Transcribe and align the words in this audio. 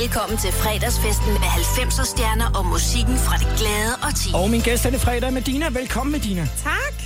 Velkommen 0.00 0.38
til 0.38 0.52
fredagsfesten 0.52 1.32
med 1.32 1.50
90'er 1.76 2.06
stjerner 2.06 2.48
og 2.58 2.66
musikken 2.66 3.16
fra 3.16 3.36
det 3.36 3.48
glade 3.58 3.94
og 4.06 4.14
ti. 4.20 4.28
Og 4.34 4.50
min 4.50 4.60
gæst 4.60 4.84
denne 4.84 4.98
fredag 4.98 5.26
er 5.28 5.30
Medina. 5.30 5.68
Velkommen, 5.68 6.12
Medina. 6.12 6.48
Tak. 6.62 6.96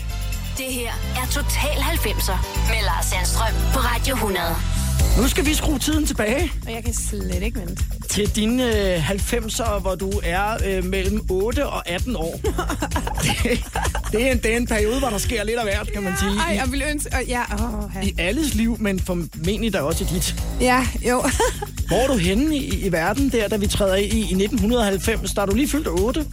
Det 0.59 0.71
her 0.79 0.93
er 1.21 1.27
Total 1.37 1.79
90'er 1.93 2.39
med 2.71 2.81
Lars 2.89 3.07
Sandstrøm 3.11 3.55
på 3.75 3.79
Radio 3.91 4.15
100. 4.15 4.76
Nu 5.19 5.29
skal 5.29 5.47
vi 5.47 5.55
skrue 5.55 5.79
tiden 5.79 6.07
tilbage 6.07 6.53
Og 6.67 6.73
jeg 6.73 6.85
kan 6.85 6.95
slet 6.95 7.43
ikke 7.43 7.61
vente. 7.61 7.83
til 8.09 8.37
dine 8.37 8.95
øh, 8.95 9.11
90'er, 9.11 9.79
hvor 9.79 9.95
du 9.95 10.13
er 10.25 10.57
øh, 10.67 10.85
mellem 10.85 11.21
8 11.31 11.67
og 11.67 11.89
18 11.89 12.17
år. 12.17 12.41
det, 13.23 13.65
det, 14.13 14.27
er 14.27 14.33
en, 14.33 14.39
det 14.39 14.53
er 14.53 14.57
en 14.57 14.67
periode, 14.67 14.99
hvor 14.99 15.09
der 15.09 15.19
sker 15.19 15.45
lidt 15.45 15.59
af 15.59 15.65
hvert, 15.65 15.93
kan 15.93 16.03
man 16.03 16.13
sige. 16.19 16.31
Ej, 16.49 16.55
jeg 16.55 16.73
vil 16.73 16.83
ønske... 16.91 17.11
Og 17.13 17.25
ja, 17.29 17.43
åh, 17.55 18.05
I 18.05 18.15
alles 18.19 18.55
liv, 18.55 18.77
men 18.81 19.01
formentlig 19.01 19.73
da 19.73 19.81
også 19.81 20.05
i 20.05 20.07
dit. 20.15 20.35
ja, 20.61 20.87
jo. 21.09 21.25
Hvor 21.89 21.97
er 21.97 22.07
du 22.07 22.17
henne 22.17 22.57
i, 22.57 22.87
i 22.87 22.93
verden 22.93 23.33
der, 23.33 23.49
da 23.49 23.57
vi 23.57 23.67
træder 23.67 23.95
i 23.97 24.05
i 24.07 24.21
1990? 24.21 25.33
Der 25.35 25.43
er 25.43 25.47
du 25.47 25.55
lige 25.55 25.69
fyldt 25.69 25.89
8. 25.89 26.21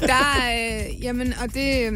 Der 0.00 0.36
er... 0.42 0.78
Øh, 0.78 1.04
jamen, 1.04 1.34
og 1.42 1.54
det... 1.54 1.90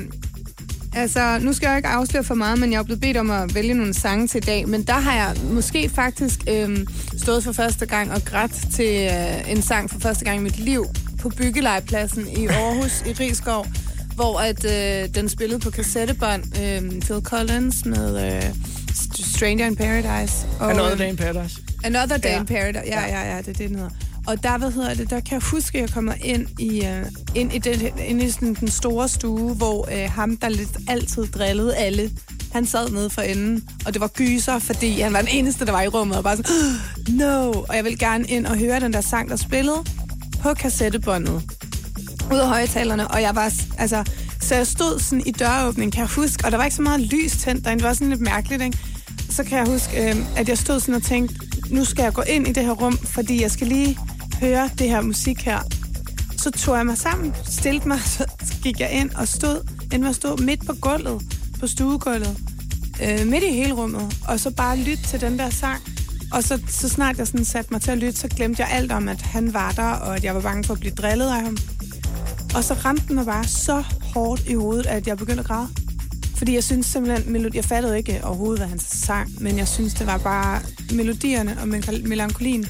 øh, 0.96 1.02
Altså, 1.02 1.38
nu 1.38 1.52
skal 1.52 1.66
jeg 1.66 1.76
ikke 1.76 1.88
afsløre 1.88 2.24
for 2.24 2.34
meget, 2.34 2.58
men 2.58 2.72
jeg 2.72 2.78
er 2.78 2.82
blevet 2.82 3.00
bedt 3.00 3.16
om 3.16 3.30
at 3.30 3.54
vælge 3.54 3.74
nogle 3.74 3.94
sange 3.94 4.26
til 4.26 4.38
i 4.38 4.40
dag. 4.40 4.68
Men 4.68 4.82
der 4.82 4.92
har 4.92 5.14
jeg 5.14 5.36
måske 5.50 5.88
faktisk 5.88 6.40
øhm, 6.48 6.86
stået 7.16 7.44
for 7.44 7.52
første 7.52 7.86
gang 7.86 8.12
og 8.12 8.24
grædt 8.24 8.52
til 8.74 9.10
øh, 9.12 9.50
en 9.50 9.62
sang 9.62 9.90
for 9.90 10.00
første 10.00 10.24
gang 10.24 10.40
i 10.40 10.42
mit 10.42 10.58
liv 10.58 10.86
på 11.20 11.28
byggelejepladsen 11.28 12.28
i 12.28 12.46
Aarhus 12.46 13.02
i 13.06 13.12
Rigskov, 13.12 13.66
hvor 14.14 14.40
at, 14.40 14.64
øh, 14.64 15.14
den 15.14 15.28
spillede 15.28 15.60
på 15.60 15.70
kassettebånd 15.70 16.42
øh, 16.62 17.00
Phil 17.00 17.22
Collins 17.22 17.84
med 17.84 18.36
øh, 18.36 18.54
Stranger 19.34 19.66
in 19.66 19.76
Paradise. 19.76 20.46
Og, 20.60 20.70
Another 20.70 20.90
øhm, 20.90 20.98
Day 20.98 21.08
in 21.08 21.16
Paradise. 21.16 21.60
Another 21.84 22.16
Day 22.16 22.28
ja. 22.28 22.40
in 22.40 22.46
Paradise. 22.46 22.84
Ja, 22.86 23.06
ja, 23.06 23.34
ja, 23.34 23.38
det 23.38 23.48
er 23.48 23.52
det, 23.52 23.68
den 23.68 23.74
hedder. 23.74 23.90
Og 24.26 24.42
der, 24.42 24.58
hvad 24.58 24.70
hedder 24.70 24.94
det, 24.94 25.10
der 25.10 25.20
kan 25.20 25.32
jeg 25.32 25.42
huske, 25.42 25.78
at 25.78 25.82
jeg 25.82 25.90
kommer 25.90 26.14
ind 26.24 26.46
i, 26.58 26.80
uh, 26.80 27.06
ind 27.34 27.52
i, 27.52 27.58
den, 27.58 27.98
ind 27.98 28.22
i 28.22 28.30
sådan 28.30 28.54
den 28.54 28.68
store 28.68 29.08
stue, 29.08 29.54
hvor 29.54 29.88
uh, 29.92 30.10
ham, 30.10 30.36
der 30.36 30.48
lidt 30.48 30.78
altid 30.88 31.26
drillede 31.26 31.76
alle, 31.76 32.10
han 32.52 32.66
sad 32.66 32.90
nede 32.90 33.10
for 33.10 33.22
enden, 33.22 33.68
og 33.86 33.92
det 33.92 34.00
var 34.00 34.08
gyser, 34.08 34.58
fordi 34.58 35.00
han 35.00 35.12
var 35.12 35.18
den 35.18 35.28
eneste, 35.32 35.66
der 35.66 35.72
var 35.72 35.82
i 35.82 35.88
rummet, 35.88 36.16
og 36.16 36.24
bare 36.24 36.36
sådan, 36.36 36.54
no! 37.08 37.50
Og 37.50 37.76
jeg 37.76 37.84
vil 37.84 37.98
gerne 37.98 38.24
ind 38.28 38.46
og 38.46 38.58
høre 38.58 38.80
den 38.80 38.92
der 38.92 39.00
sang, 39.00 39.30
der 39.30 39.36
spillede 39.36 39.84
på 40.42 40.54
kassettebåndet 40.54 41.42
ud 42.32 42.38
af 42.38 42.48
højtalerne, 42.48 43.08
og 43.08 43.22
jeg 43.22 43.34
var, 43.34 43.52
altså, 43.78 44.04
så 44.40 44.54
jeg 44.54 44.66
stod 44.66 45.00
sådan 45.00 45.22
i 45.26 45.30
døråbningen, 45.30 45.90
kan 45.90 46.00
jeg 46.00 46.08
huske, 46.08 46.44
og 46.44 46.50
der 46.50 46.56
var 46.56 46.64
ikke 46.64 46.76
så 46.76 46.82
meget 46.82 47.00
lys 47.00 47.32
tændt 47.32 47.64
derinde, 47.64 47.82
det 47.82 47.88
var 47.88 47.94
sådan 47.94 48.08
lidt 48.08 48.20
mærkeligt, 48.20 48.62
ikke? 48.62 48.78
Så 49.30 49.44
kan 49.44 49.58
jeg 49.58 49.66
huske, 49.66 50.10
øh, 50.10 50.16
at 50.36 50.48
jeg 50.48 50.58
stod 50.58 50.80
sådan 50.80 50.94
og 50.94 51.02
tænkte, 51.02 51.34
nu 51.70 51.84
skal 51.84 52.02
jeg 52.02 52.12
gå 52.12 52.22
ind 52.22 52.48
i 52.48 52.52
det 52.52 52.64
her 52.64 52.72
rum, 52.72 52.96
fordi 52.96 53.42
jeg 53.42 53.50
skal 53.50 53.66
lige 53.66 53.98
høre 54.42 54.70
det 54.78 54.88
her 54.88 55.00
musik 55.00 55.42
her. 55.42 55.60
Så 56.36 56.50
tog 56.50 56.76
jeg 56.76 56.86
mig 56.86 56.98
sammen, 56.98 57.34
stillede 57.44 57.88
mig, 57.88 58.00
så 58.16 58.24
gik 58.62 58.80
jeg 58.80 58.90
ind 58.92 59.10
og 59.10 59.28
stod, 59.28 59.68
inden 59.92 60.08
at 60.08 60.14
stod 60.14 60.38
midt 60.38 60.66
på 60.66 60.72
gulvet, 60.80 61.22
på 61.60 61.66
stuegulvet, 61.66 62.38
øh, 63.02 63.26
midt 63.26 63.44
i 63.44 63.52
hele 63.52 63.72
rummet, 63.72 64.18
og 64.28 64.40
så 64.40 64.50
bare 64.50 64.76
lytte 64.76 65.04
til 65.04 65.20
den 65.20 65.38
der 65.38 65.50
sang. 65.50 65.82
Og 66.32 66.44
så, 66.44 66.60
så 66.68 66.88
snart 66.88 67.18
jeg 67.18 67.26
sådan 67.26 67.44
satte 67.44 67.72
mig 67.72 67.82
til 67.82 67.90
at 67.90 67.98
lytte, 67.98 68.18
så 68.18 68.28
glemte 68.28 68.62
jeg 68.62 68.70
alt 68.72 68.92
om, 68.92 69.08
at 69.08 69.22
han 69.22 69.54
var 69.54 69.72
der, 69.72 69.90
og 69.90 70.16
at 70.16 70.24
jeg 70.24 70.34
var 70.34 70.40
bange 70.40 70.64
for 70.64 70.74
at 70.74 70.80
blive 70.80 70.94
drillet 70.94 71.26
af 71.26 71.42
ham. 71.42 71.56
Og 72.54 72.64
så 72.64 72.74
ramte 72.74 73.04
den 73.08 73.14
mig 73.14 73.26
bare 73.26 73.44
så 73.44 73.84
hårdt 74.14 74.48
i 74.48 74.54
hovedet, 74.54 74.86
at 74.86 75.06
jeg 75.06 75.16
begyndte 75.16 75.40
at 75.40 75.46
græde. 75.46 75.68
Fordi 76.36 76.54
jeg 76.54 76.64
synes 76.64 76.86
simpelthen, 76.86 77.36
melodi- 77.36 77.56
jeg 77.56 77.64
fattede 77.64 77.98
ikke 77.98 78.20
overhovedet, 78.24 78.58
hvad 78.58 78.68
han 78.68 78.78
sang, 78.78 79.42
men 79.42 79.58
jeg 79.58 79.68
synes, 79.68 79.94
det 79.94 80.06
var 80.06 80.18
bare 80.18 80.60
melodierne 80.92 81.56
og 81.60 81.68
melankolien 82.04 82.66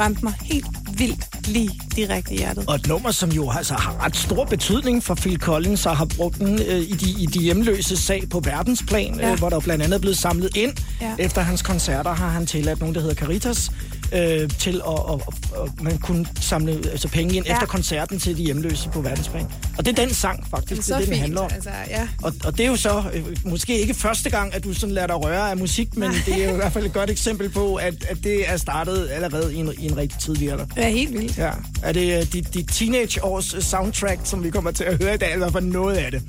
ramte 0.00 0.24
mig 0.24 0.34
helt 0.42 0.83
vildt 0.98 1.48
lige 1.48 1.70
direkte 1.96 2.34
i 2.34 2.36
hjertet. 2.36 2.64
Og 2.68 2.74
et 2.74 2.86
nummer, 2.86 3.10
som 3.10 3.30
jo 3.32 3.50
altså, 3.50 3.74
har 3.74 4.04
ret 4.04 4.16
stor 4.16 4.44
betydning 4.44 5.04
for 5.04 5.14
Phil 5.14 5.40
Collins, 5.40 5.86
og 5.86 5.96
har 5.96 6.04
brugt 6.04 6.38
den 6.38 6.62
øh, 6.68 6.78
i, 6.78 6.92
de, 6.92 7.22
i 7.22 7.26
de 7.26 7.38
hjemløse 7.42 7.96
sag 7.96 8.24
på 8.30 8.40
verdensplan, 8.40 9.20
ja. 9.20 9.32
Øh, 9.32 9.38
hvor 9.38 9.48
der 9.48 9.60
blandt 9.60 9.84
andet 9.84 9.96
er 9.96 10.00
blevet 10.00 10.18
samlet 10.18 10.56
ind. 10.56 10.72
Ja. 11.00 11.14
Efter 11.18 11.40
hans 11.42 11.62
koncerter 11.62 12.14
har 12.14 12.28
han 12.28 12.46
tilladt 12.46 12.80
nogen, 12.80 12.94
der 12.94 13.00
hedder 13.00 13.14
Caritas, 13.14 13.70
øh, 14.14 14.50
til 14.58 14.82
at, 14.88 14.92
at, 15.12 15.20
at, 15.62 15.82
man 15.82 15.98
kunne 15.98 16.26
samle 16.40 16.72
altså, 16.72 17.08
penge 17.08 17.34
ind 17.36 17.44
ja. 17.44 17.50
Ja. 17.50 17.56
efter 17.56 17.66
koncerten 17.66 18.18
til 18.18 18.36
de 18.36 18.42
hjemløse 18.42 18.88
på 18.88 19.00
verdensplan. 19.00 19.46
Og 19.78 19.86
det 19.86 19.98
er 19.98 20.04
den 20.04 20.14
sang, 20.14 20.46
faktisk, 20.50 20.82
det 20.82 20.90
er 20.90 20.98
det, 20.98 21.08
den 21.08 21.16
handler 21.16 21.40
om. 21.40 21.50
Altså, 21.54 21.70
ja. 21.88 22.08
Og, 22.22 22.32
og 22.44 22.58
det 22.58 22.66
er 22.66 22.68
jo 22.68 22.76
så 22.76 23.02
øh, 23.14 23.24
måske 23.44 23.80
ikke 23.80 23.94
første 23.94 24.30
gang, 24.30 24.54
at 24.54 24.64
du 24.64 24.74
sådan 24.74 24.94
lader 24.94 25.06
dig 25.06 25.24
røre 25.24 25.50
af 25.50 25.56
musik, 25.56 25.96
men 25.96 26.10
det 26.26 26.42
er 26.42 26.48
jo 26.48 26.52
i 26.52 26.56
hvert 26.56 26.72
fald 26.72 26.86
et 26.86 26.92
godt 26.92 27.10
eksempel 27.10 27.48
på, 27.48 27.74
at, 27.74 28.04
at 28.08 28.24
det 28.24 28.50
er 28.50 28.56
startet 28.56 29.08
allerede 29.10 29.54
i 29.54 29.56
en, 29.56 29.72
i 29.78 29.86
en 29.86 29.96
rigtig 29.96 30.18
tidlig 30.18 30.52
alder. 30.52 30.66
Det 30.66 30.84
er 30.84 30.88
helt 30.88 31.12
vildt. 31.12 31.38
Ja. 31.38 31.50
Er 31.82 31.92
det 31.92 32.20
uh, 32.20 32.32
dit, 32.32 32.54
dit 32.54 32.68
teenageårs 32.72 33.54
øh, 33.54 33.62
soundtrack, 33.62 34.20
som 34.24 34.44
vi 34.44 34.50
kommer 34.50 34.70
til 34.70 34.84
at 34.84 35.02
høre 35.02 35.14
i 35.14 35.18
dag, 35.18 35.32
eller 35.32 35.50
fald 35.50 35.64
noget 35.64 35.96
af 35.96 36.10
det? 36.10 36.22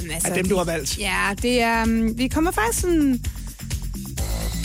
Jamen, 0.00 0.12
Af 0.24 0.34
dem, 0.34 0.48
du 0.48 0.56
har 0.56 0.64
valgt? 0.64 0.98
Ja, 0.98 1.34
det 1.42 1.62
er... 1.62 1.82
Um, 1.82 2.18
vi 2.18 2.28
kommer 2.28 2.50
faktisk 2.50 2.80
sådan... 2.80 3.20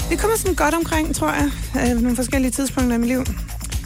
Vi 0.10 0.16
kommer 0.16 0.38
sådan 0.38 0.56
godt 0.56 0.76
omkring, 0.76 1.16
tror 1.16 1.32
jeg, 1.32 1.52
øh, 1.76 2.02
nogle 2.02 2.16
forskellige 2.16 2.52
tidspunkter 2.52 2.96
i 2.96 3.00
mit 3.00 3.08
liv. 3.08 3.26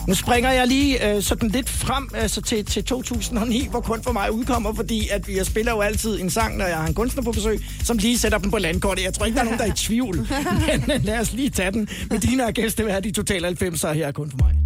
Nu 0.08 0.14
springer 0.14 0.50
jeg 0.50 0.66
lige 0.66 1.14
øh, 1.14 1.22
sådan 1.22 1.48
lidt 1.48 1.70
frem 1.70 2.08
altså 2.14 2.40
til, 2.42 2.64
til 2.64 2.84
2009, 2.84 3.68
hvor 3.70 3.80
kun 3.80 4.02
for 4.02 4.12
mig 4.12 4.32
udkommer, 4.32 4.74
fordi 4.74 5.08
at 5.08 5.28
jeg 5.28 5.46
spiller 5.46 5.72
jo 5.72 5.80
altid 5.80 6.20
en 6.20 6.30
sang, 6.30 6.56
når 6.56 6.64
jeg 6.64 6.76
har 6.76 6.86
en 6.86 6.94
kunstner 6.94 7.22
på 7.22 7.32
besøg, 7.32 7.60
som 7.84 7.98
lige 7.98 8.18
sætter 8.18 8.38
dem 8.38 8.50
på 8.50 8.58
landkortet. 8.58 9.04
Jeg 9.04 9.14
tror 9.14 9.26
ikke, 9.26 9.34
der 9.36 9.40
er 9.40 9.44
nogen, 9.44 9.58
der 9.58 9.64
er 9.64 9.72
i 9.72 9.76
tvivl, 9.76 10.16
men 10.88 11.02
lad 11.02 11.18
os 11.18 11.32
lige 11.32 11.50
tage 11.50 11.70
den. 11.70 11.88
Med 12.10 12.18
dine 12.18 12.52
gæster 12.52 12.88
er 12.88 13.00
de 13.00 13.10
totale 13.10 13.48
90'er 13.48 13.92
her 13.92 14.06
er 14.06 14.12
kun 14.12 14.30
for 14.30 14.38
mig. 14.38 14.63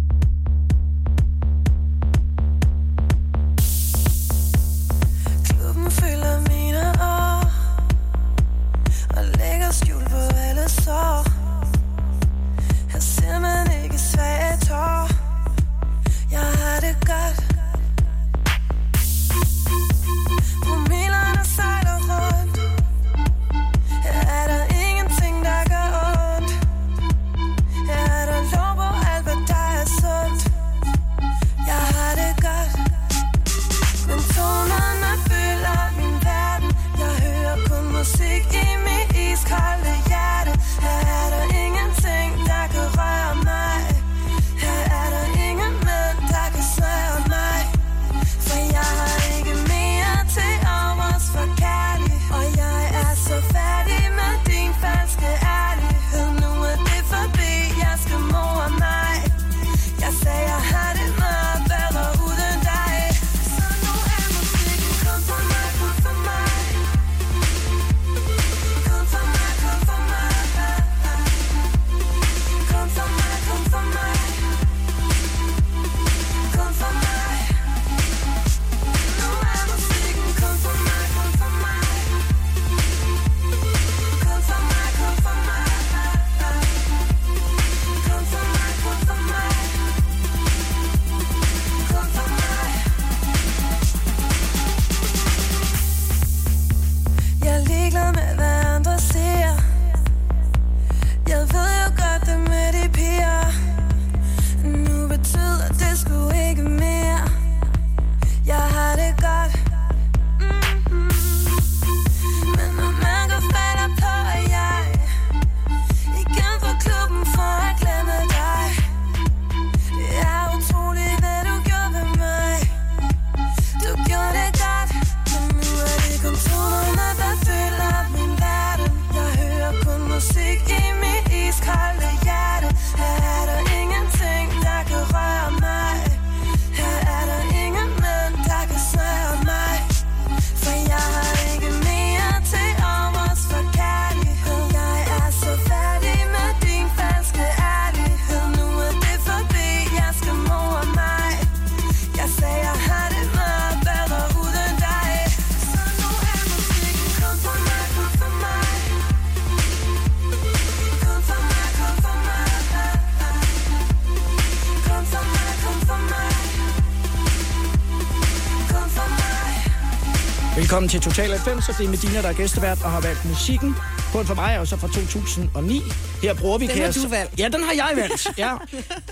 Velkommen 170.79 171.01
til 171.01 171.11
Total 171.11 171.29
90, 171.29 171.65
så 171.65 171.73
det 171.77 171.85
er 171.85 171.89
Medina, 171.89 172.21
der 172.21 172.29
er 172.29 172.33
gæstevært 172.33 172.83
og 172.83 172.91
har 172.91 173.01
valgt 173.01 173.25
musikken. 173.25 173.75
Kun 174.11 174.25
for 174.25 174.35
mig 174.35 174.55
jo 174.59 174.65
så 174.65 174.77
fra 174.77 174.87
2009. 174.87 175.81
Her 176.21 176.33
bruger 176.33 176.57
vi... 176.57 176.67
Den 176.67 176.81
har 176.81 176.91
du 176.91 177.07
valgt. 177.07 177.39
Ja, 177.39 177.47
den 177.47 177.63
har 177.63 177.73
jeg 177.73 177.91
valgt. 177.95 178.27
Ja. 178.37 178.53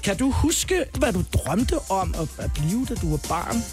Kan 0.04 0.18
du 0.18 0.32
huske, 0.32 0.86
hvad 1.00 1.14
du 1.14 1.24
drømte 1.34 1.80
om 1.90 2.16
at, 2.40 2.52
blive, 2.54 2.86
da 2.90 2.96
du 2.96 3.10
var 3.10 3.20
barn? 3.30 3.64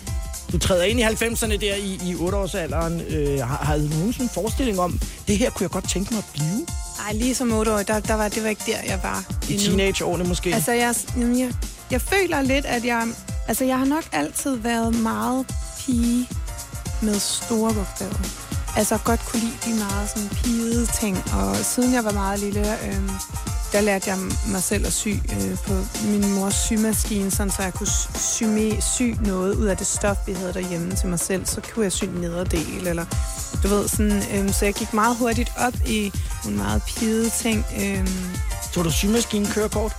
Du 0.52 0.58
træder 0.58 0.85
ind 0.85 1.00
i 1.00 1.02
90'erne 1.02 1.56
der 1.56 1.75
i, 1.75 2.00
i 2.05 2.14
8-årsalderen. 2.14 3.14
Øh, 3.14 3.38
har, 3.38 3.64
havde 3.64 3.82
du 3.88 3.94
nogensinde 3.94 4.25
en 4.25 4.31
forestilling 4.35 4.81
om, 4.81 5.00
det 5.29 5.38
her 5.38 5.50
kunne 5.50 5.64
jeg 5.64 5.70
godt 5.70 5.88
tænke 5.88 6.14
mig 6.14 6.19
at 6.19 6.31
blive? 6.32 6.67
Ej, 7.06 7.12
lige 7.12 7.35
som 7.35 7.52
8 7.52 7.75
år, 7.75 7.82
der, 7.82 8.00
der 8.00 8.14
var, 8.14 8.29
det 8.29 8.43
var 8.43 8.49
ikke 8.49 8.62
der, 8.67 8.79
jeg 8.87 9.00
var 9.02 9.25
I 9.49 9.58
teenageårene 9.58 10.25
måske? 10.25 10.55
Altså, 10.55 10.73
jeg, 10.73 10.94
jeg, 11.17 11.52
jeg 11.91 12.00
føler 12.00 12.43
lidt, 12.43 12.67
at 12.67 12.85
jeg... 12.85 13.08
Altså, 13.49 13.64
jeg 13.64 13.79
har 13.79 13.87
nok 13.87 14.05
altid 14.12 14.56
været 14.56 14.94
meget 14.94 15.46
pige 15.79 16.29
med 17.02 17.19
store 17.19 17.75
bogstaver. 17.75 18.14
Altså, 18.76 18.99
godt 19.05 19.20
kunne 19.26 19.41
lide 19.41 19.58
de 19.64 19.75
meget 19.79 20.08
sådan 20.08 20.29
pigede 20.29 20.87
ting. 20.87 21.17
Og 21.32 21.56
siden 21.56 21.94
jeg 21.94 22.05
var 22.05 22.12
meget 22.12 22.41
lille, 22.41 22.73
øh, 22.87 23.11
der 23.73 23.81
lærte 23.81 24.11
jeg 24.11 24.19
mig 24.46 24.62
selv 24.62 24.87
at 24.87 24.93
sy 24.93 25.08
øh, 25.08 25.58
på 25.67 25.75
min 26.05 26.35
mors 26.35 26.55
symaskine, 26.55 27.31
sådan 27.31 27.50
så 27.50 27.62
jeg 27.62 27.75
kunne 27.75 27.87
sy, 28.19 28.43
sy 28.96 29.02
noget 29.20 29.55
ud 29.55 29.67
af 29.67 29.76
det 29.76 29.87
stof, 29.87 30.17
vi 30.26 30.32
havde 30.32 30.52
derhjemme 30.52 30.94
til 30.94 31.08
mig 31.08 31.20
selv. 31.20 31.46
Så 31.46 31.61
kunne 31.75 31.85
jeg 31.85 31.93
sy 31.93 32.05
en 32.05 32.11
nederdel, 32.11 32.87
eller 32.87 33.05
du 33.62 33.69
ved, 33.69 33.88
sådan... 33.88 34.23
Øh, 34.32 34.52
så 34.52 34.64
jeg 34.64 34.75
gik 34.75 34.93
meget 34.93 35.17
hurtigt 35.17 35.52
op 35.58 35.75
i 35.87 36.12
nogle 36.44 36.58
meget 36.58 36.82
pigede 36.82 37.31
ting. 37.31 37.64
Øh, 37.81 38.08
Tog 38.73 38.85
du 38.85 38.91
symaskinen 38.91 39.49
kørekort? 39.49 39.93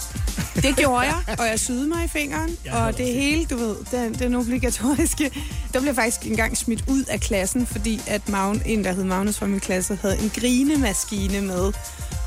Det 0.55 0.75
gjorde 0.75 0.99
jeg, 0.99 1.15
og 1.39 1.45
jeg 1.47 1.59
syede 1.59 1.87
mig 1.87 2.05
i 2.05 2.07
fingeren, 2.07 2.57
Jeg 2.65 2.73
og 2.73 2.97
det 2.97 3.05
hele, 3.13 3.45
du 3.45 3.57
ved, 3.57 3.75
den, 3.91 4.13
den 4.13 4.35
obligatoriske, 4.35 5.31
der 5.73 5.81
blev 5.81 5.95
faktisk 5.95 6.25
engang 6.25 6.57
smidt 6.57 6.83
ud 6.87 7.03
af 7.03 7.19
klassen, 7.19 7.65
fordi 7.65 8.01
at 8.07 8.29
Magne, 8.29 8.61
en, 8.67 8.83
der 8.83 8.91
hed 8.91 9.03
Magnus 9.03 9.37
fra 9.37 9.45
min 9.45 9.59
klasse, 9.59 9.97
havde 10.01 10.17
en 10.23 10.31
grinemaskine 10.39 11.41
med. 11.41 11.73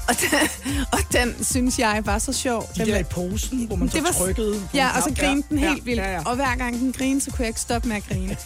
Og 0.08 0.14
den, 0.20 0.48
og 0.92 0.98
den 1.12 1.44
synes 1.44 1.78
jeg 1.78 2.02
var 2.04 2.18
så 2.18 2.32
sjov. 2.32 2.62
De 2.74 2.80
Den 2.80 2.86
der 2.86 2.92
var- 2.92 3.00
i 3.00 3.04
posen, 3.04 3.64
hvor 3.66 3.76
man 3.76 3.90
så 3.90 3.96
det 3.96 4.04
var- 4.04 4.12
trykkede 4.12 4.62
Ja, 4.74 4.88
og 4.96 5.02
så 5.02 5.14
grinede 5.20 5.46
den 5.50 5.58
Ja, 5.58 5.68
helt 5.72 5.86
vildt. 5.86 6.00
Ja, 6.00 6.12
ja. 6.12 6.22
Og 6.24 6.36
hver 6.36 6.56
gang 6.56 6.74
den 6.80 6.92
grinede, 6.92 7.20
så 7.24 7.30
kunne 7.30 7.40
jeg 7.40 7.48
ikke 7.48 7.60
stoppe 7.60 7.88
med 7.88 7.96
at 7.96 8.02
grine. 8.08 8.36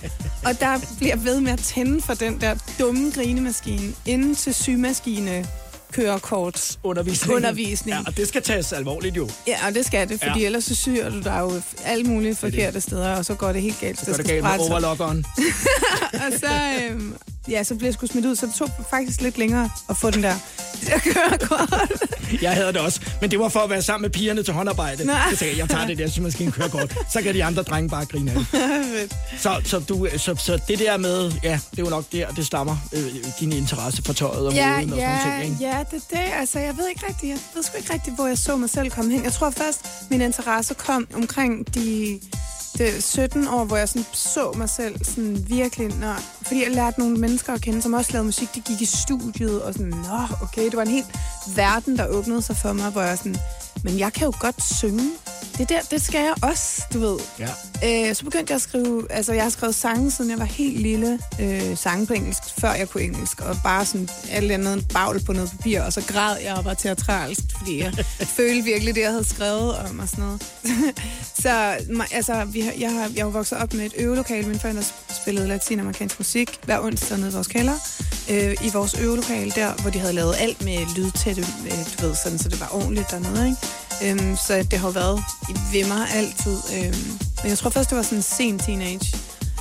Og 0.45 0.61
der 0.61 0.79
bliver 0.99 1.17
ved 1.17 1.41
med 1.41 1.53
at 1.53 1.59
tænde 1.59 2.03
for 2.03 2.15
den 2.15 2.41
der 2.41 2.55
dumme 2.79 3.11
grinemaskine 3.15 3.93
inden 4.07 4.35
til 4.35 4.55
symaskine 4.55 5.47
kørekort. 5.93 6.79
Undervisning. 6.83 7.97
Ja, 7.97 8.03
og 8.07 8.17
det 8.17 8.29
skal 8.29 8.43
tages 8.43 8.73
alvorligt 8.73 9.17
jo. 9.17 9.29
Ja, 9.47 9.57
og 9.67 9.75
det 9.75 9.87
skal 9.87 10.09
det, 10.09 10.19
fordi 10.21 10.31
Ja. 10.33 10.39
ja. 10.41 10.47
ellers 10.47 10.65
så 10.65 10.75
syr 10.75 11.09
du 11.11 11.21
dig 11.21 11.39
jo 11.41 11.63
alle 11.85 12.05
mulige 12.05 12.35
forkerte 12.35 12.81
steder, 12.81 13.17
og 13.17 13.25
så 13.25 13.35
går 13.35 13.53
det 13.53 13.63
helt 13.63 13.81
galt. 13.81 13.99
Så 14.01 14.07
går 14.07 14.13
det 14.17 14.27
galt 14.27 14.43
med 14.45 14.71
overlockeren. 14.71 15.25
Og 16.27 16.33
så, 16.41 16.47
øhm, 16.91 17.15
ja, 17.49 17.63
så 17.63 17.75
blev 17.75 17.87
jeg 17.87 17.95
sgu 17.95 18.07
smidt 18.07 18.27
ud, 18.27 18.37
så 18.37 18.47
det 18.47 18.55
tog 18.55 18.71
faktisk 18.91 19.21
lidt 19.21 19.39
længere 19.39 19.71
at 19.89 19.97
få 19.97 20.11
den 20.11 20.23
der, 20.23 20.35
det 20.81 20.89
der 20.89 20.99
kørekort. 20.99 21.93
Jeg 22.43 22.55
havde 22.55 22.73
det 22.73 22.81
også, 22.81 23.01
men 23.21 23.31
det 23.31 23.39
var 23.39 23.49
for 23.49 23.61
at 23.61 23.71
være 23.71 23.83
sammen 23.83 24.03
med 24.03 24.11
pigerne 24.11 24.43
til 24.43 24.55
håndarbejde. 24.55 25.05
Nej. 25.05 25.31
Så 25.31 25.37
sagde 25.37 25.53
jeg, 25.53 25.59
jeg 25.59 25.69
tager 25.69 25.87
det 25.87 25.99
der 25.99 26.09
symaskine 26.09 26.53
kørekort. 26.53 26.97
Så 27.13 27.23
kan 27.23 27.35
de 27.35 27.45
andre 27.45 27.63
drenge 27.63 27.89
bare 27.91 28.05
grine 28.05 28.31
af 28.31 28.37
det. 28.37 28.47
Så, 29.39 29.61
så, 29.65 29.79
du, 29.79 30.09
så, 30.17 30.35
så 30.35 30.61
det 30.69 30.79
der 30.79 30.97
med, 30.97 31.33
ja, 31.43 31.61
det 31.71 31.79
er 31.79 31.83
jo 31.83 31.89
nok 31.91 32.05
der, 32.13 32.31
det 32.31 32.47
stammer, 32.47 32.77
øh, 32.93 33.15
din 33.41 33.53
interesse 33.53 34.03
for 34.03 34.13
tøjet 34.13 34.47
og 34.47 34.55
ja, 34.55 34.77
moden 34.77 34.93
og 34.93 34.99
sådan 34.99 35.11
ja, 35.11 35.25
nogle 35.25 35.43
ting, 35.43 35.53
ikke? 35.53 35.65
ja, 35.65 35.85
det 35.91 36.03
er 36.11 36.17
det. 36.17 36.33
Altså, 36.41 36.59
jeg 36.59 36.77
ved 36.77 36.89
ikke 36.89 37.07
rigtigt, 37.09 37.31
jeg 37.31 37.39
ved 37.55 37.63
sgu 37.63 37.77
ikke 37.77 37.93
rigtigt, 37.93 38.17
hvor 38.17 38.27
jeg 38.27 38.39
så 38.39 38.57
mig 38.57 38.71
selv 38.71 38.91
komme 38.91 39.13
hen. 39.13 39.25
Jeg 39.25 39.33
tror 39.33 39.51
først, 39.51 39.81
min 40.11 40.21
interesse 40.21 40.75
kom 40.75 41.09
omkring 41.15 41.75
de, 41.75 42.21
det 42.79 43.03
17 43.05 43.49
år, 43.49 43.65
hvor 43.65 43.77
jeg 43.77 43.89
sådan 43.89 44.07
så 44.13 44.53
mig 44.57 44.69
selv 44.69 45.05
sådan 45.05 45.45
virkelig, 45.49 45.89
når, 45.89 46.17
fordi 46.43 46.63
jeg 46.63 46.71
lærte 46.71 47.01
nogle 47.01 47.17
mennesker 47.17 47.53
at 47.53 47.61
kende, 47.61 47.83
som 47.83 47.93
også 47.93 48.13
lavede 48.13 48.25
musik, 48.25 48.55
de 48.55 48.61
gik 48.61 48.81
i 48.81 48.85
studiet, 48.85 49.63
og 49.63 49.73
sådan, 49.75 49.89
nå, 49.89 50.19
okay, 50.43 50.65
det 50.65 50.77
var 50.77 50.83
en 50.83 50.89
helt 50.89 51.07
verden, 51.57 51.97
der 51.97 52.07
åbnede 52.07 52.43
sig 52.43 52.57
for 52.57 52.73
mig, 52.73 52.91
hvor 52.91 53.03
jeg 53.03 53.19
sådan, 53.19 53.37
men 53.85 53.99
jeg 53.99 54.13
kan 54.13 54.25
jo 54.25 54.33
godt 54.41 54.65
synge. 54.65 55.11
Det 55.59 55.69
der, 55.69 55.81
det 55.91 56.03
skal 56.03 56.21
jeg 56.21 56.35
også, 56.43 56.83
du 56.95 56.99
ved. 56.99 57.19
Ja. 57.39 57.49
Øh, 58.09 58.15
så 58.15 58.25
begyndte 58.25 58.51
jeg 58.51 58.57
at 58.57 58.63
skrive, 58.63 59.07
altså 59.11 59.33
jeg 59.33 59.43
har 59.43 59.51
skrevet 59.51 59.75
sange, 59.75 60.11
siden 60.11 60.31
jeg 60.31 60.39
var 60.39 60.45
helt 60.45 60.81
lille, 60.81 61.19
øh, 61.41 61.77
sange 61.77 62.07
på 62.07 62.13
engelsk, 62.13 62.43
før 62.61 62.73
jeg 62.73 62.89
kunne 62.89 63.03
engelsk, 63.03 63.41
og 63.41 63.57
bare 63.65 63.87
sådan 63.87 64.09
alt 64.31 64.53
andet 64.53 64.89
bagl 64.93 65.25
på 65.25 65.33
noget 65.33 65.51
papir, 65.51 65.83
og 65.83 65.93
så 65.93 66.03
græd 66.09 66.37
jeg 66.45 66.55
og 66.55 66.65
var 66.65 66.75
teatralsk, 66.75 67.41
fordi 67.59 67.79
jeg 67.79 67.93
følte 68.37 68.65
virkelig 68.65 68.95
det, 68.95 69.01
jeg 69.01 69.11
havde 69.11 69.29
skrevet 69.29 69.75
om 69.77 69.99
og 69.99 70.09
sådan 70.09 70.25
noget. 70.25 70.43
så 71.43 71.51
altså, 72.13 72.45
vi 72.45 72.61
har, 72.61 72.73
jeg, 72.79 72.93
har, 72.93 73.11
jeg 73.17 73.25
har 73.25 73.31
vokset 73.31 73.59
op 73.59 73.75
med 73.75 73.87
et 73.87 73.95
øvelokale, 73.99 74.47
mine 74.47 74.59
forældre 74.59 74.83
spillede 75.23 75.49
latinamerikansk 75.49 76.19
musik 76.19 76.59
hver 76.65 76.81
onsdag 76.81 77.19
nede 77.19 77.31
i 77.31 77.35
vores 77.35 77.49
kælder, 77.49 77.75
øh, 78.31 78.67
i 78.67 78.71
vores 78.73 78.95
øvelokale 79.01 79.51
der, 79.51 79.73
hvor 79.83 79.91
de 79.91 79.99
havde 79.99 80.13
lavet 80.13 80.35
alt 80.39 80.65
med 80.65 80.79
lydtætte, 80.97 81.43
øh, 81.67 82.01
du 82.01 82.07
ved, 82.07 82.15
sådan, 82.15 82.39
så 82.39 82.49
det 82.49 82.61
var 82.61 82.69
ordentligt 82.75 83.11
dernede, 83.11 83.47
ikke? 83.47 83.59
Øhm, 84.05 84.37
så 84.37 84.67
det 84.71 84.79
har 84.79 84.89
jo 84.89 84.93
været 84.93 85.21
ved 85.73 85.89
mig 85.89 86.07
altid. 86.15 86.59
Øhm, 86.77 87.19
men 87.43 87.51
jeg 87.51 87.59
tror 87.59 87.71
først, 87.71 87.91
det 87.91 87.97
var 87.97 88.03
sådan 88.03 88.19
en 88.19 88.23
sen 88.23 88.59
teenage. 88.59 89.17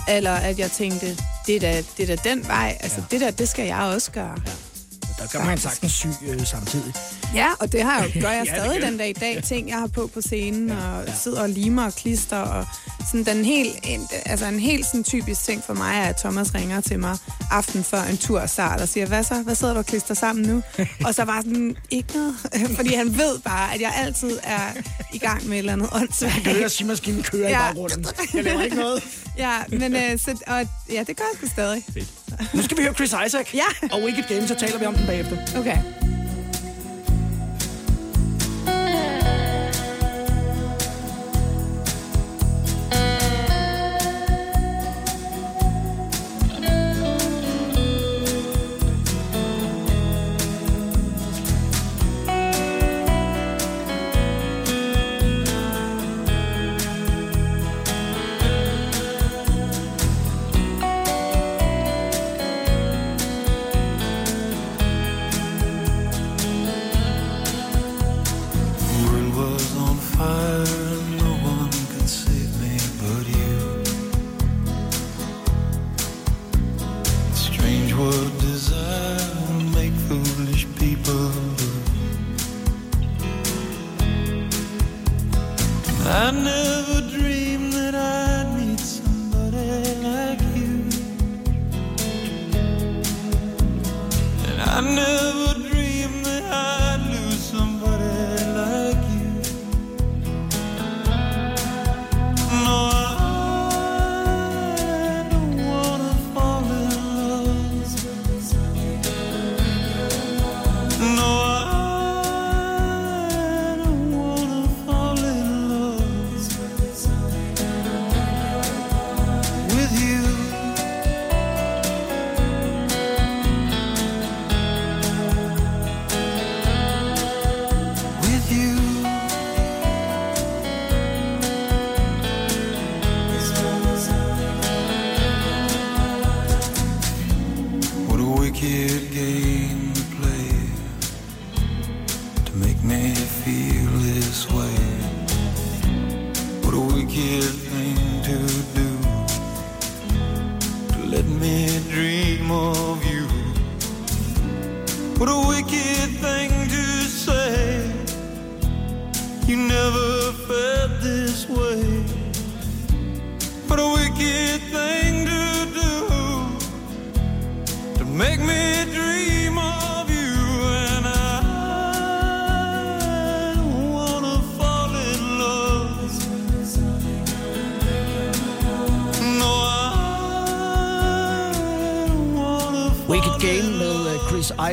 Eller 0.09 0.31
at 0.33 0.59
jeg 0.59 0.71
tænkte, 0.71 1.17
det 1.47 1.55
er 1.55 1.59
da, 1.59 1.83
det 1.97 2.09
er 2.09 2.15
da 2.15 2.29
den 2.29 2.47
vej. 2.47 2.77
Altså, 2.79 2.97
ja. 2.97 3.03
det 3.11 3.21
der, 3.21 3.31
det 3.31 3.49
skal 3.49 3.65
jeg 3.65 3.79
også 3.79 4.11
gøre. 4.11 4.35
Ja. 4.45 4.51
Der 5.21 5.27
kan 5.27 5.45
man 5.45 5.57
sagtens 5.57 5.91
sy 5.91 6.05
øh, 6.27 6.45
samtidig. 6.47 6.93
Ja, 7.35 7.47
og 7.59 7.71
det 7.71 7.83
har 7.83 8.01
jeg, 8.01 8.11
gør 8.23 8.29
jeg 8.31 8.45
Ja, 8.47 8.55
stadig 8.55 8.81
gør 8.81 8.87
den 8.89 8.97
dag 8.97 9.09
i 9.09 9.13
dag. 9.13 9.43
Ting, 9.43 9.69
jeg 9.69 9.77
har 9.77 9.87
på 9.87 10.09
på 10.13 10.21
scenen, 10.21 10.69
og 10.71 11.03
sidder 11.23 11.41
og 11.41 11.49
limer 11.49 11.85
og 11.85 11.93
klister. 11.93 12.37
Og 12.37 12.65
sådan 13.11 13.23
den 13.25 13.45
helt, 13.45 13.75
en, 13.83 14.07
altså 14.25 14.45
en 14.45 14.59
helt 14.59 14.85
sådan 14.85 15.03
typisk 15.03 15.43
ting 15.43 15.63
for 15.65 15.73
mig 15.73 15.95
er, 15.95 16.03
at 16.03 16.17
Thomas 16.17 16.53
ringer 16.55 16.81
til 16.81 16.99
mig 16.99 17.17
aften 17.51 17.83
før 17.83 18.01
en 18.03 18.17
tur 18.17 18.45
start 18.45 18.81
og 18.81 18.89
siger, 18.89 19.05
hvad 19.05 19.23
så? 19.23 19.35
Hvad 19.41 19.55
sidder 19.55 19.73
du 19.73 19.79
og 19.79 19.85
klister 19.85 20.13
sammen 20.13 20.45
nu? 20.45 20.61
og 21.05 21.15
så 21.15 21.23
var 21.23 21.41
sådan, 21.41 21.75
ikke 21.89 22.13
noget. 22.13 22.35
Fordi 22.77 22.93
han 22.93 23.17
ved 23.17 23.39
bare, 23.39 23.73
at 23.73 23.81
jeg 23.81 23.93
altid 23.97 24.39
er 24.43 24.61
i 25.13 25.17
gang 25.17 25.43
med 25.47 25.53
et 25.53 25.57
eller 25.59 25.73
andet 25.73 25.89
åndssvagt. 25.91 26.35
Jeg 26.35 26.43
kan 26.43 26.53
høre, 26.53 26.65
at 26.65 26.71
symaskinen 26.71 27.23
kører 27.23 27.49
ja. 27.49 27.49
i 27.49 27.51
Ja. 27.61 27.67
baggrunden. 27.67 28.05
Jeg 28.33 28.43
laver 28.43 28.61
ikke 28.61 28.75
noget. 28.75 29.03
Ja, 29.37 29.57
men 29.69 29.95
øh, 29.95 30.19
så, 30.19 30.37
og, 30.47 30.67
ja, 30.91 31.03
det 31.07 31.17
gør 31.17 31.23
jeg 31.31 31.37
sgu 31.37 31.47
stadig. 31.47 31.85
Nu 32.53 32.61
skal 32.63 32.77
vi 32.77 32.83
høre 32.83 32.93
Chris 32.93 33.13
Isaac. 33.27 33.53
Ja. 33.53 33.87
Og 33.91 34.03
Wicked 34.03 34.23
Game, 34.29 34.47
så 34.47 34.55
taler 34.55 34.79
vi 34.79 34.85
om 34.85 34.95
den 34.95 35.07
bagefter. 35.11 35.59
Okay. 35.59 36.20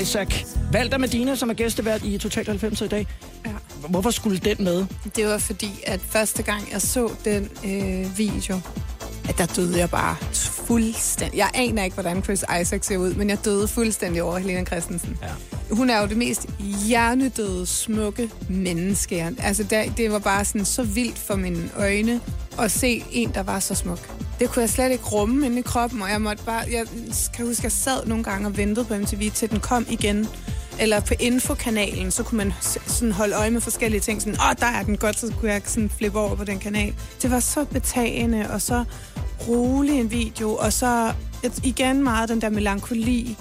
Isaac. 0.00 0.44
Valgt 0.72 0.94
af 0.94 1.00
Medina, 1.00 1.34
som 1.34 1.50
er 1.50 1.54
gæstevært 1.54 2.04
i 2.04 2.18
Total 2.18 2.46
90 2.46 2.80
i 2.80 2.88
dag. 2.88 3.06
Ja. 3.46 3.50
Hvorfor 3.88 4.10
skulle 4.10 4.38
den 4.38 4.64
med? 4.64 4.86
Det 5.16 5.26
var 5.26 5.38
fordi, 5.38 5.70
at 5.86 6.00
første 6.00 6.42
gang 6.42 6.72
jeg 6.72 6.82
så 6.82 7.10
den 7.24 7.50
øh, 7.64 8.18
video, 8.18 8.60
at 9.28 9.38
der 9.38 9.46
døde 9.46 9.78
jeg 9.78 9.90
bare 9.90 10.16
fuldstændig. 10.34 11.38
Jeg 11.38 11.50
aner 11.54 11.84
ikke, 11.84 11.94
hvordan 11.94 12.22
Chris 12.22 12.44
Isaac 12.60 12.86
ser 12.86 12.96
ud, 12.96 13.14
men 13.14 13.30
jeg 13.30 13.44
døde 13.44 13.68
fuldstændig 13.68 14.22
over 14.22 14.38
Helena 14.38 14.64
Christensen. 14.64 15.18
Ja. 15.22 15.28
Hun 15.74 15.90
er 15.90 16.00
jo 16.00 16.06
det 16.06 16.16
mest 16.16 16.46
hjernedøde, 16.86 17.66
smukke 17.66 18.30
menneske. 18.48 19.34
Altså, 19.38 19.62
der, 19.62 19.90
det 19.96 20.12
var 20.12 20.18
bare 20.18 20.44
sådan 20.44 20.64
så 20.64 20.82
vildt 20.82 21.18
for 21.18 21.34
mine 21.34 21.70
øjne 21.76 22.20
at 22.58 22.70
se 22.70 23.04
en, 23.12 23.30
der 23.34 23.42
var 23.42 23.58
så 23.58 23.74
smuk. 23.74 24.17
Det 24.38 24.50
kunne 24.50 24.60
jeg 24.60 24.70
slet 24.70 24.90
ikke 24.90 25.04
rumme 25.04 25.46
inde 25.46 25.58
i 25.58 25.62
kroppen, 25.62 26.02
og 26.02 26.10
jeg 26.10 26.20
måtte 26.20 26.44
bare... 26.44 26.64
Jeg 26.70 26.86
kan 27.34 27.46
huske, 27.46 27.64
jeg 27.64 27.72
sad 27.72 28.06
nogle 28.06 28.24
gange 28.24 28.46
og 28.46 28.56
ventede 28.56 28.84
på 28.86 28.94
MTV, 28.94 29.30
til 29.30 29.50
den 29.50 29.60
kom 29.60 29.86
igen. 29.90 30.28
Eller 30.80 31.00
på 31.00 31.14
infokanalen, 31.20 32.10
så 32.10 32.22
kunne 32.22 32.38
man 32.38 32.52
sådan 32.86 33.12
holde 33.12 33.36
øje 33.36 33.50
med 33.50 33.60
forskellige 33.60 34.00
ting. 34.00 34.22
Sådan, 34.22 34.34
åh, 34.34 34.54
der 34.60 34.66
er 34.66 34.82
den 34.82 34.96
godt, 34.96 35.18
så 35.18 35.32
kunne 35.40 35.52
jeg 35.52 35.62
sådan 35.64 35.90
flippe 35.90 36.18
over 36.18 36.34
på 36.34 36.44
den 36.44 36.58
kanal. 36.58 36.94
Det 37.22 37.30
var 37.30 37.40
så 37.40 37.64
betagende, 37.64 38.50
og 38.50 38.62
så 38.62 38.84
rolig 39.48 40.00
en 40.00 40.10
video, 40.10 40.54
og 40.54 40.72
så 40.72 41.12
igen 41.64 42.02
meget 42.02 42.28
den 42.28 42.40
der 42.40 42.50
melankoli, 42.50 43.36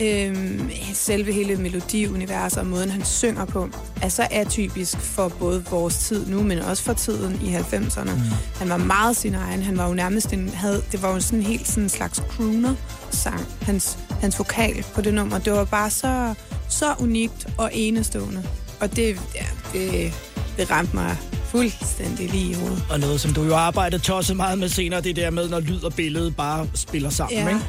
øhm, 0.00 0.70
selve 0.94 1.32
hele 1.32 1.56
melodiuniverset 1.56 2.58
og 2.58 2.66
måden, 2.66 2.90
han 2.90 3.04
synger 3.04 3.44
på, 3.44 3.68
er 4.02 4.08
så 4.08 4.26
atypisk 4.30 4.98
for 4.98 5.28
både 5.28 5.64
vores 5.70 5.98
tid 5.98 6.26
nu, 6.26 6.42
men 6.42 6.58
også 6.58 6.82
for 6.82 6.92
tiden 6.92 7.40
i 7.44 7.54
90'erne. 7.56 8.14
Mm. 8.14 8.20
Han 8.58 8.68
var 8.68 8.76
meget 8.76 9.16
sin 9.16 9.34
egen. 9.34 9.62
Han 9.62 9.78
var 9.78 9.88
jo 9.88 9.94
nærmest 9.94 10.32
en, 10.32 10.48
havde, 10.48 10.82
det 10.92 11.02
var 11.02 11.12
jo 11.12 11.20
sådan 11.20 11.42
helt 11.42 11.68
sådan 11.68 11.82
en 11.82 11.88
slags 11.88 12.22
crooner-sang, 12.28 13.40
hans, 13.62 13.98
hans 14.20 14.38
vokal 14.38 14.84
på 14.94 15.00
det 15.00 15.14
nummer. 15.14 15.38
Det 15.38 15.52
var 15.52 15.64
bare 15.64 15.90
så, 15.90 16.34
så 16.68 16.94
unikt 17.00 17.46
og 17.58 17.70
enestående. 17.72 18.42
Og 18.80 18.96
det, 18.96 19.20
ja, 19.34 19.46
det, 19.72 20.12
det 20.56 20.70
ramte 20.70 20.96
mig 20.96 21.16
fuldstændig 21.50 22.30
lige 22.30 22.50
i 22.50 22.54
hovedet. 22.54 22.84
Og 22.90 23.00
noget, 23.00 23.20
som 23.20 23.32
du 23.32 23.42
jo 23.42 23.50
har 23.54 23.60
arbejdet 23.60 24.02
tosset 24.02 24.36
meget 24.36 24.58
med 24.58 24.68
senere, 24.68 25.00
det 25.00 25.16
der 25.16 25.30
med, 25.30 25.48
når 25.48 25.60
lyd 25.60 25.82
og 25.84 25.92
billede 25.94 26.30
bare 26.30 26.66
spiller 26.74 27.10
sammen, 27.10 27.38
Ja. 27.38 27.48
ikke? 27.48 27.60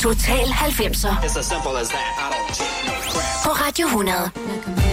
Total 0.00 0.44
90'er 0.46 1.08
It's 1.24 1.38
as 1.38 1.46
simple 1.46 1.80
as 1.80 1.88
that. 1.88 2.00
I 2.18 2.26
don't 2.34 2.54
take 2.54 2.86
no 2.86 2.92
crap. 3.12 3.44
på 3.44 3.50
Radio 3.50 3.86
100. 3.86 4.85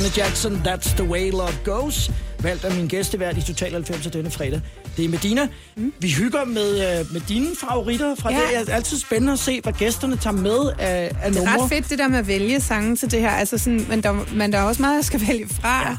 Janet 0.00 0.18
Jackson, 0.18 0.62
That's 0.66 0.94
the 0.96 1.04
way 1.04 1.30
love 1.30 1.52
goes. 1.64 2.10
Valgt 2.42 2.64
af 2.64 2.74
min 2.74 2.88
gæstevært 2.88 3.36
i 3.36 3.42
Total 3.42 3.72
90 3.72 4.06
denne 4.06 4.30
fredag. 4.30 4.60
Det 4.96 5.04
er 5.04 5.08
Medina. 5.08 5.48
Mm. 5.76 5.92
Vi 6.00 6.10
hygger 6.10 6.44
med, 6.44 6.70
øh, 7.00 7.12
med 7.12 7.20
dine 7.28 7.46
favoritter 7.60 8.14
fra 8.14 8.30
Ja. 8.32 8.36
det. 8.36 8.66
Det 8.66 8.68
er 8.72 8.74
altid 8.76 8.98
spændende 8.98 9.32
at 9.32 9.38
se, 9.38 9.60
hvad 9.62 9.72
gæsterne 9.72 10.16
tager 10.16 10.36
med 10.36 10.72
af, 10.78 11.10
af 11.22 11.30
Det 11.32 11.38
er 11.40 11.44
numre. 11.44 11.62
ret 11.62 11.68
fedt, 11.72 11.90
det 11.90 11.98
der 11.98 12.08
med 12.08 12.18
at 12.18 12.26
vælge 12.26 12.60
sange 12.60 12.96
til 12.96 13.10
det 13.10 13.20
her. 13.20 13.30
Altså 13.30 13.58
sådan, 13.58 13.86
men, 13.88 14.02
der, 14.02 14.12
men 14.34 14.52
der 14.52 14.58
er 14.58 14.62
også 14.62 14.82
meget, 14.82 14.96
jeg 14.96 15.04
skal 15.04 15.20
vælge 15.28 15.48
fra. 15.48 15.88
Ja. 15.88 15.96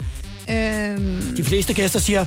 Øhm, 0.51 1.35
De 1.37 1.43
fleste 1.43 1.73
gæster 1.73 1.99
siger, 1.99 2.21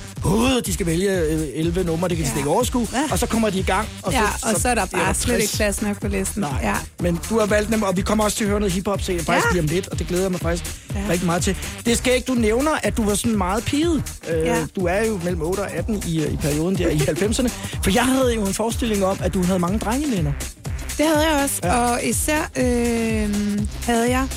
at 0.58 0.66
de 0.66 0.72
skal 0.72 0.86
vælge 0.86 1.18
øh, 1.20 1.40
11 1.54 1.84
numre, 1.84 2.08
det 2.08 2.16
kan 2.16 2.24
de 2.24 2.28
Ja. 2.28 2.32
slet 2.32 2.40
ikke 2.40 2.50
overskue. 2.50 2.88
Ja. 2.92 3.02
Og 3.10 3.18
så 3.18 3.26
kommer 3.26 3.50
de 3.50 3.58
i 3.58 3.62
gang. 3.62 3.88
Og 4.02 4.12
ja, 4.12 4.22
og 4.42 4.60
så 4.60 4.68
er 4.68 4.74
der 4.74 4.86
bare 4.86 5.14
slet 5.14 5.26
60. 5.36 5.42
ikke 5.42 5.56
plads 5.56 5.82
nok 5.82 6.00
på 6.00 6.08
listen. 6.08 6.40
Nej, 6.40 6.50
Ja. 6.62 6.74
men 7.00 7.18
du 7.30 7.38
har 7.38 7.46
valgt 7.46 7.70
dem, 7.72 7.82
og 7.82 7.96
vi 7.96 8.02
kommer 8.02 8.24
også 8.24 8.36
til 8.36 8.44
at 8.44 8.50
høre 8.50 8.60
noget 8.60 8.72
hiphop 8.74 9.00
senere, 9.02 9.24
faktisk 9.24 9.46
Ja. 9.46 9.52
lige 9.52 9.62
om 9.62 9.66
lidt, 9.66 9.88
og 9.88 9.98
det 9.98 10.06
glæder 10.06 10.22
jeg 10.24 10.30
mig 10.30 10.40
faktisk 10.40 10.64
ja. 10.94 11.00
Rigtig 11.10 11.26
meget 11.26 11.42
til. 11.42 11.56
Det 11.86 11.98
skal 11.98 12.14
ikke, 12.14 12.26
du 12.26 12.34
nævner, 12.34 12.70
at 12.82 12.96
du 12.96 13.04
var 13.04 13.14
sådan 13.14 13.38
meget 13.38 13.64
piget. 13.64 14.02
Øh, 14.30 14.38
Ja. 14.46 14.56
Du 14.76 14.86
er 14.86 15.04
jo 15.06 15.20
mellem 15.24 15.42
8 15.42 15.60
og 15.60 15.70
18 15.70 16.02
i, 16.06 16.22
øh, 16.24 16.32
i 16.32 16.36
perioden 16.36 16.78
der 16.78 16.88
i 16.88 16.96
90'erne. 17.08 17.48
For 17.84 17.90
jeg 17.90 18.04
havde 18.04 18.34
jo 18.34 18.46
en 18.46 18.54
forestilling 18.54 19.04
om, 19.04 19.16
at 19.22 19.34
du 19.34 19.42
havde 19.42 19.58
mange 19.58 19.78
drengevenner. 19.78 20.32
Det 20.98 21.06
havde 21.06 21.26
jeg 21.30 21.42
også, 21.44 21.60
ja. 21.64 21.76
og 21.78 22.04
især 22.04 22.50
øh, 22.56 23.34
havde 23.86 24.10
jeg... 24.10 24.28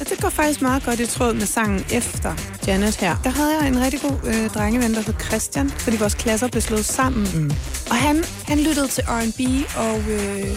Ja, 0.00 0.04
det 0.04 0.20
går 0.20 0.28
faktisk 0.28 0.62
meget 0.62 0.84
godt 0.84 1.00
i 1.00 1.06
tråd 1.06 1.34
med 1.34 1.46
sangen 1.46 1.84
efter 1.92 2.34
Janet 2.66 2.96
her. 2.96 3.16
Der 3.24 3.30
havde 3.30 3.58
jeg 3.58 3.68
en 3.68 3.80
rigtig 3.80 4.00
god 4.00 4.18
øh, 4.26 4.50
drengeven, 4.50 4.94
der 4.94 5.00
hed 5.00 5.14
Christian, 5.20 5.70
fordi 5.70 5.96
vores 5.96 6.14
klasser 6.14 6.48
blev 6.48 6.62
slået 6.62 6.84
sammen. 6.84 7.26
Mm. 7.34 7.50
Og 7.90 7.96
han, 7.96 8.24
han 8.46 8.58
lyttede 8.58 8.88
til 8.88 9.04
R&B 9.04 9.40
og, 9.76 9.98
øh, 10.10 10.56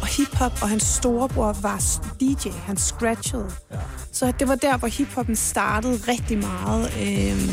og 0.00 0.06
hiphop, 0.06 0.52
og 0.62 0.68
hans 0.68 0.82
storebror 0.82 1.52
var 1.62 1.80
DJ. 2.20 2.48
Han 2.48 2.76
scratchede. 2.76 3.50
Ja. 3.70 3.76
Så 4.12 4.32
det 4.38 4.48
var 4.48 4.54
der, 4.54 4.76
hvor 4.76 4.88
hiphoppen 4.88 5.36
startede 5.36 6.00
rigtig 6.08 6.38
meget 6.38 6.92
øh, 7.00 7.50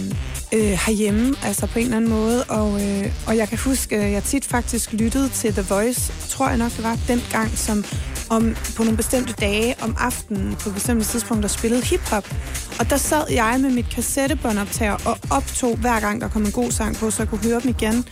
øh, 0.54 0.80
herhjemme, 0.86 1.36
altså 1.44 1.68
på 1.68 1.80
en 1.80 1.86
eller 1.86 1.98
anden 1.98 2.10
måde. 2.10 2.44
Og, 2.44 2.86
øh, 2.86 3.14
og 3.28 3.38
jeg 3.38 3.50
kan 3.50 3.58
huske, 3.58 3.96
at 3.98 4.12
jeg 4.12 4.24
tit 4.24 4.46
faktisk 4.46 4.94
lyttede 4.94 5.30
til 5.30 5.54
The 5.54 5.66
Voice, 5.70 6.14
tror 6.30 6.48
jeg 6.48 6.58
nok 6.58 6.72
det 6.72 6.84
var, 6.84 6.98
dengang, 7.08 7.58
som 7.58 7.84
om, 8.30 8.56
på 8.76 8.84
nogle 8.84 8.98
bestemte 8.98 9.34
dage 9.34 9.76
om 9.82 9.96
aftenen, 10.00 10.56
på 10.56 10.70
bestemte 10.70 11.06
tidspunkter, 11.06 11.50
spillede 11.50 11.82
hiphop. 11.82 12.36
Og 12.80 12.90
der 12.90 12.98
sad 12.98 13.24
jeg 13.32 13.58
med 13.62 13.70
mit 13.70 13.90
kassettebåndoptager 13.90 14.98
og 15.06 15.18
optog 15.30 15.78
hver 15.78 16.00
gang, 16.00 16.22
der 16.22 16.30
kom 16.30 16.46
en 16.46 16.52
god 16.52 16.72
sang 16.72 16.96
på, 16.96 17.12
så 17.12 17.22
jeg 17.24 17.30
kunne 17.30 17.44
høre 17.44 17.60
dem 17.60 17.70
igen. 17.70 18.06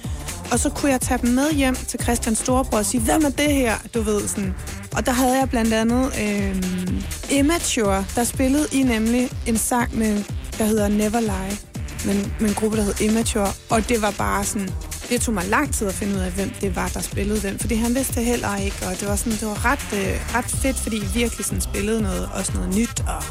Og 0.52 0.60
så 0.60 0.70
kunne 0.70 0.92
jeg 0.92 1.02
tage 1.02 1.20
dem 1.22 1.30
med 1.30 1.52
hjem 1.52 1.76
til 1.76 2.04
Christians 2.04 2.38
storebror 2.38 2.78
og 2.78 2.86
sige, 2.86 3.02
hvem 3.02 3.26
er 3.26 3.30
det 3.30 3.54
her? 3.54 3.76
Du 3.94 4.02
ved 4.02 4.28
sådan. 4.28 4.56
Og 4.96 5.06
der 5.06 5.12
havde 5.12 5.40
jeg 5.40 5.50
blandt 5.50 5.74
andet 5.74 6.14
øh, 6.22 7.38
Immature, 7.40 8.06
der 8.16 8.24
spillede 8.24 8.68
I 8.72 8.84
nemlig 8.84 9.30
en 9.48 9.58
sang, 9.58 9.98
med, 9.98 10.24
der 10.58 10.66
hedder 10.66 10.88
Never 10.88 11.20
Lie, 11.20 11.58
men 12.06 12.34
med 12.40 12.50
en 12.50 12.56
gruppe, 12.56 12.78
der 12.78 12.84
hed 12.84 13.02
Immature. 13.02 13.48
Og 13.70 13.90
det 13.90 14.02
var 14.02 14.12
bare 14.18 14.44
sådan 14.44 14.70
det 15.10 15.22
tog 15.22 15.34
mig 15.34 15.46
lang 15.46 15.74
tid 15.74 15.88
at 15.88 15.94
finde 15.94 16.16
ud 16.16 16.20
af, 16.20 16.32
hvem 16.32 16.50
det 16.62 16.76
var, 16.76 16.88
der 16.94 17.00
spillede 17.00 17.42
den. 17.42 17.60
Fordi 17.60 17.76
han 17.76 17.96
vidste 17.96 18.16
det 18.16 18.26
heller 18.26 18.56
ikke, 18.58 18.78
og 18.88 19.00
det 19.00 19.08
var, 19.08 19.16
sådan, 19.16 19.34
det 19.34 19.48
var 19.48 19.66
ret, 19.66 19.86
øh, 19.94 20.36
ret 20.36 20.46
fedt, 20.46 20.78
fordi 20.78 20.98
I 20.98 21.06
virkelig 21.14 21.46
sådan 21.46 21.62
spillede 21.62 22.02
noget, 22.02 22.30
også 22.34 22.52
noget 22.54 22.76
nyt, 22.76 23.00
og, 23.00 23.24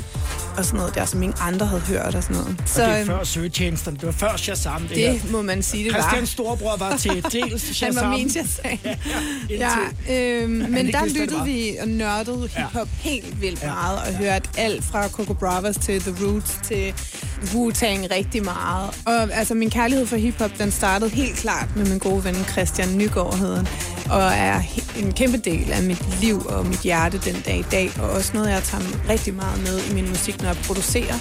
og 0.56 0.64
sådan 0.64 0.78
noget 0.78 0.94
der, 0.94 1.04
som 1.04 1.22
ingen 1.22 1.38
andre 1.40 1.66
havde 1.66 1.80
hørt 1.82 2.14
og 2.14 2.22
sådan 2.22 2.36
noget. 2.36 2.56
Så, 2.66 2.82
det 2.82 2.90
er 2.90 2.98
øhm, 2.98 3.06
før 3.06 3.24
søgetjenesterne. 3.24 3.96
Det 3.96 4.06
var 4.06 4.12
før 4.12 4.36
Shazam, 4.36 4.82
det, 4.88 4.96
her. 4.96 5.12
det 5.12 5.30
må 5.32 5.42
man 5.42 5.62
sige, 5.62 5.84
det 5.84 5.94
var. 5.94 6.00
Christians 6.00 6.28
storebror 6.28 6.76
var 6.76 6.96
til 6.96 7.24
dels 7.32 7.76
Shazam. 7.76 7.96
Han 8.04 8.10
var 8.10 8.16
min 8.18 8.30
Shazam. 8.30 8.78
Ja, 9.50 9.70
Ja, 10.08 10.42
øhm, 10.42 10.50
men 10.50 10.92
der 10.92 11.02
vidste, 11.02 11.20
lyttede 11.20 11.44
vi 11.44 11.76
og 11.82 11.88
nørdede 11.88 12.48
hiphop 12.56 12.88
ja. 13.04 13.10
helt 13.10 13.40
vildt 13.40 13.62
Ja. 13.62 13.74
meget, 13.74 13.98
og 13.98 14.14
hørte 14.14 14.48
alt 14.58 14.84
fra 14.84 15.08
Coco 15.08 15.32
Bravas 15.34 15.76
til 15.76 16.00
The 16.00 16.14
Roots 16.26 16.58
til 16.64 16.94
Wu-Tang 17.42 18.14
rigtig 18.14 18.44
meget. 18.44 18.90
Og 19.06 19.32
altså, 19.32 19.54
min 19.54 19.70
kærlighed 19.70 20.06
for 20.06 20.16
hiphop, 20.16 20.50
den 20.58 20.70
startede 20.70 21.10
helt 21.10 21.36
klart 21.36 21.76
med 21.76 21.86
min 21.86 21.98
gode 21.98 22.24
ven 22.24 22.34
Christian 22.34 22.88
Nygaard, 22.98 23.36
hed 23.38 23.56
han, 23.56 23.66
og 24.10 24.22
er 24.22 24.60
en 24.98 25.12
kæmpe 25.12 25.38
del 25.38 25.72
af 25.72 25.82
mit 25.82 26.20
liv 26.20 26.46
og 26.46 26.66
mit 26.66 26.78
hjerte 26.80 27.18
den 27.18 27.42
dag 27.46 27.58
i 27.58 27.64
dag, 27.70 27.92
og 28.02 28.10
også 28.10 28.30
noget, 28.34 28.50
jeg 28.50 28.62
tager 28.62 28.84
rigtig 29.08 29.34
meget 29.34 29.62
med 29.62 29.80
i 29.90 29.94
min 29.94 30.08
musik, 30.08 30.40
når 30.42 30.48
jeg 30.48 30.56
producerer. 30.66 31.14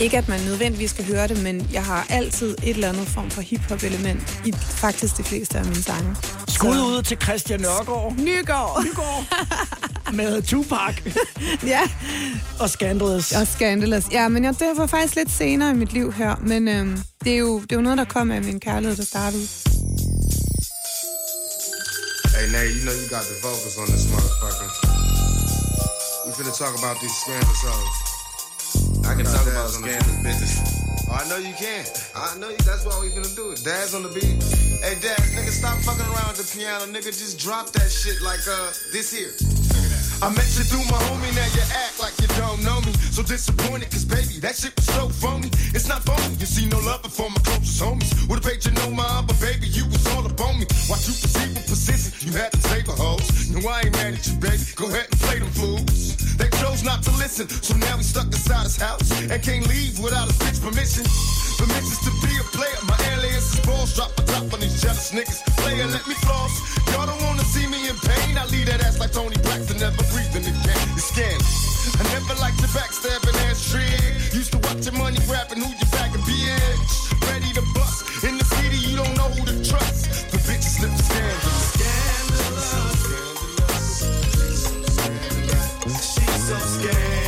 Ikke 0.00 0.18
at 0.18 0.28
man 0.28 0.40
nødvendigvis 0.40 0.90
skal 0.90 1.06
høre 1.06 1.28
det, 1.28 1.42
men 1.42 1.68
jeg 1.72 1.84
har 1.84 2.06
altid 2.10 2.50
et 2.62 2.68
eller 2.70 2.88
andet 2.88 3.08
form 3.08 3.30
for 3.30 3.42
hiphop-element 3.42 4.40
i 4.46 4.52
faktisk 4.56 5.16
de 5.16 5.22
fleste 5.22 5.58
af 5.58 5.64
mine 5.64 5.82
sange. 5.82 6.16
Skud 6.48 6.74
Så- 6.74 6.84
ud 6.86 7.02
til 7.02 7.16
Christian 7.22 7.60
Nørgaard 7.60 8.14
Nygaard. 8.18 8.84
Nygaard 8.84 9.24
med 10.12 10.42
Tupac 10.42 10.94
ja, 11.66 11.80
og 12.60 12.70
Scandalous. 12.70 13.32
og 13.32 13.46
Scandalous. 13.46 14.04
Ja, 14.12 14.28
men 14.28 14.44
jeg, 14.44 14.58
det 14.58 14.66
var 14.76 14.86
faktisk 14.86 15.14
lidt 15.16 15.30
senere 15.30 15.70
i 15.70 15.74
mit 15.74 15.92
liv 15.92 16.12
her, 16.12 16.34
men 16.46 16.68
øhm, 16.68 16.98
det, 17.24 17.32
er 17.32 17.38
jo, 17.38 17.60
det 17.60 17.72
er 17.72 17.76
jo 17.76 17.82
noget, 17.82 17.98
der 17.98 18.04
kom 18.04 18.30
af 18.30 18.42
min 18.42 18.60
kærlighed, 18.60 18.96
der 18.96 19.04
startede. 19.04 19.42
Hey, 22.32 22.48
Nate, 22.48 22.72
you 22.72 22.84
know 22.84 22.96
you 22.96 23.08
got 23.12 23.24
the 23.28 23.36
vocals 23.44 23.76
on 23.76 23.86
this 23.92 24.08
motherfucker. 24.08 24.64
We 26.24 26.32
finna 26.32 26.56
talk 26.56 26.72
about 26.78 26.98
these 27.00 27.12
scandalous 27.12 27.60
hoes. 27.60 29.04
I 29.04 29.14
can 29.14 29.26
talk 29.28 29.44
about 29.44 29.68
Dad's 29.68 29.76
on 29.76 29.82
the 29.82 29.92
scandalous 29.92 30.16
beat. 30.16 30.24
business. 30.24 31.08
Oh, 31.12 31.20
I 31.20 31.28
know 31.28 31.36
you 31.36 31.52
can. 31.52 31.84
I 32.16 32.38
know 32.40 32.48
you. 32.48 32.56
That's 32.64 32.88
why 32.88 32.96
we 33.04 33.12
finna 33.12 33.28
do 33.36 33.52
it. 33.52 33.60
Dad's 33.62 33.92
on 33.92 34.02
the 34.02 34.08
beat. 34.08 34.40
Hey, 34.80 34.96
Dad, 35.04 35.20
nigga, 35.36 35.52
stop 35.52 35.76
fucking 35.84 36.08
around 36.08 36.32
with 36.32 36.40
the 36.40 36.48
piano. 36.56 36.88
Nigga, 36.88 37.12
just 37.12 37.38
drop 37.38 37.68
that 37.76 37.92
shit 37.92 38.22
like, 38.24 38.40
uh, 38.48 38.72
this 38.96 39.12
here. 39.12 39.36
I 40.24 40.32
met 40.32 40.48
you 40.56 40.64
through 40.64 40.86
my 40.88 41.02
homie, 41.12 41.34
now 41.36 41.44
you 41.52 41.60
act 41.74 42.00
like 42.00 42.16
don't 42.36 42.62
know 42.62 42.80
me. 42.80 42.92
So 43.12 43.22
disappointed, 43.22 43.90
cause 43.90 44.04
baby, 44.04 44.40
that 44.40 44.56
shit 44.56 44.74
was 44.76 44.86
so 44.86 45.08
phony. 45.08 45.48
It's 45.74 45.88
not 45.88 46.02
phony, 46.02 46.34
you 46.36 46.46
see 46.46 46.66
no 46.68 46.78
love 46.80 47.04
for 47.12 47.28
my 47.28 47.40
closest 47.44 47.80
homies. 47.82 48.28
Would've 48.28 48.44
paid 48.44 48.64
you 48.64 48.72
no 48.72 48.90
mind, 48.90 49.28
but 49.28 49.38
baby, 49.40 49.66
you 49.68 49.84
was 49.86 50.06
all 50.12 50.24
up 50.24 50.40
on 50.40 50.58
me. 50.58 50.66
Watch 50.88 51.08
you 51.08 51.14
perceive 51.14 51.56
a 51.56 51.62
position, 51.68 52.10
you 52.26 52.32
had 52.36 52.52
to 52.52 52.60
table 52.72 52.94
hoes. 52.96 53.50
No, 53.50 53.58
I 53.68 53.82
ain't 53.84 53.92
mad 53.92 54.14
at 54.14 54.26
you, 54.26 54.34
baby, 54.40 54.64
go 54.76 54.86
ahead 54.88 55.08
and 55.10 55.20
play 55.20 55.38
them 55.38 55.52
fools. 55.52 56.36
They 56.36 56.48
chose 56.62 56.82
not 56.82 57.02
to 57.04 57.10
listen, 57.20 57.48
so 57.48 57.76
now 57.76 57.96
we 57.96 58.02
stuck 58.02 58.26
inside 58.26 58.64
his 58.64 58.76
house. 58.76 59.10
And 59.30 59.42
can't 59.42 59.66
leave 59.68 59.98
without 59.98 60.30
a 60.30 60.34
bitch 60.40 60.60
permission. 60.62 61.04
Permissions 61.58 62.00
to 62.06 62.10
be 62.24 62.32
a 62.40 62.44
player, 62.56 62.80
my 62.88 62.98
alias 63.12 63.54
is 63.54 63.60
balls. 63.66 63.94
Drop 63.94 64.10
a 64.18 64.22
top 64.22 64.52
on 64.52 64.60
these 64.60 64.80
jealous 64.80 65.12
niggas. 65.12 65.44
Player, 65.60 65.86
let 65.86 66.06
me 66.08 66.14
floss. 66.24 66.54
Y'all 66.92 67.06
don't 67.06 67.22
wanna 67.22 67.44
see 67.44 67.66
me 67.66 67.88
in 67.88 67.96
pain. 67.96 68.38
I 68.38 68.46
leave 68.46 68.66
that 68.66 68.82
ass 68.82 68.98
like 68.98 69.12
Tony 69.12 69.36
Braxton, 69.42 69.78
never 69.78 70.02
breathing 70.10 70.42
again. 70.42 70.88
It's 70.96 71.04
scandalous. 71.04 71.71
I 71.98 72.02
never 72.14 72.34
liked 72.40 72.60
your 72.60 72.68
backstabbing 72.68 73.34
ass 73.50 73.70
trick. 73.70 74.34
Used 74.34 74.52
to 74.52 74.58
watch 74.58 74.84
your 74.86 74.94
money 74.94 75.18
grabbing 75.26 75.58
who 75.58 75.68
you 75.68 75.86
back 75.90 76.14
and 76.14 76.22
bitch. 76.22 77.12
Ready 77.28 77.52
to 77.54 77.62
bust. 77.74 78.24
In 78.24 78.38
the 78.38 78.44
city, 78.44 78.76
you 78.76 78.96
don't 78.96 79.16
know 79.16 79.28
who 79.34 79.44
to 79.46 79.68
trust. 79.68 80.30
The 80.30 80.38
bitches 80.38 80.78
slip 80.78 80.92
scandalous. 80.98 81.72
She's 85.86 86.48
so 86.48 86.58
scandalous. 86.58 87.21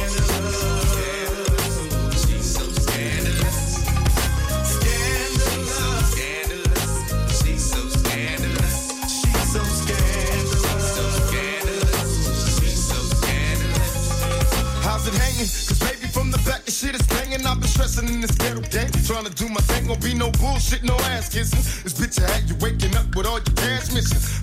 Shit 16.85 16.95
is 16.95 17.07
banging. 17.07 17.47
I've 17.47 17.61
been 17.61 17.69
stressing 17.69 18.09
in 18.09 18.21
this 18.21 18.37
ghetto 18.37 18.61
game. 18.69 18.93
Trying 19.09 19.25
to 19.25 19.33
do 19.33 19.49
my 19.49 19.61
thing, 19.73 19.87
gon' 19.87 20.01
be 20.01 20.13
no 20.13 20.31
bullshit, 20.33 20.83
no 20.83 20.95
ass 21.17 21.33
kissing. 21.33 21.65
This 21.83 21.95
bitch 21.97 22.21
I 22.23 22.29
had 22.31 22.49
you 22.49 22.57
waking 22.61 22.95
up 22.97 23.09
with 23.17 23.27
all 23.27 23.41
your 23.41 23.57
cash. 23.57 23.89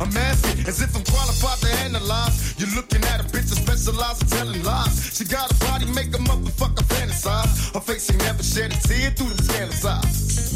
I'm 0.01 0.15
asking 0.17 0.65
as 0.65 0.81
if 0.81 0.95
I'm 0.95 1.03
qualified 1.03 1.59
to 1.61 1.69
analyze. 1.85 2.55
You're 2.57 2.73
looking 2.75 3.03
at 3.05 3.21
a 3.21 3.25
bitch 3.33 3.49
that 3.53 3.59
specializes 3.61 4.21
in 4.23 4.27
telling 4.29 4.63
lies. 4.63 5.17
She 5.17 5.25
got 5.25 5.51
a 5.51 5.55
body, 5.65 5.85
make 5.93 6.13
a 6.15 6.21
motherfucker 6.29 6.85
fantasize. 6.93 7.73
Her 7.73 7.81
face 7.81 8.09
ain't 8.09 8.23
never 8.23 8.43
shed 8.43 8.73
a 8.73 8.79
tear 8.87 9.11
through 9.11 9.29
them 9.29 9.45
scandalous 9.45 9.85
eyes. 9.85 10.50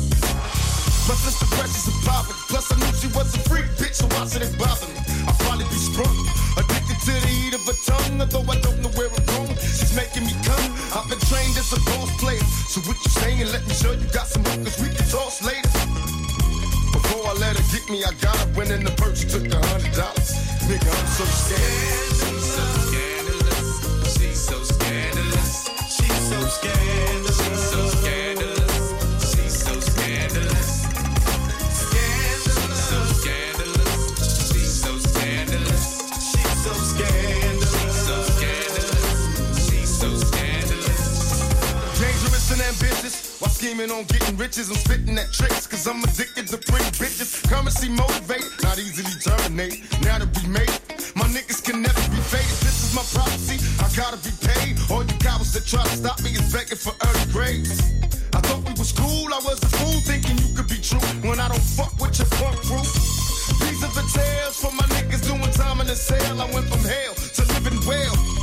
My 1.06 1.14
sister 1.14 1.46
precious 1.54 1.86
and 1.86 2.02
poverty. 2.02 2.34
Plus, 2.50 2.66
I 2.74 2.76
knew 2.82 2.90
she 2.98 3.06
was 3.14 3.30
a 3.38 3.42
freak 3.46 3.70
bitch, 3.78 3.94
so 3.94 4.10
why 4.10 4.26
should 4.26 4.42
it 4.42 4.58
bother 4.58 4.90
me? 4.90 4.98
I'll 5.30 5.38
probably 5.46 5.70
be 5.70 5.78
sprung. 5.78 6.18
Addicted 6.58 6.98
to 7.06 7.14
the 7.14 7.30
heat 7.30 7.54
of 7.54 7.62
her 7.70 7.78
tongue, 7.86 8.18
although 8.18 8.42
I 8.50 8.58
don't 8.66 8.82
know 8.82 8.90
where 8.98 9.14
I'm 9.14 9.26
going. 9.38 9.54
She's 9.62 9.94
making 9.94 10.26
me 10.26 10.34
come. 10.42 10.66
I've 10.98 11.06
been 11.06 11.22
trained 11.30 11.54
as 11.62 11.70
a 11.78 11.80
boss 11.86 12.10
player. 12.18 12.42
So 12.74 12.82
what 12.90 12.98
you 13.06 13.12
saying? 13.22 13.46
Let 13.54 13.62
me 13.70 13.74
show 13.78 13.94
you 13.94 14.08
got 14.10 14.26
some 14.26 14.42
hookers 14.50 14.82
we 14.82 14.90
can 14.90 15.06
toss 15.06 15.46
later. 15.46 15.70
Before 16.90 17.22
I 17.30 17.38
let 17.38 17.54
her 17.54 17.66
get 17.70 17.86
me, 17.86 18.02
I 18.02 18.10
got 18.18 18.34
her 18.42 18.50
when 18.58 18.74
in 18.74 18.82
the 18.82 18.96
purse 18.98 19.22
took 19.30 19.46
the 19.46 19.62
hundred 19.62 19.94
dollars. 19.94 20.34
Nigga, 20.66 20.90
I'm 20.90 21.10
so 21.14 21.26
scared. 21.30 22.18
She's 22.18 22.50
so 22.50 22.66
scandalous. 22.90 23.70
She's 24.18 24.42
so 24.42 24.58
scandalous. 24.74 25.70
She's 25.86 26.24
so 26.34 26.40
scandalous. 26.50 27.35
Scheming 43.56 43.90
on 43.90 44.04
getting 44.12 44.36
riches, 44.36 44.70
I'm 44.70 44.76
spitting 44.76 45.18
at 45.18 45.32
tricks. 45.32 45.66
Cause 45.66 45.88
I'm 45.88 46.04
addicted 46.04 46.48
to 46.52 46.58
pretty 46.58 46.92
bitches. 47.00 47.40
Currency 47.48 47.90
motivate, 47.90 48.44
not 48.62 48.78
easily 48.78 49.16
terminate. 49.24 49.80
Now 50.04 50.20
that 50.20 50.30
we 50.36 50.44
made 50.52 50.76
my 51.16 51.28
niggas 51.32 51.64
can 51.64 51.82
never 51.82 52.04
be 52.12 52.20
faded. 52.28 52.60
This 52.60 52.84
is 52.84 52.92
my 52.92 53.06
prophecy. 53.16 53.58
I 53.80 53.88
gotta 53.96 54.20
be 54.20 54.36
paid. 54.44 54.76
All 54.92 55.04
you 55.08 55.16
cowards 55.24 55.54
that 55.56 55.66
try 55.66 55.84
to 55.84 55.96
stop 55.96 56.20
me 56.22 56.32
is 56.36 56.52
begging 56.52 56.76
for 56.78 56.92
early 57.08 57.28
grades. 57.32 57.80
I 58.36 58.44
thought 58.44 58.68
we 58.68 58.74
was 58.76 58.92
cool. 58.92 59.32
I 59.32 59.40
was 59.48 59.64
a 59.64 59.72
fool 59.80 60.00
thinking 60.04 60.36
you 60.44 60.52
could 60.52 60.68
be 60.68 60.80
true. 60.84 61.00
When 61.24 61.40
I 61.40 61.48
don't 61.48 61.68
fuck 61.80 61.96
with 62.00 62.20
your 62.20 62.28
punk 62.36 62.60
crew. 62.68 62.84
These 63.64 63.82
are 63.88 63.94
the 63.96 64.06
tales 64.12 64.60
for 64.60 64.72
my 64.76 64.84
niggas 65.00 65.24
doing 65.24 65.52
time 65.56 65.80
in 65.80 65.88
the 65.88 65.96
cell. 65.96 66.42
I 66.42 66.52
went 66.52 66.68
from 66.68 66.84
hell 66.84 67.16
to 67.16 67.42
living 67.56 67.80
well. 67.88 68.35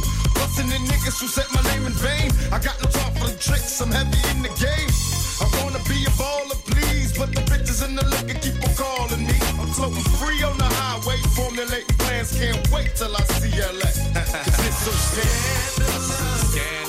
Busting 0.43 0.71
the 0.71 0.81
niggas 0.91 1.21
who 1.21 1.29
said 1.29 1.47
my 1.55 1.63
name 1.71 1.87
in 1.87 1.93
vain. 2.03 2.29
I 2.51 2.59
got 2.59 2.75
no 2.83 2.91
time 2.91 3.15
for 3.15 3.29
the 3.31 3.39
tricks, 3.39 3.81
I'm 3.81 3.93
heavy 3.93 4.19
in 4.35 4.43
the 4.43 4.51
game. 4.59 4.91
I 5.39 5.47
wanna 5.63 5.79
be 5.87 6.03
a 6.03 6.11
baller, 6.19 6.59
please, 6.67 7.17
but 7.17 7.31
the 7.31 7.43
bitches 7.43 7.87
in 7.87 7.95
the 7.95 8.03
liquor 8.11 8.35
keep 8.43 8.59
on 8.67 8.75
calling 8.75 9.25
me. 9.25 9.39
I'm 9.61 9.71
floating 9.71 10.03
free 10.19 10.43
on 10.43 10.59
the 10.59 10.67
highway, 10.67 11.19
formulating 11.39 11.97
plans. 12.03 12.37
Can't 12.37 12.59
wait 12.73 12.91
till 12.97 13.15
I 13.15 13.23
see 13.39 13.55
LA. 13.55 13.87
Cause 14.43 14.67
it's 14.67 14.83
so 14.83 14.91
scandalous. 14.91 16.51
Scandalous. 16.51 16.82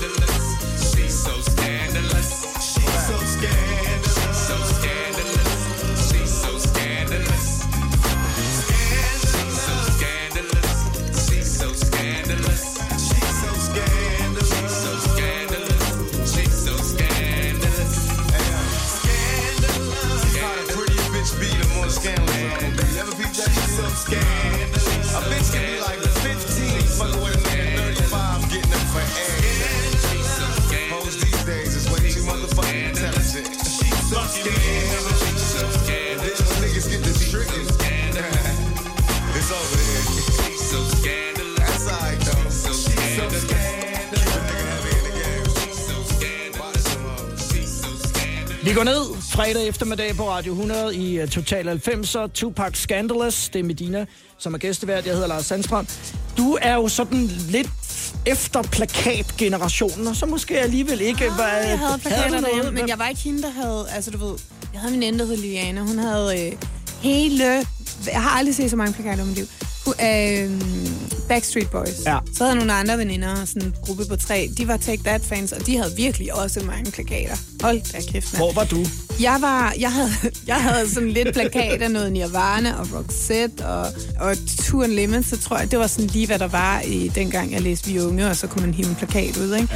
Vi 48.64 48.74
går 48.74 48.84
ned 48.84 49.22
Fredag 49.32 49.68
eftermiddag 49.68 50.16
på 50.16 50.30
Radio 50.30 50.52
100 50.52 50.96
i 50.96 51.22
uh, 51.22 51.30
Total 51.30 51.82
90'er. 51.88 52.28
Tupac 52.34 52.78
Scandalous. 52.78 53.50
Det 53.50 53.60
er 53.60 53.64
Medina, 53.64 54.06
som 54.38 54.54
er 54.54 54.58
gæstevært. 54.58 55.06
Jeg 55.06 55.14
hedder 55.14 55.28
Lars 55.28 55.46
Sandstrøm. 55.46 55.88
Du 56.38 56.58
er 56.62 56.74
jo 56.74 56.88
sådan 56.88 57.24
lidt 57.50 57.70
efter 58.26 58.62
plakatgenerationen, 58.62 60.08
og 60.08 60.16
så 60.16 60.26
måske 60.26 60.60
alligevel 60.60 61.02
ikke... 61.02 61.26
Ah, 61.26 61.70
jeg 61.70 61.80
havde 61.80 62.00
plakater 62.00 62.42
du 62.42 62.42
noget? 62.42 62.74
men 62.74 62.90
jeg 62.90 63.00
var 63.00 63.08
ikke 63.08 63.22
hende, 63.22 63.42
der 63.42 63.50
havde... 63.50 63.86
Altså, 63.96 64.12
du 64.12 64.18
ved, 64.18 64.36
jeg 64.74 64.82
havde 64.82 64.94
en 64.94 65.00
veninde, 65.00 65.20
der 65.20 65.26
hed 65.26 65.38
Liliana. 65.38 65.82
Hun 65.82 65.98
havde 65.98 66.48
øh, 66.48 66.54
hele... 67.02 67.66
Jeg 68.06 68.24
har 68.24 68.38
aldrig 68.38 68.56
set 68.56 68.70
så 68.70 68.76
mange 68.76 68.94
plakater 68.94 69.24
i 69.24 69.28
mit 69.28 69.36
liv. 69.36 69.46
Hun, 69.86 69.94
øh, 69.94 70.52
Backstreet 71.28 71.70
Boys. 71.70 72.06
Ja. 72.06 72.18
Så 72.34 72.44
havde 72.44 72.50
jeg 72.50 72.56
nogle 72.66 72.74
andre 72.74 72.98
veninder, 72.98 73.46
sådan 73.46 73.62
en 73.62 73.76
gruppe 73.82 74.06
på 74.06 74.16
tre. 74.16 74.50
De 74.58 74.68
var 74.68 74.78
Take 74.78 75.04
That-fans, 75.04 75.52
og 75.52 75.66
de 75.66 75.78
havde 75.78 75.94
virkelig 75.96 76.34
også 76.34 76.60
mange 76.66 76.92
plakater. 76.92 77.36
Hold 77.62 77.82
da 77.92 78.12
kæft, 78.12 78.34
mand. 78.34 78.44
Hvor 78.44 78.52
var 78.54 78.66
du? 78.66 78.86
Jeg 79.22 79.38
var, 79.42 79.74
jeg 79.80 79.92
havde, 79.92 80.10
jeg 80.48 80.56
havde 80.56 80.90
sådan 80.90 81.10
lidt 81.10 81.34
plakat 81.34 81.82
af 81.82 81.92
noget 81.92 82.12
Nirvana 82.12 82.74
og 82.80 82.88
Roxette 82.94 83.66
og, 83.66 83.88
og 84.20 84.36
Two 84.60 84.80
Unlimited, 84.84 85.24
så 85.24 85.42
tror 85.42 85.58
jeg, 85.58 85.72
det 85.72 85.80
var 85.80 85.88
sådan 85.88 86.10
lige, 86.10 86.28
hvad 86.28 86.40
der 86.40 86.48
var 86.48 86.82
i 86.82 87.08
dengang, 87.08 87.52
jeg 87.52 87.62
læste 87.62 87.92
Vi 87.92 88.00
Unge, 88.00 88.30
og 88.30 88.36
så 88.36 88.48
kunne 88.48 88.66
man 88.66 88.74
hive 88.74 88.88
en 88.88 88.96
plakat 88.96 89.38
ud, 89.38 89.56
ikke? 89.56 89.68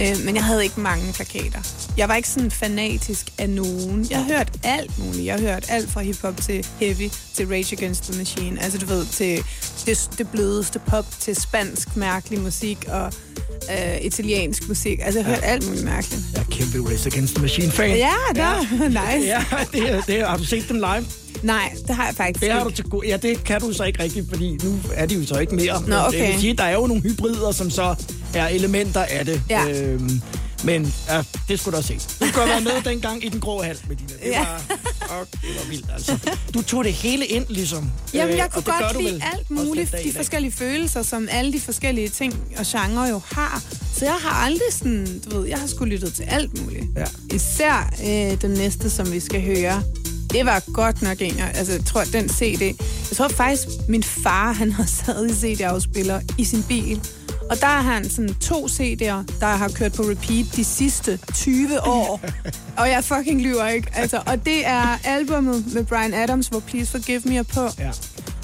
Ja. 0.00 0.10
Øh, 0.10 0.24
men 0.24 0.34
jeg 0.34 0.44
havde 0.44 0.62
ikke 0.62 0.80
mange 0.80 1.12
plakater. 1.12 1.58
Jeg 1.96 2.08
var 2.08 2.14
ikke 2.14 2.28
sådan 2.28 2.50
fanatisk 2.50 3.30
af 3.38 3.50
nogen. 3.50 4.06
Jeg 4.10 4.18
har 4.18 4.24
hørt 4.36 4.52
alt 4.62 4.98
muligt. 4.98 5.24
Jeg 5.24 5.34
har 5.34 5.40
hørt 5.40 5.64
alt 5.68 5.90
fra 5.90 6.00
hiphop 6.00 6.36
til 6.42 6.66
heavy, 6.80 7.10
til 7.34 7.46
Rage 7.46 7.76
Against 7.76 8.04
the 8.04 8.18
Machine. 8.18 8.62
Altså, 8.62 8.78
du 8.78 8.86
ved, 8.86 9.06
til 9.06 9.44
det, 9.86 10.10
det 10.18 10.28
blødeste 10.28 10.78
pop, 10.78 11.06
til 11.20 11.36
spansk 11.36 11.96
mærkelig 11.96 12.40
musik 12.40 12.84
og 12.88 13.12
øh, 13.70 13.96
italiensk 14.00 14.68
musik. 14.68 14.98
Altså, 15.02 15.18
jeg 15.18 15.26
har 15.26 15.34
hørt 15.34 15.44
alt 15.44 15.66
muligt 15.66 15.84
mærkeligt. 15.84 16.22
Jeg 16.32 16.40
er 16.40 16.44
kæmpe 16.50 16.90
Race 16.90 17.06
Against 17.06 17.34
the 17.34 17.42
Machine-fan. 17.42 17.96
Ja, 17.96 18.12
der. 18.34 18.83
nice. 19.14 19.26
Ja, 19.26 19.44
det, 19.72 19.90
er- 19.90 20.00
det, 20.00 20.20
er- 20.20 20.26
har 20.26 20.36
du 20.36 20.44
set 20.44 20.68
dem 20.68 20.76
live? 20.76 21.04
Nej, 21.42 21.72
det 21.86 21.96
har 21.96 22.06
jeg 22.06 22.14
faktisk 22.14 22.44
Det 22.44 22.52
har 22.52 22.64
du 22.64 22.70
til 22.70 22.84
gode. 22.84 23.08
Ja, 23.08 23.16
det 23.16 23.44
kan 23.44 23.60
du 23.60 23.72
så 23.72 23.84
ikke 23.84 24.02
rigtigt, 24.02 24.28
fordi 24.28 24.58
nu 24.64 24.78
er 24.94 25.06
de 25.06 25.14
jo 25.14 25.26
så 25.26 25.38
ikke 25.38 25.54
mere. 25.54 25.82
Nå, 25.86 25.96
okay. 26.06 26.18
Det 26.20 26.28
vil 26.32 26.40
sige, 26.40 26.54
der 26.56 26.64
er 26.64 26.74
jo 26.74 26.86
nogle 26.86 27.02
hybrider, 27.02 27.52
som 27.52 27.70
så 27.70 27.94
er 28.34 28.46
elementer 28.48 29.00
af 29.02 29.24
det. 29.24 29.42
Ja. 29.50 29.68
Øhm, 29.68 30.20
men 30.64 30.94
ja, 31.08 31.22
det 31.48 31.60
skulle 31.60 31.72
du 31.72 31.82
have 31.82 32.00
set. 32.00 32.16
Du 32.20 32.26
skulle 32.28 32.46
have 32.46 32.48
været 32.48 32.62
med 32.62 32.82
dengang 32.92 33.24
i 33.24 33.28
den 33.28 33.40
grå 33.40 33.62
hal 33.62 33.76
med 33.88 33.96
dine. 33.96 34.08
Det 34.08 34.30
Ja. 34.30 34.38
var, 34.40 34.62
oh, 35.20 35.26
det 35.32 35.50
var 35.58 35.70
vildt, 35.70 35.86
altså. 35.94 36.18
Du 36.54 36.62
tog 36.62 36.84
det 36.84 36.92
hele 36.92 37.26
ind, 37.26 37.44
ligesom. 37.48 37.90
Jamen, 38.14 38.32
Øh, 38.32 38.36
jeg 38.38 38.46
og 38.46 38.64
kunne 38.64 38.74
godt 38.80 39.02
lide 39.02 39.22
alt 39.34 39.50
muligt, 39.50 39.92
dag 39.92 40.06
i 40.06 40.08
de 40.08 40.14
forskellige 40.16 40.52
følelser, 40.52 41.02
som 41.02 41.28
alle 41.30 41.52
de 41.52 41.60
forskellige 41.60 42.08
ting 42.08 42.34
og 42.56 42.64
genrer 42.66 43.08
jo 43.08 43.20
har. 43.32 43.62
Så 43.96 44.04
jeg 44.04 44.14
har 44.20 44.44
aldrig 44.44 44.68
sådan, 44.70 45.20
du 45.30 45.38
ved, 45.40 45.48
jeg 45.48 45.58
har 45.58 45.66
sgu 45.66 45.84
lyttet 45.84 46.14
til 46.14 46.22
alt 46.22 46.62
muligt. 46.62 46.84
Ja. 46.96 47.04
Især 47.36 47.92
øh, 48.04 48.40
den 48.42 48.50
næste, 48.50 48.90
som 48.90 49.12
vi 49.12 49.20
skal 49.20 49.42
høre. 49.42 49.82
Det 50.30 50.46
var 50.46 50.62
godt 50.72 51.02
nok 51.02 51.22
en, 51.22 51.40
altså 51.40 51.72
jeg 51.72 51.84
tror, 51.84 52.04
den 52.04 52.28
CD. 52.28 52.62
Jeg 53.10 53.16
tror 53.16 53.28
faktisk, 53.28 53.68
min 53.88 54.02
far, 54.02 54.52
han 54.52 54.72
har 54.72 54.84
stadig 55.02 55.34
CD-afspiller 55.36 56.20
i 56.38 56.44
sin 56.44 56.62
bil. 56.62 57.00
Og 57.50 57.60
der 57.60 57.66
har 57.66 57.80
han 57.92 58.10
sådan 58.10 58.34
to 58.34 58.66
CD'er, 58.66 59.38
der 59.40 59.46
har 59.46 59.68
kørt 59.74 59.92
på 59.92 60.02
repeat 60.02 60.46
de 60.56 60.64
sidste 60.64 61.18
20 61.34 61.80
år. 61.86 62.20
og 62.78 62.88
jeg 62.88 63.04
fucking 63.04 63.42
lyver 63.42 63.66
ikke. 63.66 63.88
Altså, 63.94 64.22
og 64.26 64.44
det 64.46 64.66
er 64.66 64.98
albummet 65.04 65.74
med 65.74 65.84
Brian 65.84 66.14
Adams, 66.14 66.46
hvor 66.46 66.60
Please 66.60 66.90
Forgive 66.90 67.22
Me 67.24 67.36
er 67.36 67.42
på. 67.42 67.68
Ja. 67.78 67.90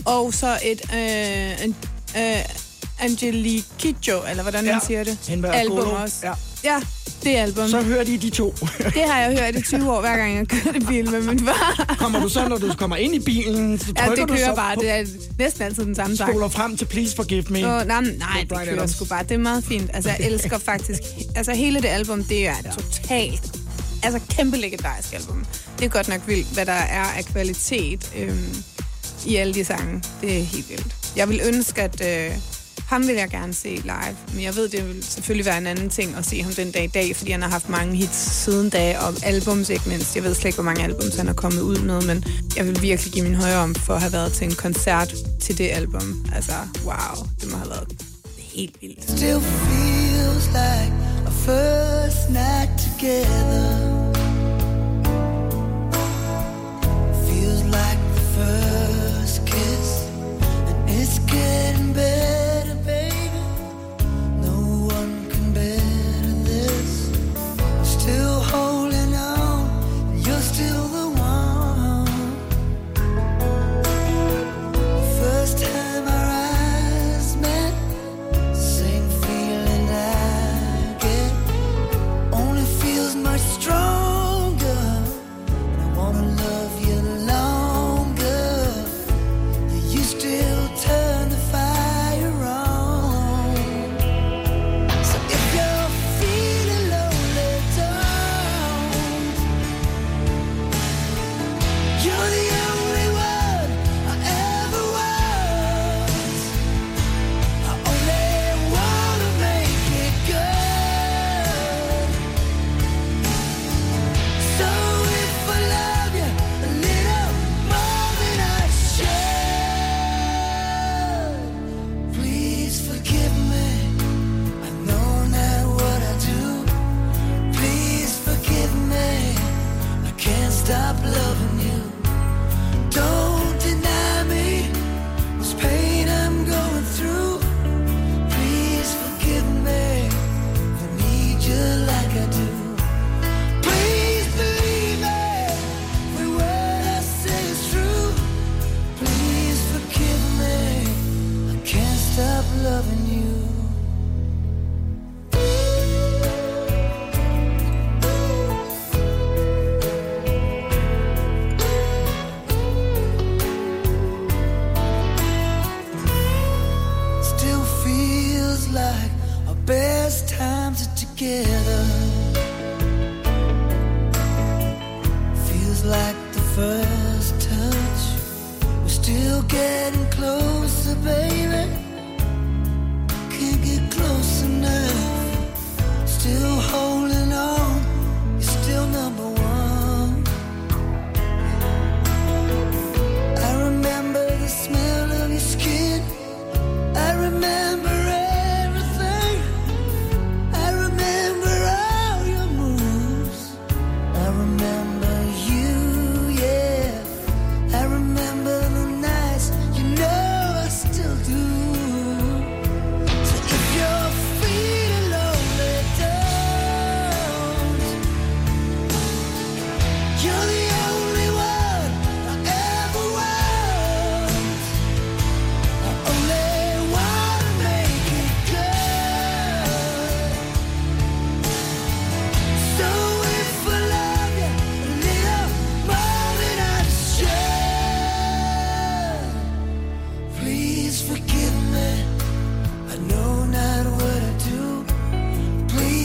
Og 0.04 0.34
så 0.34 0.58
et 0.64 0.80
øh, 0.94 1.64
en, 1.64 1.76
øh, 2.16 2.44
Angelique 3.00 3.64
Kidjo, 3.78 4.18
eller 4.30 4.42
hvordan 4.42 4.64
Ja, 4.64 4.72
man 4.72 4.80
siger 4.86 5.04
det. 5.04 5.18
album 5.52 5.78
også. 5.88 6.16
Ja. 6.22 6.32
ja, 6.64 6.80
det 7.24 7.37
album. 7.37 7.68
Så 7.68 7.83
hører 7.83 8.04
de 8.04 8.18
de 8.18 8.30
to. 8.30 8.54
Det 8.94 9.02
har 9.06 9.20
jeg 9.20 9.38
hørt 9.38 9.54
i 9.56 9.62
20 9.62 9.92
år, 9.92 10.00
hver 10.00 10.16
gang 10.16 10.37
jeg 10.37 10.48
kører 10.48 10.74
i 10.74 10.78
bil 10.80 11.11
med 11.11 11.22
min 11.22 11.38
far. 11.46 11.94
kommer 11.98 12.20
du 12.20 12.28
så, 12.28 12.48
når 12.48 12.59
du 12.59 12.72
kommer 12.78 12.96
ind 12.96 13.14
i 13.14 13.18
bilen, 13.18 13.78
så 13.78 13.92
Ja, 13.96 14.06
trykker 14.06 14.26
det 14.26 14.28
du 14.33 14.37
kører 14.37 14.48
så 14.50 14.54
bare. 14.54 14.74
på, 14.74 14.80
Det 14.83 14.90
er 14.90 15.04
næsten 15.38 15.62
altid 15.62 15.85
den 15.85 15.94
samme 15.94 16.16
sang. 16.16 16.30
spoler 16.30 16.48
frem 16.48 16.76
til 16.76 16.85
Please 16.85 17.16
Forgive 17.16 17.44
Me. 17.50 17.59
Åh, 17.59 17.87
nej, 17.87 18.00
nej, 18.00 18.46
det 18.50 18.59
kører 18.68 18.87
sgu 18.87 19.04
bare. 19.04 19.22
Det 19.22 19.30
er 19.33 19.38
meget 19.38 19.64
fint. 19.64 19.90
Altså, 19.94 20.11
jeg 20.11 20.18
elsker 20.30 20.59
faktisk... 20.59 21.00
Altså, 21.37 21.52
hele 21.54 21.80
det 21.83 21.88
album, 21.88 22.24
det 22.24 22.46
er 22.46 22.54
ja. 22.64 22.70
totalt... 22.70 23.42
Altså, 24.02 24.20
kæmpe 24.37 24.56
legendarisk 24.56 25.12
album. 25.14 25.44
Det 25.78 25.85
er 25.85 25.88
godt 25.88 26.09
nok 26.09 26.20
vildt, 26.26 26.46
hvad 26.54 26.66
der 26.66 26.72
er 26.72 27.04
af 27.04 27.24
kvalitet 27.24 28.11
øhm, 28.18 28.54
i 29.26 29.37
alle 29.37 29.54
de 29.54 29.64
sange. 29.64 30.02
Det 30.20 30.38
er 30.38 30.42
helt 30.42 30.68
vildt. 30.70 30.87
Jeg 31.16 31.28
vil 31.28 31.40
ønske, 31.44 31.83
at... 31.83 32.02
Øh, 32.30 32.37
ham 32.86 33.06
vil 33.06 33.14
jeg 33.14 33.30
gerne 33.30 33.54
se 33.54 33.68
live, 33.68 34.16
men 34.34 34.42
jeg 34.42 34.56
ved, 34.56 34.68
det 34.68 34.88
vil 34.88 35.04
selvfølgelig 35.04 35.46
være 35.46 35.58
en 35.58 35.66
anden 35.66 35.90
ting 35.90 36.16
at 36.16 36.26
se 36.26 36.42
ham 36.42 36.52
den 36.52 36.70
dag 36.70 36.84
i 36.84 36.86
dag, 36.86 37.16
fordi 37.16 37.30
han 37.30 37.42
har 37.42 37.48
haft 37.48 37.68
mange 37.68 37.96
hits 37.96 38.18
siden 38.18 38.70
da, 38.70 38.98
og 38.98 39.14
albums 39.22 39.68
ikke 39.68 39.88
mindst. 39.88 40.16
Jeg 40.16 40.24
ved 40.24 40.34
slet 40.34 40.44
ikke, 40.44 40.56
hvor 40.56 40.64
mange 40.64 40.84
albums 40.84 41.16
han 41.16 41.28
er 41.28 41.32
kommet 41.32 41.60
ud 41.60 41.78
med, 41.78 42.02
men 42.02 42.24
jeg 42.56 42.66
vil 42.66 42.82
virkelig 42.82 43.12
give 43.12 43.24
min 43.24 43.34
højre 43.34 43.58
om 43.58 43.74
for 43.74 43.94
at 43.94 44.00
have 44.00 44.12
været 44.12 44.32
til 44.32 44.46
en 44.46 44.54
koncert 44.54 45.14
til 45.40 45.58
det 45.58 45.70
album. 45.70 46.26
Altså, 46.34 46.52
wow, 46.84 47.26
det 47.40 47.50
må 47.50 47.56
have 47.56 47.70
været 47.70 47.88
helt 48.38 48.76
vildt. 48.80 49.10
Still 49.10 49.40
feels 49.40 50.46
like 50.46 50.92
a 51.26 51.30
first 51.30 52.30
night 52.30 52.70
together. 52.86 54.10
Feels 57.26 57.62
like 57.64 58.00
the 58.16 58.24
first 58.38 59.46
kiss, 59.46 59.88
and 60.68 60.90
it's 60.90 61.18
getting 61.18 61.94
better, 61.94 62.39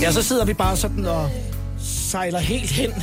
Ja, 0.05 0.11
så 0.11 0.23
sidder 0.23 0.45
vi 0.45 0.53
bare 0.53 0.77
sådan 0.77 1.05
og 1.05 1.29
sejler 1.79 2.39
helt 2.39 2.71
hen 2.71 2.93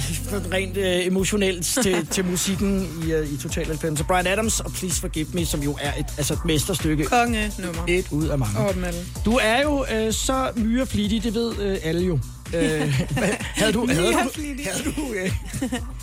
rent 0.52 0.76
øh, 0.76 1.06
emotionelt 1.06 1.66
til, 1.66 2.06
til 2.14 2.24
musikken 2.24 3.02
i, 3.06 3.12
øh, 3.12 3.32
i 3.32 3.36
Total 3.36 3.66
90. 3.66 3.98
Så 3.98 4.04
Brian 4.04 4.26
Adams 4.26 4.60
og 4.60 4.72
Please 4.72 5.00
Forgive 5.00 5.26
Me, 5.32 5.46
som 5.46 5.62
jo 5.62 5.76
er 5.80 5.92
et, 5.98 6.06
altså 6.18 6.34
et 6.34 6.44
mesterstykke. 6.44 7.04
Konge 7.04 7.52
nummer. 7.58 7.82
Et 7.88 8.06
ud 8.10 8.26
af 8.28 8.38
mange. 8.38 8.60
Over 8.60 8.72
dem 8.72 8.84
alle. 8.84 9.00
Du 9.24 9.38
er 9.42 9.62
jo 9.62 9.86
øh, 9.92 10.12
så 10.12 10.50
myreflittig, 10.56 11.24
det 11.24 11.34
ved 11.34 11.58
øh, 11.58 11.78
alle 11.82 12.02
jo. 12.02 12.18
Øh, 12.54 12.60
havde 13.60 13.72
du, 13.72 13.86
havde 13.86 14.12
du, 14.12 14.30
havde 14.64 14.84
du 14.96 15.12
øh, 15.14 15.32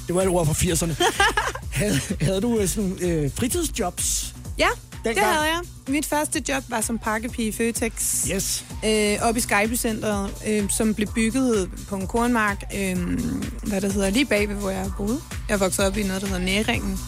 det 0.07 0.15
var 0.15 0.21
et 0.21 0.27
ord 0.27 0.45
fra 0.45 0.53
80'erne. 0.53 0.93
Havde, 1.79 1.99
havde 2.21 2.41
du 2.41 2.59
øh, 2.59 2.67
sådan 2.67 2.97
øh, 3.01 3.31
fritidsjobs? 3.35 4.35
Ja, 4.57 4.67
det 5.03 5.15
Dengang- 5.15 5.33
havde 5.33 5.45
jeg. 5.47 5.59
Mit 5.87 6.05
første 6.05 6.43
job 6.49 6.63
var 6.69 6.81
som 6.81 6.97
pakkepige 6.99 7.47
i 7.47 7.51
Føtex. 7.51 8.25
Yes. 8.35 8.65
øh, 8.85 9.17
op 9.21 9.37
i 9.37 9.39
Skyby-centret, 9.39 10.31
øh, 10.47 10.69
som 10.69 10.93
blev 10.93 11.07
bygget 11.07 11.69
på 11.89 11.95
en 11.95 12.07
kornmark, 12.07 12.63
øh, 12.75 12.97
hvad 13.63 13.81
der 13.81 13.91
hedder, 13.91 14.09
lige 14.09 14.25
bagved, 14.25 14.55
hvor 14.55 14.69
jeg 14.69 14.91
boede. 14.97 15.19
Jeg 15.49 15.59
voksede 15.59 15.87
op 15.87 15.97
i 15.97 16.03
noget, 16.03 16.21
der 16.21 16.27
hedder 16.27 16.41
Næringen, 16.45 16.99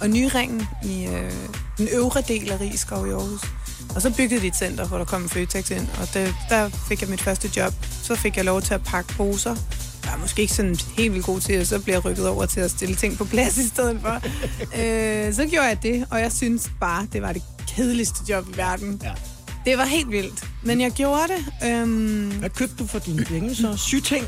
og 0.00 0.08
Nyringen 0.10 0.66
i 0.84 1.06
øh, 1.06 1.32
den 1.78 1.88
øvre 1.92 2.22
del 2.28 2.50
af 2.52 2.60
Rigskov 2.60 3.06
i 3.06 3.10
Aarhus. 3.10 3.40
Og 3.94 4.02
så 4.02 4.10
byggede 4.16 4.40
de 4.40 4.46
et 4.46 4.56
center, 4.56 4.86
hvor 4.86 4.98
der 4.98 5.04
kom 5.04 5.22
en 5.22 5.28
Føtex 5.28 5.70
ind, 5.70 5.88
og 6.00 6.14
det, 6.14 6.34
der 6.48 6.68
fik 6.88 7.00
jeg 7.00 7.08
mit 7.10 7.20
første 7.22 7.50
job. 7.56 7.72
Så 8.02 8.14
fik 8.14 8.36
jeg 8.36 8.44
lov 8.44 8.62
til 8.62 8.74
at 8.74 8.82
pakke 8.84 9.12
poser. 9.14 9.56
Jeg 10.04 10.12
er 10.14 10.18
måske 10.18 10.42
ikke 10.42 10.54
sådan 10.54 10.76
helt 10.96 11.12
vildt 11.12 11.26
god 11.26 11.40
til, 11.40 11.60
og 11.60 11.66
så 11.66 11.78
bliver 11.78 11.96
jeg 11.96 12.04
rykket 12.04 12.28
over 12.28 12.46
til 12.46 12.60
at 12.60 12.70
stille 12.70 12.94
ting 12.94 13.18
på 13.18 13.24
plads 13.24 13.58
i 13.64 13.68
stedet 13.68 14.00
for. 14.00 14.14
øh, 14.62 15.34
så 15.34 15.46
gjorde 15.50 15.66
jeg 15.68 15.82
det, 15.82 16.06
og 16.10 16.20
jeg 16.20 16.32
synes 16.32 16.70
bare, 16.80 17.06
det 17.12 17.22
var 17.22 17.32
det 17.32 17.42
kedeligste 17.76 18.16
job 18.28 18.48
i 18.54 18.56
verden. 18.56 19.00
Ja. 19.04 19.12
Det 19.66 19.78
var 19.78 19.84
helt 19.84 20.10
vildt, 20.10 20.44
men 20.62 20.80
jeg 20.80 20.90
gjorde 20.90 21.22
det. 21.28 21.68
Øhm, 21.70 22.30
Hvad 22.38 22.50
købte 22.50 22.74
du 22.78 22.86
for 22.86 22.98
dine 22.98 23.24
penge 23.24 23.54
så? 23.54 23.76
Syting? 23.76 24.24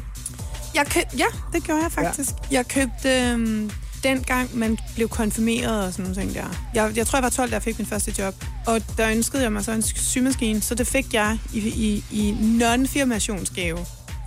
jeg 0.75 0.87
køb, 0.87 1.03
ja, 1.19 1.25
det 1.53 1.65
gjorde 1.65 1.83
jeg 1.83 1.93
faktisk. 1.93 2.31
Ja. 2.31 2.57
Jeg 2.57 2.69
købte 2.69 3.31
øhm, 3.31 3.71
dengang, 4.03 4.59
man 4.59 4.79
blev 4.95 5.09
konfirmeret 5.09 5.87
og 5.87 5.93
sådan 5.93 6.03
nogle 6.03 6.21
ting 6.23 6.35
der. 6.35 6.45
Jeg, 6.75 6.93
jeg 6.97 7.07
tror, 7.07 7.17
jeg 7.19 7.23
var 7.23 7.31
12, 7.31 7.51
da 7.51 7.55
jeg 7.55 7.63
fik 7.63 7.79
min 7.79 7.87
første 7.87 8.15
job. 8.19 8.45
Og 8.67 8.81
der 8.97 9.11
ønskede 9.11 9.43
jeg 9.43 9.53
mig 9.53 9.65
så 9.65 9.73
en 9.73 9.83
symaskine, 9.83 10.61
så 10.61 10.75
det 10.75 10.87
fik 10.87 11.15
jeg 11.15 11.39
i, 11.55 11.59
i, 11.59 12.05
i 12.11 12.31
non-firmationsgave. 12.41 13.79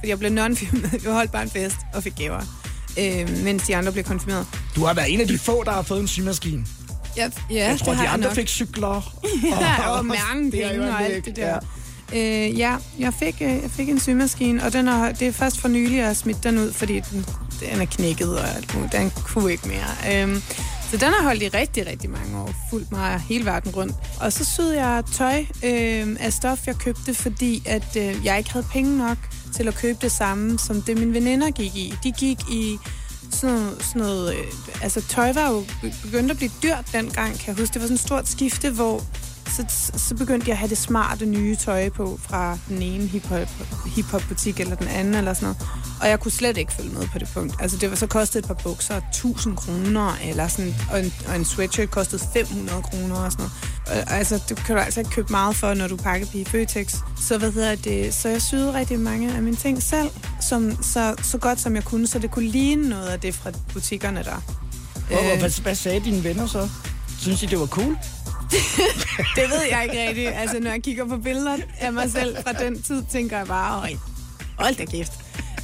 Jeg 0.08 0.20
blev 0.20 0.32
non-firmat. 0.32 1.04
Jeg 1.04 1.12
holdt 1.14 1.32
bare 1.32 1.44
en 1.44 1.50
fest 1.50 1.76
og 1.94 2.04
fik 2.04 2.16
gaver, 2.16 2.42
øh, 3.00 3.44
mens 3.44 3.64
de 3.64 3.76
andre 3.76 3.92
blev 3.92 4.04
konfirmeret. 4.04 4.48
Du 4.76 4.86
har 4.86 4.94
været 4.94 5.14
en 5.14 5.22
af 5.22 5.28
de 5.28 5.38
få, 5.38 5.64
der 5.64 5.72
har 5.72 5.82
fået 5.82 6.00
en 6.00 6.08
symaskine. 6.08 6.66
Ja, 7.18 7.30
ja 7.52 7.70
Jeg 7.70 7.80
tror, 7.80 7.92
det 7.92 8.02
de 8.02 8.08
andre 8.08 8.28
nok. 8.28 8.36
fik 8.36 8.48
cykler. 8.48 9.14
Ja, 9.62 9.90
og 9.90 10.06
mange 10.32 10.62
er 10.64 10.74
jo 10.74 10.82
penge 10.82 10.92
og 10.94 11.04
alt 11.04 11.26
det 11.26 11.36
der. 11.36 11.60
Øh, 12.14 12.60
ja, 12.60 12.76
jeg 13.00 13.14
fik, 13.14 13.36
øh, 13.42 13.48
jeg 13.48 13.72
fik 13.72 13.90
en 13.90 14.00
symaskine, 14.00 14.64
og 14.64 14.74
den 14.74 14.88
er, 14.88 15.12
det 15.12 15.28
er 15.28 15.32
først 15.32 15.60
for 15.62 15.68
nylig, 15.68 15.92
at 15.92 15.98
jeg 15.98 16.08
har 16.08 16.14
smidt 16.14 16.44
den 16.44 16.58
ud, 16.58 16.74
fordi 16.74 17.00
den, 17.12 17.26
den 17.60 17.82
er 17.82 17.86
knækket 17.86 18.40
og. 18.40 18.46
Den 18.92 19.10
kunne 19.10 19.52
ikke 19.52 19.68
mere. 19.68 20.22
Øhm, 20.24 20.42
så 20.92 20.98
den 20.98 21.14
har 21.14 21.24
holdt 21.24 21.44
i 21.44 21.48
rigtig, 21.48 21.88
rigtig 21.88 22.10
mange 22.10 22.38
år. 22.40 22.54
fuldt 22.70 22.92
mig 22.92 23.20
hele 23.20 23.46
verden 23.46 23.72
rundt. 23.72 23.96
Og 24.22 24.34
så 24.34 24.46
syede 24.46 24.86
jeg 24.86 25.04
tøj 25.14 25.40
øh, 25.40 26.18
af 26.20 26.34
stof, 26.34 26.68
jeg 26.68 26.76
købte, 26.76 27.14
fordi 27.14 27.64
at 27.66 27.96
øh, 27.98 28.26
jeg 28.26 28.38
ikke 28.38 28.52
havde 28.52 28.66
penge 28.72 28.98
nok 28.98 29.18
til 29.56 29.68
at 29.68 29.76
købe 29.76 29.98
det 30.02 30.12
samme, 30.12 30.60
som 30.60 30.82
det 30.82 30.98
mine 30.98 31.14
veninder 31.14 31.52
gik 31.52 31.76
i. 31.76 31.94
De 32.04 32.12
gik 32.12 32.40
i 32.52 32.78
sådan 33.32 33.56
noget, 33.56 33.84
sådan 33.84 34.02
noget 34.02 34.34
øh, 34.36 34.46
altså 34.82 35.02
tøj 35.02 35.34
var 35.34 35.52
jo 35.52 35.64
begyndt 36.04 36.32
at 36.32 36.38
blive 36.38 36.52
dyrt 36.64 36.86
dengang, 36.94 37.34
kan 37.40 37.48
jeg 37.48 37.56
huske. 37.56 37.74
Det 37.74 37.82
var 37.82 37.88
sådan 37.88 37.96
et 37.96 38.02
stort 38.02 38.28
skifte, 38.28 38.70
hvor 38.70 39.04
så, 39.50 39.92
så 39.98 40.16
begyndte 40.16 40.48
jeg 40.48 40.54
at 40.54 40.58
have 40.58 40.70
det 40.70 40.78
smarte 40.78 41.26
nye 41.26 41.56
tøj 41.56 41.90
på 41.90 42.20
fra 42.24 42.58
den 42.70 42.82
ene 42.82 43.08
hiphop, 43.08 43.48
hiphop-butik 43.96 44.60
eller 44.60 44.76
den 44.76 44.88
anden 44.88 45.14
eller 45.14 45.34
sådan 45.34 45.46
noget. 45.46 45.68
Og 46.02 46.10
jeg 46.10 46.20
kunne 46.20 46.32
slet 46.32 46.58
ikke 46.58 46.74
følge 46.74 46.90
med 46.90 47.08
på 47.08 47.20
det 47.20 47.28
punkt. 47.34 47.56
Altså 47.62 47.78
det 47.78 47.90
var 47.90 47.96
så 47.96 48.08
kostede 48.08 48.40
et 48.44 48.48
par 48.48 48.54
bukser 48.64 49.02
1000 49.10 49.58
kroner, 49.58 50.18
eller 50.24 50.48
sådan, 50.48 50.76
og, 50.92 51.00
en, 51.00 51.14
og 51.28 51.36
en 51.36 51.46
sweatshirt 51.46 51.92
kostede 51.92 52.22
500 52.34 52.82
kroner 52.82 53.16
og 53.16 53.32
sådan 53.32 53.46
noget. 53.88 54.06
Og, 54.08 54.14
altså 54.14 54.40
det 54.50 54.58
kan 54.58 54.76
du 54.76 54.82
altså 54.82 55.00
ikke 55.00 55.12
købe 55.12 55.28
meget 55.32 55.56
for, 55.56 55.74
når 55.74 55.88
du 55.88 55.96
pakker 55.98 56.28
i 56.34 56.46
Føtex. 56.46 56.96
Så 57.28 57.38
hvad 57.38 57.52
hedder 57.52 57.76
det? 57.76 58.14
Så 58.14 58.30
jeg 58.30 58.42
syede 58.42 58.74
rigtig 58.74 59.00
mange 59.00 59.34
af 59.34 59.42
mine 59.42 59.56
ting 59.56 59.84
selv, 59.84 60.10
som, 60.42 60.84
så, 60.84 61.16
så 61.22 61.38
godt 61.38 61.60
som 61.60 61.76
jeg 61.76 61.84
kunne, 61.84 62.08
så 62.08 62.20
det 62.20 62.32
kunne 62.32 62.48
ligne 62.48 62.90
noget 62.90 63.08
af 63.08 63.20
det 63.20 63.36
fra 63.36 63.52
butikkerne 63.74 64.24
der. 64.24 64.42
Hvor, 65.08 65.34
Øh. 65.34 65.40
hvad, 65.40 65.62
hvad 65.62 65.76
sagde 65.76 66.00
dine 66.00 66.24
venner 66.24 66.48
så? 66.48 66.70
Synes 67.20 67.44
I, 67.44 67.46
det 67.46 67.60
var 67.60 67.66
cool? 67.66 67.98
Det 69.36 69.50
ved 69.50 69.62
jeg 69.72 69.84
ikke 69.84 70.08
rigtigt. 70.08 70.30
Altså, 70.36 70.60
når 70.60 70.72
jeg 70.72 70.84
kigger 70.84 71.06
på 71.06 71.18
billeder 71.18 71.58
af 71.80 71.94
mig 71.94 72.12
selv 72.12 72.38
fra 72.44 72.54
den 72.54 72.82
tid, 72.82 73.04
tænker 73.12 73.38
jeg 73.38 73.48
bare, 73.48 73.82
øj, 73.82 73.94
hold 74.58 74.76
da 74.76 74.86
kæft. 74.86 75.12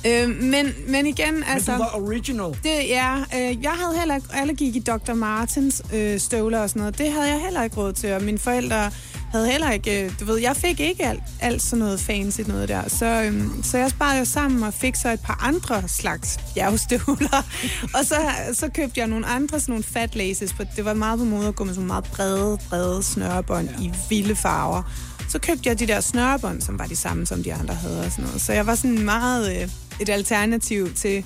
Øh, 0.08 0.30
men, 0.30 0.74
men 0.88 1.08
igen, 1.08 1.44
altså... 1.48 1.72
Men 1.72 1.80
du 1.80 1.84
var 1.84 2.02
original. 2.02 2.58
Det, 2.64 2.88
ja, 2.88 3.16
øh, 3.18 3.64
jeg 3.64 3.72
havde 3.72 4.00
heller 4.00 4.16
ikke... 4.16 4.28
Alle 4.34 4.54
gik 4.54 4.76
i 4.76 4.80
Dr. 4.80 5.14
Martens 5.14 5.82
øh, 5.94 6.20
støvler 6.20 6.60
og 6.60 6.70
sådan 6.70 6.80
noget. 6.80 6.98
Det 6.98 7.12
havde 7.12 7.28
jeg 7.28 7.40
heller 7.40 7.64
ikke 7.64 7.78
råd 7.78 7.94
til, 7.94 8.14
og 8.14 8.24
mine 8.24 8.40
forældre 8.40 8.92
havde 9.36 9.52
heller 9.52 9.72
ikke... 9.72 10.04
Øh, 10.04 10.12
du 10.20 10.26
ved, 10.26 10.38
jeg 10.38 10.56
fik 10.56 10.80
ikke 10.80 11.06
alt, 11.06 11.24
alt 11.40 11.62
sådan 11.62 11.80
noget 11.80 12.00
fancy 12.00 12.42
noget 12.42 12.70
der. 12.70 12.90
Så, 12.90 13.06
øh, 13.06 13.44
så 13.64 13.78
jeg 13.78 13.90
sparede 13.90 14.20
jo 14.20 14.26
sammen 14.26 14.64
og 14.64 14.74
fik 14.74 14.96
så 14.96 15.10
et 15.10 15.20
par 15.20 15.40
andre 15.42 15.88
slags 15.88 16.40
bjergstøvler. 16.54 17.44
og 17.98 18.06
så, 18.06 18.16
så 18.54 18.70
købte 18.76 19.00
jeg 19.00 19.08
nogle 19.08 19.26
andre, 19.26 19.60
sådan 19.60 19.72
nogle 19.72 19.84
fat 19.84 20.16
laces. 20.16 20.54
På, 20.54 20.64
det 20.76 20.86
var 20.86 20.94
meget 20.94 21.20
på 21.20 21.26
mode 21.26 21.48
at 21.48 21.56
gå 21.56 21.64
med 21.64 21.74
sådan 21.74 21.88
meget 21.88 22.04
brede, 22.04 22.58
brede 22.70 23.04
snørebånd 23.04 23.70
ja. 23.70 23.84
i 23.84 23.92
vilde 24.10 24.36
farver. 24.36 24.84
Så 25.30 25.40
købte 25.40 25.70
jeg 25.70 25.80
de 25.80 25.88
der 25.88 26.02
snørebånd, 26.02 26.62
som 26.62 26.80
var 26.80 26.86
de 26.86 26.96
samme, 26.96 27.26
som 27.26 27.44
de 27.44 27.54
andre 27.54 27.74
havde 27.74 28.06
og 28.06 28.12
sådan 28.12 28.26
noget. 28.26 28.42
Så 28.42 28.54
jeg 28.54 28.68
var 28.68 28.76
sådan 28.76 29.06
meget 29.06 29.62
øh, 29.62 29.70
et 30.00 30.10
alternativ 30.10 30.94
til, 30.94 31.26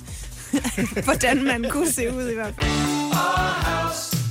hvordan 1.04 1.44
man 1.44 1.66
kunne 1.70 1.92
se 1.92 2.14
ud 2.14 2.30
i 2.30 2.34
hvert 2.34 2.54
fald. 2.60 4.19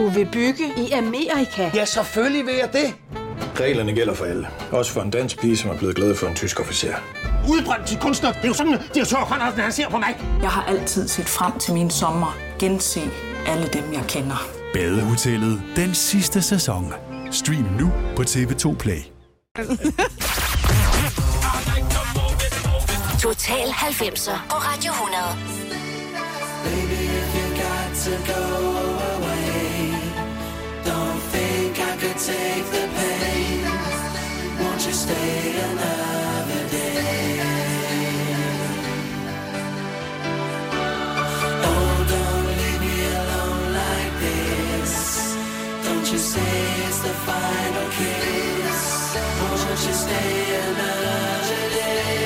Du 0.00 0.08
vil 0.08 0.28
bygge 0.32 0.64
i 0.76 0.90
Amerika? 0.92 1.70
Ja, 1.74 1.84
selvfølgelig 1.84 2.46
vil 2.46 2.54
jeg 2.54 2.72
det. 2.72 2.94
Reglerne 3.60 3.92
gælder 3.92 4.14
for 4.14 4.24
alle. 4.24 4.48
Også 4.72 4.92
for 4.92 5.00
en 5.00 5.10
dansk 5.10 5.40
pige, 5.40 5.56
som 5.56 5.70
er 5.70 5.76
blevet 5.76 5.96
glad 5.96 6.14
for 6.14 6.26
en 6.26 6.34
tysk 6.34 6.60
officer. 6.60 6.94
Udbrændt 7.48 7.86
til 7.86 7.98
kunstner. 7.98 8.32
Det 8.32 8.44
er 8.44 8.48
jo 8.48 8.54
sådan, 8.54 8.74
at 8.74 8.90
de 8.94 8.98
har 8.98 9.06
tørt, 9.06 9.28
han 9.58 9.72
ser 9.72 9.88
på 9.88 9.98
mig. 9.98 10.16
Jeg 10.42 10.50
har 10.50 10.64
altid 10.64 11.08
set 11.08 11.28
frem 11.28 11.58
til 11.58 11.74
min 11.74 11.90
sommer. 11.90 12.36
Gense 12.58 13.00
alle 13.46 13.66
dem, 13.66 13.92
jeg 13.92 14.04
kender. 14.08 14.48
Badehotellet 14.72 15.62
den 15.76 15.94
sidste 15.94 16.42
sæson. 16.42 16.94
Stream 17.30 17.66
nu 17.80 17.92
på 18.16 18.22
TV2 18.22 18.76
Play. 18.76 19.00
Total 23.22 23.68
90'er 23.68 24.38
på 24.50 24.56
Radio 24.56 24.92
100. 24.92 25.22
Baby, 26.64 27.02
if 27.20 27.34
you 27.34 27.46
got 27.56 27.88
to 28.04 28.32
go 28.32 28.69
Oh, 41.62 41.96
don't 42.14 42.46
leave 42.60 42.80
me 42.80 42.96
alone 43.20 43.64
like 43.80 44.14
this. 44.20 44.94
Don't 45.84 46.06
you 46.12 46.18
say 46.18 46.52
it's 46.86 47.00
the 47.00 47.14
final 47.28 47.88
case? 48.00 49.16
Or 49.42 49.52
should 49.60 49.82
you 49.88 49.94
stay 50.04 50.32
another 50.68 51.60
day? 51.78 52.20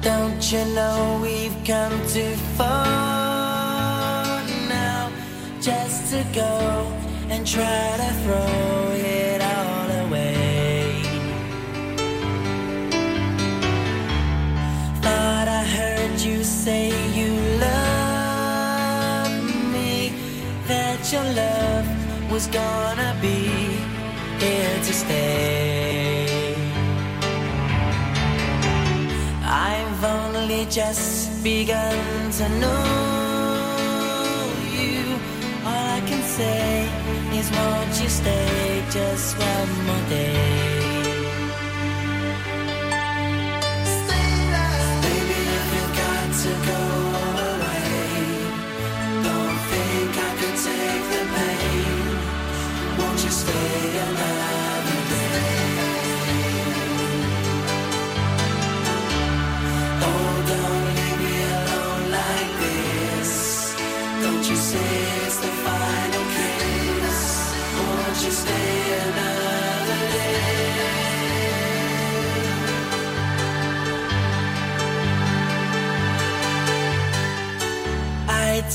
Don't 0.00 0.52
you 0.52 0.64
know 0.76 1.18
we've 1.22 1.58
come 1.64 1.96
too 2.08 2.36
far 2.56 3.27
to 6.10 6.24
go 6.32 6.90
and 7.28 7.46
try 7.46 7.96
to 7.98 8.10
throw 8.22 8.92
it 8.94 9.42
all 9.42 9.90
away? 10.06 11.02
Thought 15.02 15.48
I 15.48 15.64
heard 15.64 16.18
you 16.18 16.42
say 16.44 16.88
you 17.18 17.30
love 17.60 19.32
me, 19.74 20.14
that 20.66 21.12
your 21.12 21.24
love 21.44 21.86
was 22.32 22.46
gonna 22.46 23.14
be 23.20 23.50
here 24.40 24.78
to 24.86 24.92
stay. 24.94 26.54
I've 29.44 30.04
only 30.04 30.64
just 30.70 31.44
begun 31.44 32.30
to 32.38 32.48
know 32.60 33.07
say 36.38 36.86
is, 37.38 37.50
won't 37.50 37.94
you 38.00 38.08
stay 38.08 38.84
just 38.90 39.36
one 39.38 39.72
more 39.86 40.04
day? 40.08 40.36
Stay, 43.96 44.28
if 45.58 45.68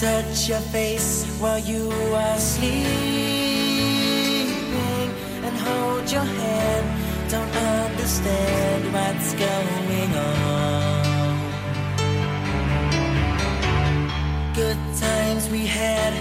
touch 0.04 0.50
your 0.50 0.60
face 0.60 1.26
while 1.40 1.60
you 1.60 1.90
are 2.14 2.38
sleeping 2.38 2.76
and 5.46 5.56
hold 5.66 6.12
your 6.12 6.28
hand. 6.42 6.86
Don't 7.32 7.56
understand 7.86 8.80
what's 8.96 9.34
going 9.34 10.12
on. 10.14 11.04
Good 14.54 14.82
times 15.00 15.48
we 15.50 15.66
had 15.66 16.14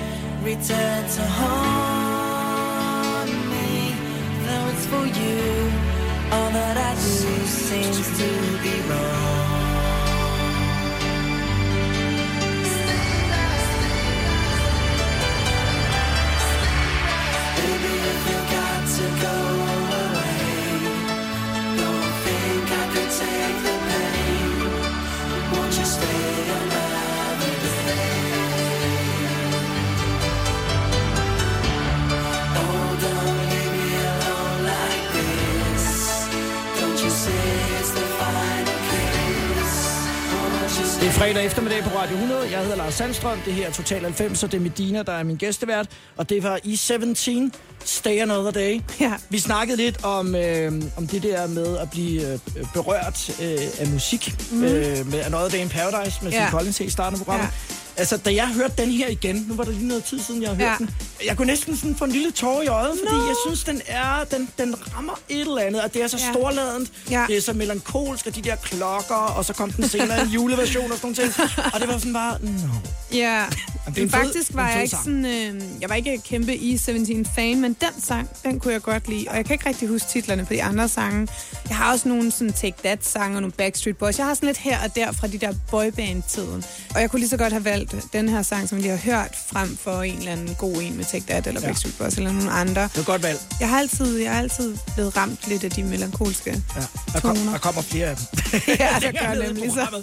return 0.44 1.02
to 1.16 1.22
haunt 1.38 3.30
me. 3.52 3.70
Though 4.46 4.68
it's 4.72 4.86
for 4.92 5.06
you, 5.20 5.42
all 6.30 6.50
that 6.58 6.76
I 6.90 6.92
do 6.94 7.32
seems 7.66 8.06
to 8.20 8.28
be 8.62 8.74
wrong. 8.88 9.31
Er 41.12 41.16
fredag 41.18 41.44
eftermiddag 41.46 41.82
på 41.82 41.98
Radio 41.98 42.14
100. 42.14 42.50
Jeg 42.50 42.60
hedder 42.60 42.76
Lars 42.76 42.94
Sandstrøm. 42.94 43.38
Det 43.44 43.52
her 43.52 43.66
er 43.66 43.70
Total 43.72 44.02
90, 44.02 44.42
og 44.42 44.52
det 44.52 44.58
er 44.58 44.62
Medina, 44.62 45.02
der 45.02 45.12
er 45.12 45.22
min 45.22 45.36
gæstevært. 45.36 45.86
Og 46.16 46.28
det 46.28 46.42
var 46.42 46.58
i 46.64 46.76
17 46.76 47.16
Stay 47.84 48.18
Another 48.20 48.50
Day. 48.50 48.80
Ja. 49.00 49.12
Vi 49.28 49.38
snakkede 49.38 49.76
lidt 49.76 50.04
om, 50.04 50.34
øh, 50.34 50.72
om 50.96 51.06
det 51.06 51.22
der 51.22 51.46
med 51.46 51.78
at 51.78 51.90
blive 51.90 52.32
øh, 52.32 52.38
berørt 52.74 53.30
øh, 53.42 53.58
af 53.78 53.86
musik. 53.86 54.34
Mm. 54.52 54.64
Øh, 54.64 55.10
med 55.10 55.20
Another 55.20 55.48
Day 55.48 55.58
in 55.58 55.68
Paradise 55.68 56.24
med 56.24 56.32
Ja. 56.32 56.38
Phil 56.40 56.50
Collins 56.50 56.80
i 56.80 56.90
starten 56.90 57.14
af 57.20 57.24
programmet. 57.24 57.48
Ja. 57.70 57.74
Altså, 57.96 58.16
da 58.16 58.34
jeg 58.34 58.48
hørte 58.48 58.72
den 58.78 58.90
her 58.90 59.08
igen, 59.08 59.44
nu 59.48 59.54
var 59.54 59.64
det 59.64 59.74
lige 59.74 59.88
noget 59.88 60.04
tid 60.04 60.18
siden, 60.20 60.42
jeg 60.42 60.50
har 60.50 60.56
hørt 60.56 60.66
Ja. 60.66 60.74
den. 60.78 60.90
Jeg 61.26 61.36
kunne 61.36 61.46
næsten 61.46 61.76
sådan 61.76 61.96
få 61.96 62.04
en 62.04 62.10
lille 62.12 62.30
tår 62.30 62.62
i 62.62 62.66
øjet, 62.66 62.92
fordi 63.04 63.16
Nå. 63.20 63.26
jeg 63.26 63.36
synes, 63.46 63.64
den 63.64 63.82
er, 63.86 64.24
den, 64.30 64.48
den 64.58 64.74
rammer 64.96 65.12
et 65.28 65.40
eller 65.40 65.58
andet, 65.58 65.82
og 65.82 65.94
det 65.94 66.02
er 66.02 66.06
så 66.06 66.16
Ja. 66.26 66.32
storladent. 66.32 66.92
Ja. 67.10 67.24
Det 67.28 67.36
er 67.36 67.40
så 67.40 67.52
melankolsk, 67.52 68.26
og 68.26 68.34
de 68.34 68.42
der 68.42 68.56
klokker, 68.56 69.14
og 69.14 69.44
så 69.44 69.52
kom 69.52 69.72
den 69.72 69.88
senere 69.88 70.22
en 70.22 70.28
juleversion 70.28 70.92
og 70.92 70.98
sådan 70.98 71.16
nogle 71.18 71.32
ting. 71.34 71.50
Og 71.74 71.80
det 71.80 71.88
var 71.88 71.98
sådan 71.98 72.12
bare, 72.12 72.38
no. 72.42 72.50
Ja, 73.12 73.44
det 73.86 73.98
er 73.98 74.02
en 74.02 74.10
fed- 74.10 74.24
faktisk 74.24 74.50
var 74.54 74.68
en 74.68 74.74
jeg 74.74 74.82
ikke 74.82 74.96
sådan, 75.04 75.24
øh, 75.26 75.62
jeg 75.80 75.88
var 75.88 75.94
ikke 75.94 76.18
kæmpe 76.28 76.52
E17-fan, 76.52 77.60
men 77.60 77.72
den 77.80 78.02
sang, 78.02 78.28
den 78.44 78.60
kunne 78.60 78.72
jeg 78.72 78.82
godt 78.82 79.08
lide. 79.08 79.26
Og 79.30 79.36
jeg 79.36 79.44
kan 79.44 79.54
ikke 79.54 79.68
rigtig 79.68 79.88
huske 79.88 80.08
titlerne 80.08 80.44
på 80.46 80.52
de 80.52 80.62
andre 80.62 80.88
sange. 80.88 81.28
Jeg 81.68 81.76
har 81.76 81.92
også 81.92 82.08
nogle 82.08 82.30
sådan 82.32 82.52
Take 82.52 82.74
That-sange 82.84 83.36
og 83.36 83.40
nogle 83.40 83.52
Backstreet 83.52 83.96
Boys. 83.96 84.18
Jeg 84.18 84.26
har 84.26 84.34
sådan 84.34 84.46
lidt 84.46 84.58
her 84.58 84.78
og 84.84 84.96
der 84.96 85.12
fra 85.12 85.26
de 85.26 85.38
der 85.38 85.52
boyband-tiden. 85.70 86.64
Og 86.94 87.00
jeg 87.00 87.10
kunne 87.10 87.20
lige 87.20 87.28
så 87.30 87.36
godt 87.36 87.52
have 87.52 87.64
valgt 87.64 87.81
den 88.12 88.28
her 88.28 88.42
sang, 88.42 88.68
som 88.68 88.78
lige 88.78 88.90
har 88.90 88.96
hørt, 88.96 89.34
frem 89.46 89.76
for 89.76 90.02
en 90.02 90.18
eller 90.18 90.32
anden 90.32 90.54
god 90.54 90.76
en 90.82 90.96
med 90.96 91.04
Take 91.04 91.24
That 91.28 91.46
eller 91.46 91.60
Ja. 91.60 91.66
Backstreet 91.66 91.94
Boys 91.98 92.14
eller 92.16 92.32
nogle 92.32 92.50
andre. 92.50 92.82
Det 92.82 92.96
var 92.96 93.02
godt 93.02 93.22
valg. 93.22 93.38
Jeg 93.60 93.68
har 93.68 93.78
altid, 93.78 94.18
jeg 94.18 94.32
har 94.32 94.38
altid 94.38 94.76
blevet 94.94 95.16
ramt 95.16 95.48
lidt 95.48 95.64
af 95.64 95.70
de 95.70 95.82
melankolske 95.82 96.50
Ja. 96.76 96.80
Der, 97.12 97.20
kom, 97.20 97.36
toner. 97.36 97.50
der 97.52 97.58
kommer 97.58 97.82
flere 97.82 98.06
af 98.06 98.16
dem. 98.16 98.26
Ja, 98.80 98.88
der 99.00 99.12
gør 99.12 99.42
nemlig 99.46 99.70
så. 99.72 100.02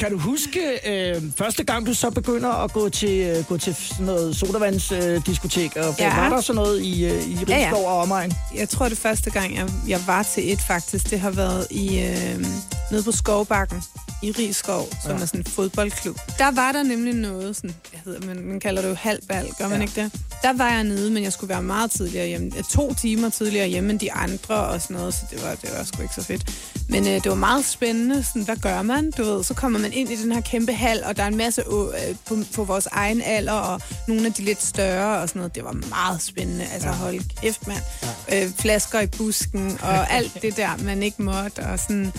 Kan 0.00 0.10
du 0.10 0.18
huske 0.18 0.60
øh, 0.86 1.22
første 1.36 1.64
gang, 1.64 1.86
du 1.86 1.94
så 1.94 2.10
begynder 2.10 2.50
at 2.64 2.72
gå 2.72 2.88
til, 2.88 3.20
øh, 3.20 3.44
gå 3.44 3.56
til 3.58 3.74
sådan 3.74 4.06
noget 4.06 4.36
sodavandsdiskotek? 4.36 5.72
Øh, 5.76 5.86
og 5.88 5.94
Ja. 5.98 6.16
Var 6.16 6.28
der 6.28 6.40
sådan 6.40 6.54
noget 6.62 6.82
i, 6.82 7.04
øh, 7.04 7.28
i 7.28 7.34
Rigskov 7.36 7.48
Ja, 7.48 7.58
ja. 7.58 7.74
og 7.74 7.98
omegn? 8.02 8.32
Jeg 8.56 8.68
tror, 8.68 8.88
det 8.88 8.98
første 8.98 9.30
gang, 9.30 9.56
jeg, 9.56 9.68
jeg 9.88 10.00
var 10.06 10.22
til 10.34 10.52
et 10.52 10.60
faktisk, 10.60 11.10
det 11.10 11.20
har 11.20 11.30
været 11.30 11.66
i 11.70 12.00
øh, 12.00 12.44
nede 12.90 13.02
på 13.02 13.12
Skovbakken 13.12 13.82
i 14.22 14.30
Rigskov, 14.30 14.88
som 15.02 15.16
Ja. 15.16 15.22
er 15.22 15.26
sådan 15.26 15.40
en 15.40 15.44
fodboldklub. 15.46 16.18
Der 16.38 16.50
var 16.50 16.72
der 16.72 16.82
nemlig 16.82 17.14
noget, 17.14 17.56
sådan, 17.56 17.74
jeg 17.92 18.00
hedder, 18.04 18.26
man, 18.26 18.40
man 18.44 18.60
kalder 18.60 18.82
det 18.82 18.88
jo 18.88 18.94
halvbal, 18.94 19.46
gør 19.58 19.68
man 19.68 19.76
Ja. 19.78 19.82
ikke 19.82 20.02
det? 20.02 20.12
Der 20.42 20.52
var 20.52 20.70
jeg 20.70 20.84
nede, 20.84 21.10
men 21.10 21.22
jeg 21.22 21.32
skulle 21.32 21.48
være 21.48 21.62
meget 21.62 21.90
tidligere 21.90 22.26
hjemme. 22.26 22.50
To 22.70 22.94
timer 22.94 23.28
tidligere 23.28 23.68
hjemme 23.68 23.90
end 23.90 23.98
de 24.00 24.12
andre 24.12 24.54
og 24.54 24.80
sådan 24.82 24.96
noget, 24.96 25.14
så 25.14 25.20
det 25.30 25.42
var, 25.44 25.54
det 25.54 25.70
var 25.78 25.84
sgu 25.84 26.02
ikke 26.02 26.14
så 26.14 26.22
fedt. 26.24 26.42
Men 26.88 27.06
øh, 27.06 27.12
det 27.14 27.26
var 27.28 27.34
meget 27.34 27.64
spændende. 27.64 28.22
Sådan, 28.24 28.42
hvad 28.42 28.56
gør 28.56 28.82
man? 28.82 29.10
Du 29.10 29.24
ved, 29.24 29.44
så 29.44 29.54
kommer 29.54 29.78
man 29.78 29.89
ind 29.92 30.10
i 30.10 30.16
den 30.16 30.32
her 30.32 30.40
kæmpe 30.40 30.72
hal, 30.72 31.04
og 31.04 31.16
der 31.16 31.22
er 31.22 31.26
en 31.26 31.36
masse 31.36 31.62
øh, 31.62 32.16
på, 32.28 32.36
på 32.54 32.64
vores 32.64 32.86
egen 32.86 33.22
alder, 33.22 33.52
og 33.52 33.80
nogle 34.08 34.26
af 34.26 34.32
de 34.32 34.42
lidt 34.42 34.62
større 34.62 35.18
og 35.22 35.28
sådan 35.28 35.40
noget. 35.40 35.54
Det 35.54 35.64
var 35.64 35.72
meget 35.72 36.22
spændende. 36.22 36.64
Altså, 36.72 36.88
ja. 36.88 36.94
hold 36.94 37.20
kæft, 37.40 37.66
mand. 37.66 37.82
Ja. 38.28 38.44
Øh, 38.44 38.50
flasker 38.58 39.00
i 39.00 39.06
busken, 39.06 39.78
og 39.82 40.10
alt 40.16 40.38
det 40.42 40.56
der, 40.56 40.70
man 40.84 41.02
ikke 41.02 41.22
måtte, 41.22 41.58
og 41.58 41.78
sådan... 41.78 42.12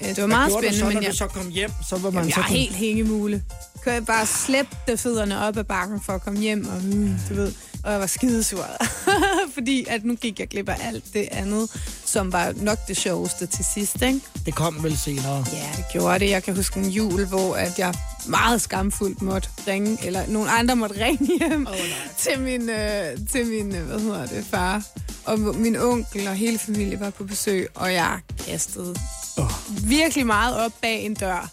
Øh, 0.00 0.08
det 0.08 0.20
var 0.20 0.26
meget 0.26 0.50
gjorde 0.50 0.66
du 0.66 0.72
spændende, 0.72 0.92
så, 0.92 0.94
men 0.94 1.02
jeg... 1.02 1.12
du 1.12 1.16
så 1.16 1.26
kom 1.26 1.48
hjem? 1.48 1.70
Så 1.88 1.96
var 1.96 2.10
man 2.10 2.22
Jamen, 2.22 2.32
så 2.32 2.40
jeg 2.40 2.46
er 2.46 2.58
helt 2.58 2.74
hængemule. 2.74 3.42
Kunne 3.82 3.92
jeg 3.92 4.06
bare 4.06 4.26
slæbte 4.26 4.96
fødderne 4.96 5.38
op 5.38 5.56
ad 5.56 5.64
bakken 5.64 6.00
for 6.00 6.12
at 6.12 6.22
komme 6.22 6.40
hjem, 6.40 6.66
og 6.68 6.82
mm, 6.82 7.14
du 7.28 7.34
ved, 7.34 7.52
og 7.84 7.92
jeg 7.92 8.00
var 8.00 8.06
skidesur. 8.06 8.66
Fordi 9.54 9.86
at 9.88 10.04
nu 10.04 10.14
gik 10.14 10.40
jeg 10.40 10.48
glip 10.48 10.68
af 10.68 10.76
alt 10.80 11.04
det 11.14 11.28
andet, 11.30 11.70
som 12.04 12.32
var 12.32 12.52
nok 12.56 12.78
det 12.88 12.96
sjoveste 12.96 13.46
til 13.46 13.64
sidst, 13.74 14.02
ikke? 14.02 14.20
Det 14.46 14.54
kom 14.54 14.82
vel 14.82 14.98
senere. 14.98 15.44
Ja, 15.52 15.70
det 15.76 15.84
gjorde 15.92 16.18
det. 16.18 16.30
Jeg 16.30 16.42
kan 16.42 16.56
huske 16.56 16.80
en 16.80 16.90
jul, 16.90 17.26
hvor 17.26 17.54
at 17.54 17.78
jeg 17.78 17.94
meget 18.26 18.60
skamfuldt 18.60 19.22
måtte 19.22 19.48
ringe, 19.68 19.98
eller 20.06 20.26
nogen 20.26 20.48
andre 20.48 20.76
måtte 20.76 21.04
ringe 21.04 21.38
hjem 21.38 21.66
oh, 21.66 21.74
til 22.18 22.40
min, 22.40 22.70
øh, 22.70 23.18
til 23.30 23.46
min 23.46 23.74
øh, 23.74 23.86
hvad 23.86 24.00
hedder 24.00 24.26
det, 24.26 24.44
far. 24.50 24.82
Og 25.24 25.38
min 25.38 25.76
onkel 25.76 26.28
og 26.28 26.34
hele 26.34 26.58
familien 26.58 27.00
var 27.00 27.10
på 27.10 27.24
besøg, 27.24 27.68
og 27.74 27.92
jeg 27.92 28.18
kastede 28.46 28.94
oh. 29.38 29.50
virkelig 29.88 30.26
meget 30.26 30.56
op 30.56 30.72
bag 30.82 31.04
en 31.04 31.14
dør. 31.14 31.50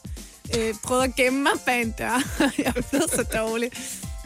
Øh, 0.58 0.74
prøvede 0.84 1.06
at 1.06 1.16
gemme 1.16 1.44
mig 1.44 1.52
bag 1.66 1.82
en 1.82 1.92
dør. 1.92 2.24
jeg 2.66 2.74
blev 2.74 3.02
så 3.10 3.24
dårlig. 3.38 3.72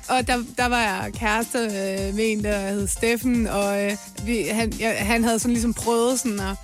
Og 0.08 0.28
der, 0.28 0.44
der 0.58 0.66
var 0.66 0.82
jeg 0.82 1.12
kæreste 1.20 1.58
øh, 1.58 2.16
med 2.16 2.32
en, 2.32 2.44
der 2.44 2.60
hed 2.70 2.88
Steffen, 2.88 3.48
og 3.48 3.84
øh, 3.84 3.92
vi, 4.26 4.42
han, 4.52 4.74
jeg, 4.80 4.96
han 5.00 5.24
havde 5.24 5.40
sådan 5.40 5.54
ligesom 5.54 5.74
prøvet 5.74 6.20
sådan 6.20 6.40
at 6.40 6.56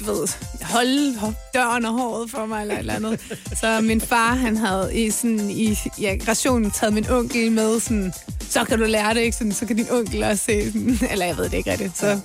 du 0.00 0.04
ved, 0.04 0.28
holde 0.62 1.34
døren 1.54 1.84
og 1.84 1.92
håret 1.92 2.30
for 2.30 2.46
mig, 2.46 2.60
eller 2.60 2.74
et 2.74 2.78
eller 2.78 2.94
andet. 2.94 3.20
Så 3.60 3.80
min 3.80 4.00
far, 4.00 4.34
han 4.34 4.56
havde 4.56 4.90
i, 4.94 5.10
sådan, 5.10 5.50
i, 5.50 5.78
ja, 6.00 6.16
rationen 6.28 6.70
taget 6.70 6.94
min 6.94 7.10
onkel 7.10 7.52
med, 7.52 7.80
sådan, 7.80 8.12
så 8.50 8.64
kan 8.64 8.78
du 8.78 8.84
lære 8.84 9.14
det, 9.14 9.20
ikke? 9.20 9.36
Sådan, 9.36 9.52
så 9.52 9.66
kan 9.66 9.76
din 9.76 9.86
onkel 9.90 10.22
også 10.22 10.44
se, 10.44 10.72
sådan, 10.72 10.98
eller 11.12 11.26
jeg 11.26 11.36
ved 11.36 11.44
det 11.44 11.54
ikke 11.54 11.70
rigtigt. 11.70 11.98
Så 11.98 12.20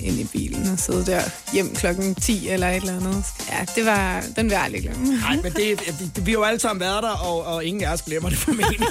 ind 0.00 0.18
i 0.18 0.24
bilen 0.24 0.72
og 0.72 0.78
sidde 0.78 1.06
der 1.06 1.22
hjem 1.52 1.74
klokken 1.74 2.14
10 2.14 2.48
eller 2.48 2.68
et 2.68 2.76
eller 2.76 2.96
andet. 2.96 3.24
Ja, 3.50 3.66
det 3.74 3.86
var, 3.86 4.24
den 4.36 4.44
vil 4.46 4.52
jeg 4.52 4.62
aldrig 4.62 4.82
glemme. 4.82 5.06
Nej, 5.06 5.36
men 5.42 5.52
det, 5.52 5.80
det, 6.16 6.26
vi 6.26 6.30
har 6.30 6.38
jo 6.38 6.44
alle 6.44 6.60
sammen 6.60 6.80
været 6.80 7.02
der, 7.02 7.10
og, 7.10 7.44
og 7.44 7.64
ingen 7.64 7.84
af 7.84 7.92
os 7.92 8.02
glemmer 8.02 8.28
det 8.28 8.38
formentlig. 8.38 8.88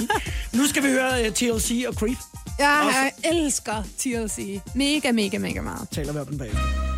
nu 0.52 0.66
skal 0.66 0.82
vi 0.82 0.88
høre 0.88 1.26
uh, 1.26 1.32
TLC 1.34 1.84
og 1.88 1.94
Creep. 1.94 2.18
Jeg 2.58 3.12
elsker 3.24 3.82
TLC. 3.98 4.60
Mega, 4.74 5.12
mega, 5.12 5.38
mega 5.38 5.60
meget. 5.60 5.88
Taler 5.90 6.12
vi 6.12 6.18
om 6.18 6.26
den 6.26 6.38
bagefter. 6.38 6.97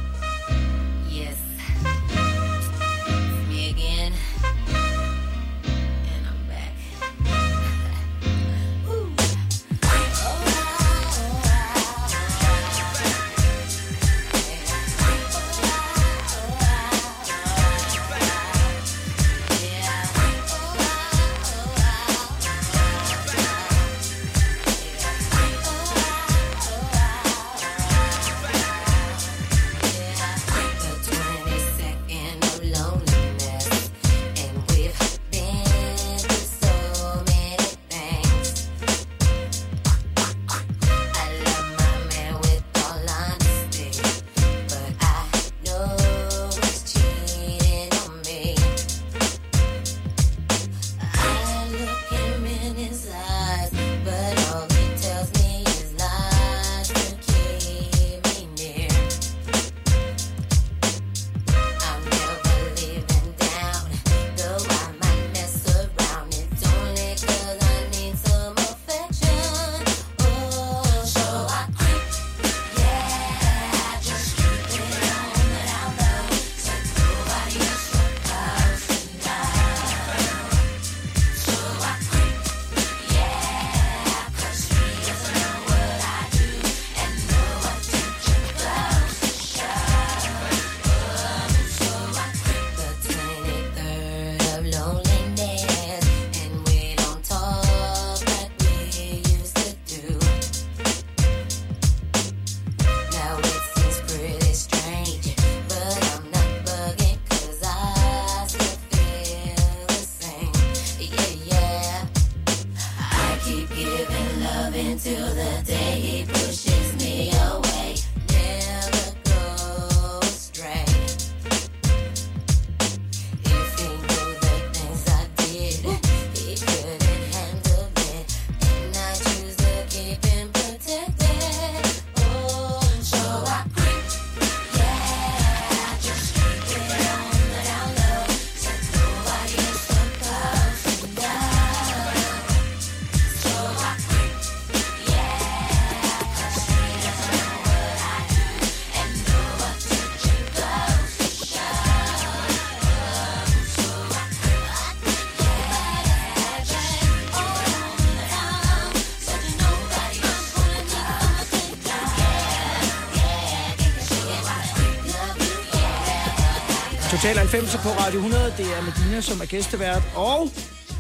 Total 167.31 167.47
90 167.47 167.77
på 167.77 167.89
Radio 167.89 168.19
100. 168.19 168.55
Det 168.57 168.67
er 168.67 168.83
Medina, 168.83 169.21
som 169.21 169.41
er 169.41 169.45
gæstevært. 169.45 170.03
Og 170.15 170.51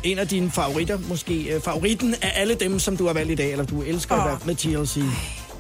en 0.03 0.19
af 0.19 0.29
dine 0.29 0.51
favoritter, 0.51 0.99
måske 1.09 1.55
øh, 1.55 1.61
favoritten 1.61 2.15
af 2.23 2.33
alle 2.35 2.55
dem, 2.55 2.79
som 2.79 2.97
du 2.97 3.07
har 3.07 3.13
valgt 3.13 3.33
i 3.33 3.35
dag, 3.35 3.53
eller 3.53 3.65
du 3.65 3.83
elsker 3.83 4.15
oh. 4.15 4.23
at 4.23 4.29
være 4.29 4.39
med 4.47 4.55
TLC. 4.55 5.03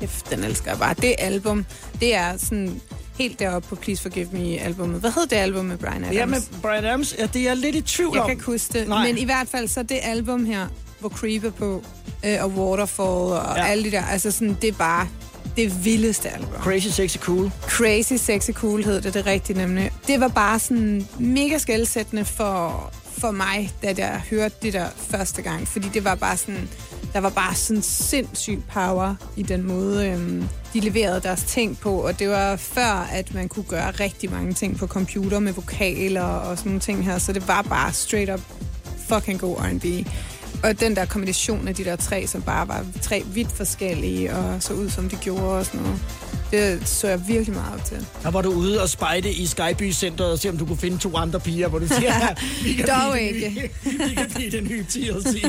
Kæft, 0.01 0.31
den 0.31 0.45
elsker 0.45 0.71
jeg 0.71 0.79
bare. 0.79 0.95
Det 0.95 1.14
album, 1.18 1.66
det 2.01 2.14
er 2.14 2.37
sådan 2.37 2.81
helt 3.18 3.39
deroppe 3.39 3.68
på 3.68 3.75
Please 3.75 4.03
Forgive 4.03 4.29
Me-albummet. 4.33 5.01
Hvad 5.01 5.11
hed 5.11 5.27
det 5.27 5.37
album 5.37 5.64
med 5.64 5.79
Brian 5.79 6.05
Adams? 6.05 6.16
Ja, 6.16 6.27
med 6.27 6.41
Brian 6.62 6.85
Adams, 6.85 7.14
ja, 7.18 7.27
det 7.27 7.37
er 7.37 7.45
jeg 7.45 7.57
lidt 7.57 7.77
i 7.77 7.81
tvivl 7.81 8.11
Jeg 8.14 8.23
om. 8.23 8.27
kan 8.27 8.37
ikke 8.37 8.47
huske 8.47 8.79
det. 8.79 8.89
Nej. 8.89 9.07
Men 9.07 9.18
i 9.18 9.25
hvert 9.25 9.49
fald 9.49 9.68
så 9.68 9.83
det 9.83 9.99
album 10.03 10.45
her, 10.45 10.66
hvor 11.01 11.09
Creep 11.09 11.45
er 11.45 11.51
på, 11.51 11.85
øh, 12.25 12.37
og 12.45 12.51
Waterfall 12.51 13.09
og 13.09 13.57
ja. 13.57 13.66
alle 13.66 13.85
de 13.85 13.91
der, 13.91 14.05
altså 14.05 14.31
sådan, 14.31 14.59
det 14.62 14.68
er 14.68 14.73
bare 14.79 15.09
det 15.57 15.85
vildeste 15.85 16.29
album. 16.29 16.49
Crazy 16.61 16.89
Sexy 16.89 17.17
Cool. 17.17 17.51
Crazy 17.63 18.13
Sexy 18.13 18.51
Cool 18.51 18.85
hed 18.85 19.01
det, 19.01 19.15
det 19.15 19.27
rigtigt 19.27 19.59
nemlig. 19.59 19.91
Det 20.07 20.21
var 20.21 20.29
bare 20.29 20.59
sådan 20.59 21.07
mega 21.19 21.59
skældsættende 21.59 22.25
for, 22.25 22.93
for 23.19 23.31
mig, 23.31 23.71
da 23.83 23.95
jeg 23.99 24.23
hørte 24.31 24.55
det 24.63 24.73
der 24.73 24.87
første 24.97 25.43
gang. 25.43 25.69
Fordi 25.69 25.89
det 25.89 26.05
var 26.05 26.15
bare 26.15 26.37
sådan, 26.37 26.69
der 27.13 27.21
var 27.21 27.31
bare 27.31 27.55
sådan 27.55 27.83
sindssyg 27.83 28.63
power 28.73 29.15
i 29.37 29.43
den 29.43 29.63
måde, 29.63 30.09
øhm, 30.09 30.49
de 30.75 30.81
leverede 30.81 31.21
deres 31.21 31.43
ting 31.43 31.79
på. 31.79 31.93
Og 32.01 32.19
det 32.19 32.29
var 32.29 32.57
før, 32.57 33.09
at 33.13 33.35
man 33.35 33.49
kunne 33.49 33.65
gøre 33.65 33.91
rigtig 33.91 34.31
mange 34.31 34.55
ting 34.55 34.77
på 34.79 34.87
computer 34.87 35.39
med 35.39 35.53
vokaler 35.53 36.23
og 36.25 36.59
sådan 36.59 36.71
nogle 36.71 36.81
ting 36.81 37.05
her. 37.05 37.19
Så 37.19 37.33
det 37.33 37.49
var 37.49 37.63
bare 37.63 37.93
straight 37.93 38.31
up 38.31 38.41
fucking 39.09 39.41
god 39.41 39.57
R&B. 39.57 40.07
Og 40.63 40.81
den 40.81 40.97
der 40.97 41.05
kombination 41.05 41.69
af 41.69 41.75
de 41.75 41.85
der 41.85 41.97
tre, 41.97 42.27
som 42.27 42.43
bare 42.43 42.69
var 42.69 42.85
tre 43.03 43.23
vidt 43.27 43.53
forskellige 43.53 44.35
og 44.37 44.63
så 44.63 44.73
ud, 44.73 44.91
som 44.91 45.09
de 45.09 45.17
gjorde 45.17 45.43
og 45.59 45.67
sådan 45.67 45.81
noget. 45.81 45.99
Det 46.51 46.89
så 46.89 47.09
jeg 47.09 47.29
virkelig 47.29 47.55
meget 47.55 47.75
op 47.75 47.85
til. 47.85 48.07
Der 48.23 48.31
var 48.31 48.43
du 48.43 48.51
ude 48.53 48.83
og 48.83 48.89
spejde 48.89 49.33
i 49.33 49.47
Skyby 49.47 49.93
Centeret 49.93 50.33
og 50.33 50.39
se, 50.39 50.49
om 50.49 50.59
du 50.59 50.67
kunne 50.67 50.77
finde 50.79 50.99
to 50.99 51.17
andre 51.17 51.41
piger, 51.41 51.69
hvor 51.69 51.79
du 51.79 51.87
siger, 51.89 52.13
vi 52.65 52.73
kan 52.73 52.87
Dog 52.87 53.13
blive 53.13 53.27
den 53.29 53.35
ikke. 53.35 53.61
nye- 53.61 54.09
vi 54.09 54.15
kan 54.15 54.31
blive 54.35 54.51
den 54.51 54.65
nye 54.65 54.85
TLC. 54.85 55.45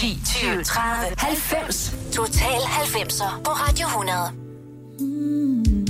10, 0.00 0.18
20, 0.40 0.64
30, 0.64 1.14
90. 1.18 1.94
Total 2.12 2.44
90'er 2.60 3.42
på 3.44 3.50
Radio 3.50 3.86
100. 3.86 4.18
If 5.00 5.81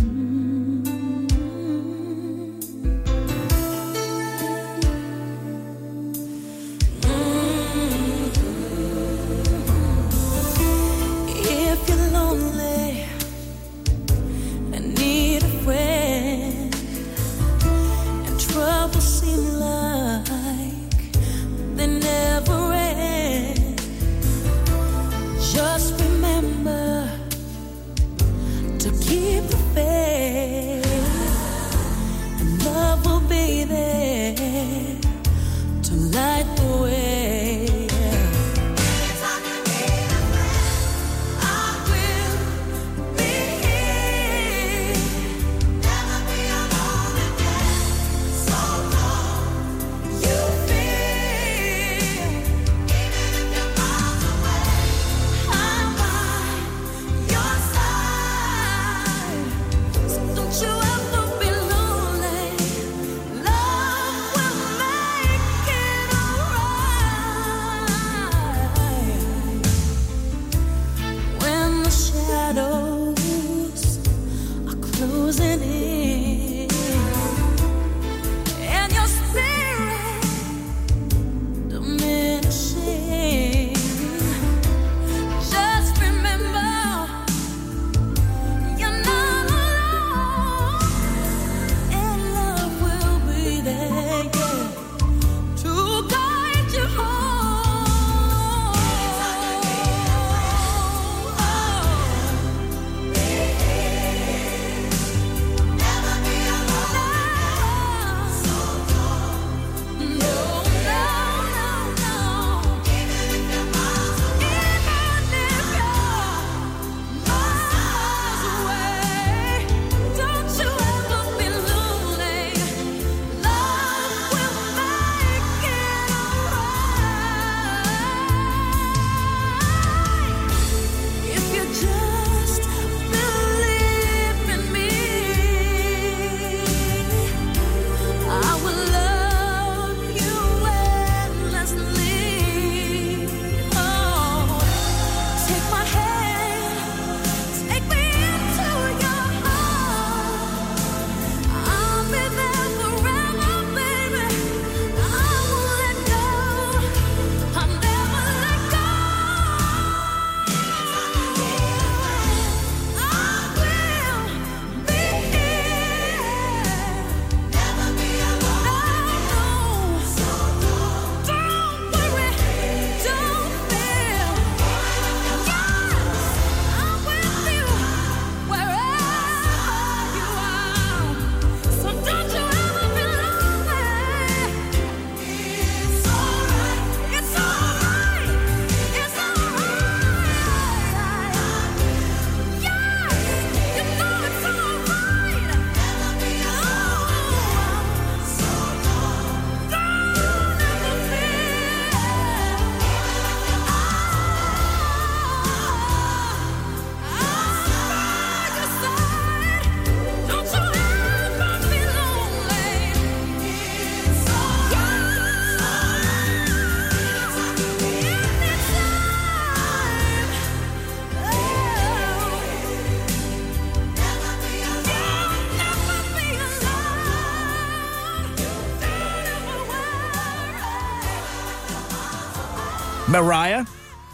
Mariah, 233.12 233.64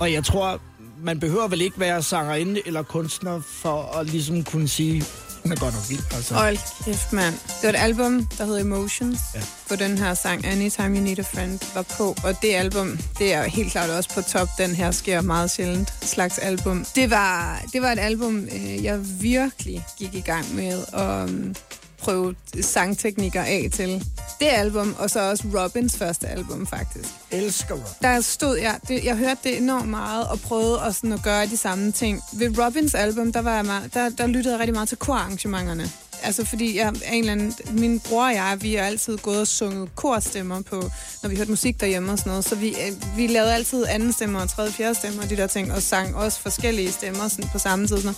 og 0.01 0.13
jeg 0.13 0.25
tror, 0.25 0.61
man 1.03 1.21
behøver 1.21 1.49
vel 1.49 1.61
ikke 1.61 1.81
være 1.81 2.03
sangerinde 2.03 2.63
eller 2.67 2.83
kunstner 2.83 3.41
for 3.63 3.83
at 3.99 4.07
ligesom 4.07 4.45
kunne 4.45 4.69
sige, 4.69 5.05
hun 5.43 5.53
er 5.53 5.57
godt 5.57 5.75
nok 5.75 5.83
vild. 5.91 6.03
Altså. 6.15 6.35
Hold 6.35 6.85
kæft, 6.85 7.13
mand. 7.13 7.35
Det 7.35 7.63
var 7.63 7.69
et 7.69 7.77
album, 7.77 8.27
der 8.39 8.45
hedder 8.45 8.61
Emotions, 8.61 9.19
Ja. 9.35 9.41
på 9.69 9.77
den 9.77 9.99
her 9.99 10.15
sang, 10.15 10.47
Anytime 10.47 10.89
You 10.97 11.03
Need 11.05 11.19
a 11.19 11.23
Friend, 11.23 11.59
var 11.75 11.83
på. 11.83 12.17
Og 12.25 12.43
det 12.43 12.55
album, 12.55 12.99
det 13.19 13.35
er 13.35 13.43
helt 13.43 13.73
klart 13.73 13.91
også 13.91 14.15
på 14.15 14.23
top. 14.23 14.49
Den 14.59 14.75
her 14.75 14.91
sker 14.91 15.21
meget 15.21 15.51
sjældent 15.51 15.93
slags 16.03 16.39
album. 16.39 16.85
Det 16.95 17.11
var, 17.11 17.63
det 17.73 17.83
var 17.83 17.93
et 17.93 17.99
album, 17.99 18.37
øh, 18.53 18.85
jeg 18.85 19.01
virkelig 19.21 19.85
gik 19.99 20.15
i 20.15 20.21
gang 20.21 20.55
med 20.55 20.85
at 20.93 21.25
um, 21.31 21.55
prøve 22.03 22.35
sangteknikker 22.61 23.43
af 23.43 23.69
til. 23.73 24.05
Det 24.41 24.47
album, 24.47 24.95
og 24.99 25.11
så 25.11 25.31
også 25.31 25.45
Robins 25.55 25.97
første 25.97 26.29
album, 26.29 26.67
faktisk. 26.67 27.09
Elsker 27.31 27.75
Robin. 27.75 27.87
Der 28.03 28.21
stod 28.21 28.57
jeg, 28.57 28.79
det, 28.89 29.05
jeg 29.05 29.17
hørte 29.17 29.41
det 29.45 29.59
enormt 29.59 29.89
meget, 29.89 30.29
og 30.29 30.41
prøvede 30.41 30.81
at, 30.81 30.95
sådan, 30.95 31.13
at 31.13 31.23
gøre 31.23 31.47
de 31.47 31.57
samme 31.57 31.93
ting. 31.93 32.23
Ved 32.33 32.59
Robins 32.65 32.95
album, 32.95 33.33
der, 33.33 33.43
var 33.43 33.55
jeg 33.55 33.65
meget, 33.65 33.95
der, 33.95 34.09
der 34.09 34.27
lyttede 34.27 34.55
jeg 34.55 34.61
rigtig 34.61 34.75
meget 34.75 34.89
til 34.89 34.99
korarrangementerne. 34.99 35.91
Altså 36.23 36.45
fordi 36.45 36.77
jeg, 36.77 36.87
er 37.05 37.13
en 37.13 37.19
eller 37.19 37.33
anden, 37.33 37.55
min 37.71 38.01
bror 38.01 38.25
og 38.25 38.35
jeg, 38.35 38.59
vi 38.61 38.75
har 38.75 38.85
altid 38.85 39.19
gået 39.19 39.41
og 39.41 39.47
sunget 39.47 39.89
korstemmer 39.95 40.63
på, 40.63 40.91
når 41.23 41.29
vi 41.29 41.37
hørte 41.37 41.51
musik 41.51 41.81
derhjemme 41.81 42.13
og 42.13 42.19
sådan 42.19 42.31
noget. 42.31 42.45
Så 42.45 42.55
vi, 42.55 42.69
øh, 42.69 43.17
vi 43.17 43.27
lavede 43.27 43.55
altid 43.55 43.85
anden 43.89 44.13
stemmer 44.13 44.41
og 44.41 44.51
tredje, 44.51 44.73
fjerde 44.73 44.95
stemmer 44.95 45.23
og 45.23 45.31
de 45.31 45.37
der 45.37 45.47
ting, 45.47 45.73
og 45.73 45.83
sang 45.83 46.17
også 46.17 46.41
forskellige 46.41 46.93
stemmer 46.93 47.29
sådan, 47.29 47.51
på 47.53 47.59
samme 47.59 47.87
tid. 47.87 47.97
Sådan. 47.97 48.15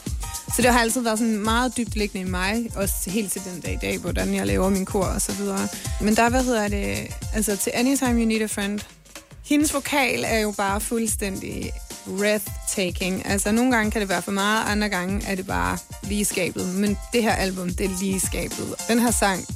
Så 0.57 0.63
det 0.63 0.73
har 0.73 0.81
altid 0.81 1.01
været 1.01 1.19
sådan 1.19 1.39
meget 1.39 1.77
dybt 1.77 1.97
liggende 1.97 2.29
i 2.29 2.31
mig, 2.31 2.71
også 2.77 2.95
helt 3.07 3.33
til 3.33 3.43
den 3.53 3.61
dag 3.61 3.73
i 3.73 3.79
dag, 3.81 3.99
hvordan 3.99 4.35
jeg 4.35 4.47
laver 4.47 4.69
min 4.69 4.85
kor 4.85 5.05
og 5.05 5.21
så 5.21 5.33
videre. 5.33 5.69
Men 6.01 6.17
der, 6.17 6.29
hvad 6.29 6.45
hedder 6.45 6.69
det, 6.69 7.15
altså 7.35 7.57
til 7.57 7.73
Anytime 7.75 8.21
You 8.21 8.27
Need 8.27 8.43
a 8.43 8.47
Friend, 8.47 8.81
hendes 9.45 9.75
vokal 9.75 10.25
er 10.27 10.39
jo 10.39 10.51
bare 10.51 10.81
fuldstændig 10.81 11.73
breathtaking. 12.19 13.27
Altså, 13.27 13.53
nogle 13.53 13.73
gange 13.77 13.91
kan 13.91 14.01
det 14.01 14.09
være 14.09 14.23
for 14.23 14.33
meget, 14.33 14.65
andre 14.67 14.89
gange 14.89 15.27
er 15.27 15.35
det 15.35 15.47
bare 15.47 15.79
lige 16.03 16.25
skabet. 16.25 16.67
Men 16.75 16.99
det 17.13 17.23
her 17.23 17.33
album, 17.33 17.71
det 17.75 17.87
er 17.87 17.99
lige 18.01 18.21
skabet. 18.21 18.75
Den 18.89 18.99
her 18.99 19.11
sang, 19.11 19.47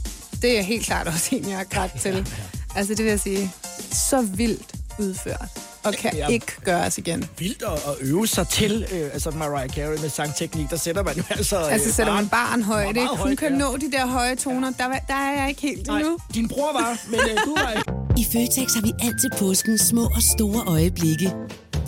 det 0.42 0.58
er 0.58 0.62
helt 0.62 0.86
klart 0.86 1.06
også 1.06 1.28
en, 1.36 1.48
jeg 1.48 1.56
har 1.56 1.64
grædt 1.64 2.00
til. 2.00 2.28
Altså, 2.76 2.94
det 2.94 3.04
vil 3.04 3.10
jeg 3.10 3.20
sige, 3.20 3.52
så 3.92 4.22
vildt 4.22 4.72
udført. 4.98 5.48
Og 5.84 5.94
kan 5.94 6.10
Ja. 6.16 6.26
ikke 6.28 6.46
gøres 6.64 6.98
igen. 6.98 7.24
Vildt 7.38 7.62
at, 7.62 7.72
at 7.72 7.94
øve 8.00 8.26
sig 8.26 8.48
til, 8.48 8.86
øh, 8.92 9.10
altså 9.12 9.30
Mariah 9.30 9.68
Carey 9.68 9.98
med 10.00 10.08
sangteknik, 10.08 10.70
der 10.70 10.76
sætter 10.76 11.02
man 11.02 11.16
jo 11.16 11.22
altså... 11.30 11.56
Altså, 11.58 11.92
sætter 11.92 12.12
man 12.14 12.28
barn 12.28 12.62
højt, 12.62 12.88
ikke? 12.88 13.00
Hun 13.08 13.18
højt, 13.18 13.38
kan 13.38 13.52
ja. 13.52 13.58
nå 13.58 13.76
de 13.76 13.92
der 13.92 14.06
høje 14.06 14.36
toner. 14.36 14.72
Der, 14.78 14.84
var- 14.86 15.04
der 15.08 15.14
er 15.14 15.40
jeg 15.40 15.48
ikke 15.48 15.60
helt 15.62 15.86
Nej, 15.86 15.98
endnu. 15.98 16.18
din 16.34 16.48
bror 16.48 16.72
var, 16.72 16.98
men 17.10 17.20
øh, 17.20 17.36
du 17.44 17.54
var 17.56 17.70
ikke. 17.70 17.92
I 18.20 18.24
Føtex 18.32 18.74
har 18.74 18.82
vi 18.82 18.92
altid 19.02 19.30
påsken 19.38 19.78
små 19.78 20.04
og 20.04 20.22
store 20.38 20.64
øjeblikke. 20.66 21.32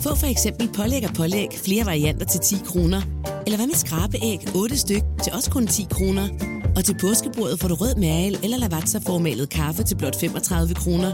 Få 0.03 0.15
for 0.15 0.27
eksempel 0.27 0.69
pålæg 0.75 1.03
og 1.09 1.13
pålæg 1.15 1.47
flere 1.65 1.85
varianter 1.85 2.25
til 2.25 2.39
10 2.39 2.55
kroner. 2.65 3.01
Eller 3.45 3.57
hvad 3.57 3.67
med 3.67 3.75
skrabeæg 3.75 4.39
8 4.55 4.77
styk 4.77 5.01
til 5.23 5.33
også 5.33 5.51
kun 5.51 5.67
10 5.67 5.87
kroner. 5.91 6.27
Og 6.75 6.85
til 6.85 6.95
påskebordet 7.01 7.59
får 7.59 7.67
du 7.67 7.75
rød 7.75 7.95
mal 7.95 8.37
eller 8.43 8.57
lavatserformalet 8.57 9.49
kaffe 9.49 9.83
til 9.83 9.95
blot 9.97 10.19
35 10.19 10.75
kroner. 10.75 11.13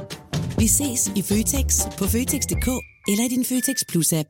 Vi 0.59 0.67
ses 0.67 1.11
i 1.15 1.21
Føtex 1.21 1.79
på 1.97 2.05
Føtex.dk 2.07 2.67
eller 3.07 3.23
i 3.25 3.27
din 3.27 3.45
Føtex 3.45 3.77
Plus-app. 3.89 4.29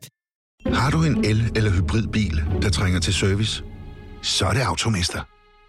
Har 0.74 0.90
du 0.90 1.02
en 1.04 1.24
el- 1.24 1.52
eller 1.56 1.70
hybridbil, 1.70 2.42
der 2.62 2.70
trænger 2.70 3.00
til 3.00 3.14
service? 3.14 3.62
Så 4.22 4.44
er 4.46 4.52
det 4.52 4.60
Automester. 4.60 5.20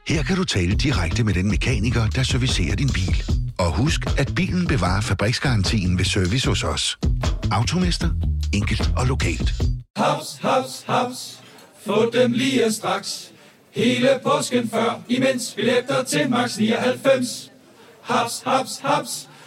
Her 0.07 0.23
kan 0.23 0.35
du 0.35 0.43
tale 0.43 0.75
direkte 0.75 1.23
med 1.23 1.33
den 1.33 1.47
mekaniker, 1.49 2.07
der 2.07 2.23
servicerer 2.23 2.75
din 2.75 2.89
bil. 2.89 3.23
Og 3.57 3.77
husk, 3.77 4.01
at 4.19 4.35
bilen 4.35 4.67
bevarer 4.67 5.01
fabriksgarantien 5.01 5.97
ved 5.97 6.05
service 6.05 6.47
hos 6.47 6.63
os. 6.63 6.97
Automester. 7.51 8.09
Enkelt 8.53 8.91
og 8.97 9.05
lokalt. 9.07 9.53
Haps, 9.97 10.37
haps, 10.41 10.83
haps. 10.87 11.39
Få 11.85 12.09
dem 12.13 12.31
lige 12.31 12.71
straks. 12.71 13.31
Hele 13.71 14.09
påsken 14.23 14.69
før, 14.69 15.01
imens 15.09 15.53
billetter 15.55 16.03
til 16.03 16.29
max 16.29 16.57
99. 16.57 17.51
Haps, 18.01 18.41
haps, 18.45 18.79
haps. 18.83 19.29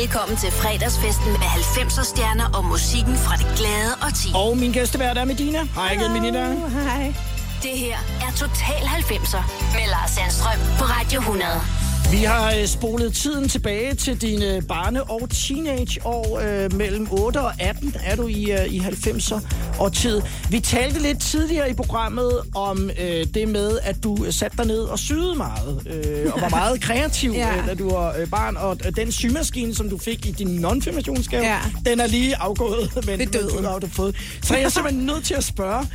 Velkommen 0.00 0.36
til 0.36 0.50
fredagsfesten 0.50 1.30
med 1.42 1.50
90'er 1.76 2.04
stjerner 2.04 2.48
og 2.56 2.64
musikken 2.64 3.16
fra 3.16 3.34
det 3.36 3.48
glade 3.58 3.92
og 4.04 4.10
ti. 4.20 4.28
Og 4.34 4.50
min 4.62 4.72
gæstevært 4.72 5.18
er 5.18 5.24
Medina. 5.24 5.60
Hej 5.78 5.90
igen, 5.92 6.12
Medina. 6.12 6.42
Hej. 6.88 7.14
Det 7.62 7.74
her 7.84 7.98
er 8.24 8.30
Total 8.42 8.82
90'er 8.98 9.42
med 9.76 9.86
Lars 9.94 10.10
Sandstrøm 10.10 10.60
på 10.78 10.84
Radio 10.94 11.20
100. 11.20 11.91
Vi 12.10 12.16
har 12.24 12.52
øh, 12.60 12.66
spolet 12.66 13.14
tiden 13.14 13.48
tilbage 13.48 13.94
til 13.94 14.20
dine 14.20 14.62
barne- 14.68 15.02
og 15.10 15.30
teenageår. 15.30 16.38
Øh, 16.40 16.72
mellem 16.74 17.08
8 17.10 17.40
og 17.40 17.52
18 17.60 17.94
er 18.04 18.16
du 18.16 18.26
i, 18.26 18.50
øh, 18.52 18.66
i 18.74 18.78
90'er 18.78 19.40
og 19.78 19.92
tid. 19.92 20.22
Vi 20.50 20.60
talte 20.60 21.00
lidt 21.02 21.20
tidligere 21.20 21.70
i 21.70 21.74
programmet 21.74 22.30
om 22.54 22.90
øh, 23.00 23.26
det 23.34 23.48
med, 23.48 23.78
at 23.82 23.96
du 24.04 24.26
satte 24.30 24.56
dig 24.56 24.66
ned 24.66 24.78
og 24.80 24.98
syede 24.98 25.34
meget. 25.34 25.82
Øh, 25.86 26.32
og 26.34 26.40
var 26.40 26.48
meget 26.60 26.80
kreativ, 26.80 27.32
Ja. 27.32 27.56
øh, 27.58 27.66
da 27.68 27.74
du 27.74 27.90
var 27.90 28.14
øh, 28.18 28.28
barn. 28.30 28.56
Og 28.56 28.78
øh, 28.86 28.96
den 28.96 29.12
symaskine, 29.12 29.74
som 29.74 29.90
du 29.90 29.98
fik 29.98 30.26
i 30.26 30.30
din 30.30 30.64
non-firmationsgave, 30.64 31.42
Ja. 31.44 31.58
den 31.86 32.00
er 32.00 32.06
lige 32.06 32.36
afgået. 32.36 32.90
Men, 33.06 33.18
men 33.18 33.28
du 33.28 33.62
har 33.62 33.78
du 33.78 33.86
fået. 33.86 34.16
Så 34.42 34.54
jeg 34.54 34.62
er 34.64 34.68
simpelthen 34.68 35.06
nødt 35.12 35.24
til 35.24 35.34
at 35.34 35.44
spørge, 35.44 35.86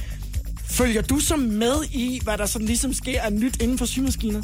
følger 0.69 1.01
du 1.01 1.19
så 1.19 1.35
med 1.35 1.75
i, 1.91 2.19
hvad 2.23 2.37
der 2.37 2.45
sådan 2.45 2.67
ligesom 2.67 2.93
sker 2.93 3.21
af 3.21 3.33
nyt 3.33 3.61
inden 3.61 3.77
for 3.77 3.85
symaskiner? 3.85 4.41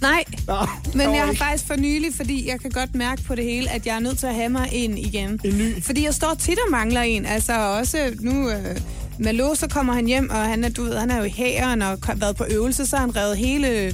Nej, 0.00 0.24
Nå, 0.46 0.66
men 0.94 1.14
jeg 1.14 1.26
har 1.26 1.32
faktisk 1.32 1.66
for 1.66 1.76
nylig, 1.76 2.14
fordi 2.14 2.48
jeg 2.48 2.60
kan 2.60 2.70
godt 2.70 2.94
mærke 2.94 3.22
på 3.22 3.34
det 3.34 3.44
hele, 3.44 3.70
at 3.70 3.86
jeg 3.86 3.96
er 3.96 4.00
nødt 4.00 4.18
til 4.18 4.26
at 4.26 4.34
have 4.34 4.48
mig 4.48 4.68
en 4.72 4.98
igen. 4.98 5.40
En 5.44 5.58
ny? 5.58 5.82
Fordi 5.82 6.04
jeg 6.04 6.14
står 6.14 6.34
tit 6.34 6.58
og 6.66 6.70
mangler 6.70 7.00
en. 7.00 7.26
Altså 7.26 7.52
også 7.58 8.16
nu... 8.20 8.50
Øh, 8.50 8.80
Malo, 9.20 9.54
så 9.54 9.68
kommer 9.68 9.92
han 9.92 10.06
hjem, 10.06 10.30
og 10.30 10.36
han 10.36 10.64
er, 10.64 10.68
du 10.68 10.82
ved, 10.82 10.98
han 10.98 11.10
er 11.10 11.16
jo 11.18 11.22
i 11.22 11.30
hæren 11.30 11.82
og 11.82 11.98
har 12.04 12.14
været 12.14 12.36
på 12.36 12.44
øvelse, 12.50 12.86
så 12.86 12.96
har 12.96 13.00
han 13.00 13.16
revet 13.16 13.36
hele 13.36 13.68
øh, 13.68 13.92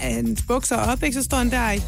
hans 0.00 0.42
bukser 0.42 0.76
op, 0.76 1.02
ikke? 1.02 1.14
Så 1.14 1.22
står 1.22 1.36
han 1.36 1.50
der 1.50 1.72
i 1.72 1.82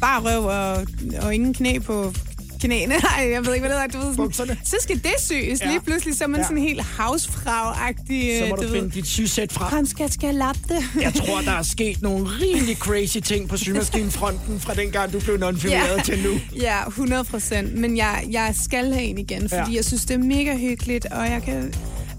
bare 0.00 0.20
røv 0.20 0.44
og, 0.44 0.86
og 1.22 1.34
ingen 1.34 1.54
knæ 1.54 1.78
på 1.78 2.12
knæene. 2.60 2.94
Nej, 3.16 3.28
jeg 3.32 3.46
ved 3.46 3.54
ikke, 3.54 3.66
hvad 3.66 3.76
det 3.76 3.82
hedder. 3.92 4.00
Du 4.00 4.06
ved, 4.06 4.16
Bukserne. 4.16 4.48
sådan, 4.48 4.64
så 4.64 4.76
skal 4.80 4.96
det 4.96 5.14
syes. 5.20 5.60
Ja. 5.60 5.66
Lige 5.70 5.80
pludselig 5.80 6.16
så 6.16 6.24
er 6.24 6.28
man 6.28 6.40
Ja. 6.40 6.46
sådan 6.46 6.62
helt 6.62 6.80
housefrag-agtig. 6.98 8.38
Så 8.38 8.46
må 8.48 8.56
øh, 8.56 8.62
du 8.62 8.62
ved. 8.62 8.72
finde 8.72 8.90
dit 8.90 9.06
sygsæt 9.06 9.52
fra. 9.52 9.68
Han 9.68 9.86
skal, 9.86 10.12
skal 10.12 10.26
jeg 10.26 10.34
lappe 10.34 10.60
det. 10.68 10.84
Jeg 11.02 11.14
tror, 11.14 11.40
der 11.40 11.52
er 11.52 11.62
sket 11.76 12.02
nogle 12.02 12.26
rimelig 12.40 12.76
crazy 12.76 13.18
ting 13.18 13.48
på 13.48 13.56
symaskinefronten 13.56 14.60
fra 14.60 14.74
dengang, 14.74 15.12
du 15.12 15.20
blev 15.20 15.36
non-firmeret 15.38 15.96
Ja. 15.96 16.02
til 16.02 16.22
nu. 16.22 16.60
Ja, 16.60 16.86
100 16.88 17.24
procent. 17.24 17.74
Men 17.78 17.96
jeg, 17.96 18.24
jeg 18.30 18.54
skal 18.64 18.92
have 18.92 19.04
en 19.04 19.18
igen, 19.18 19.40
fordi 19.48 19.70
ja. 19.70 19.76
jeg 19.76 19.84
synes, 19.84 20.04
det 20.04 20.14
er 20.14 20.18
mega 20.18 20.56
hyggeligt, 20.56 21.06
og 21.06 21.30
jeg 21.30 21.42
kan... 21.42 21.74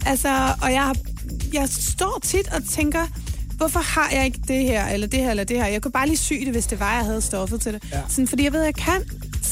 Altså, 0.06 0.54
og 0.62 0.72
jeg, 0.74 0.96
jeg 1.54 1.70
står 1.70 2.20
tit 2.24 2.48
og 2.54 2.62
tænker, 2.70 3.08
hvorfor 3.58 3.80
har 3.80 4.10
jeg 4.14 4.26
ikke 4.26 4.40
det 4.48 4.64
her, 4.64 4.88
eller 4.88 5.08
det 5.08 5.20
her, 5.20 5.30
eller 5.30 5.44
det 5.44 5.58
her? 5.58 5.66
Jeg 5.66 5.82
kunne 5.82 5.92
bare 5.92 6.08
lige 6.08 6.18
sy 6.18 6.34
det, 6.34 6.48
hvis 6.48 6.66
det 6.66 6.80
var, 6.80 6.96
jeg 6.96 7.06
havde 7.06 7.22
stoffet 7.22 7.62
til 7.62 7.74
det. 7.74 7.84
Ja. 7.92 8.00
Sådan, 8.10 8.28
fordi 8.28 8.44
jeg 8.44 8.54
ved, 8.54 8.64
jeg 8.64 8.76
kan. 8.76 9.04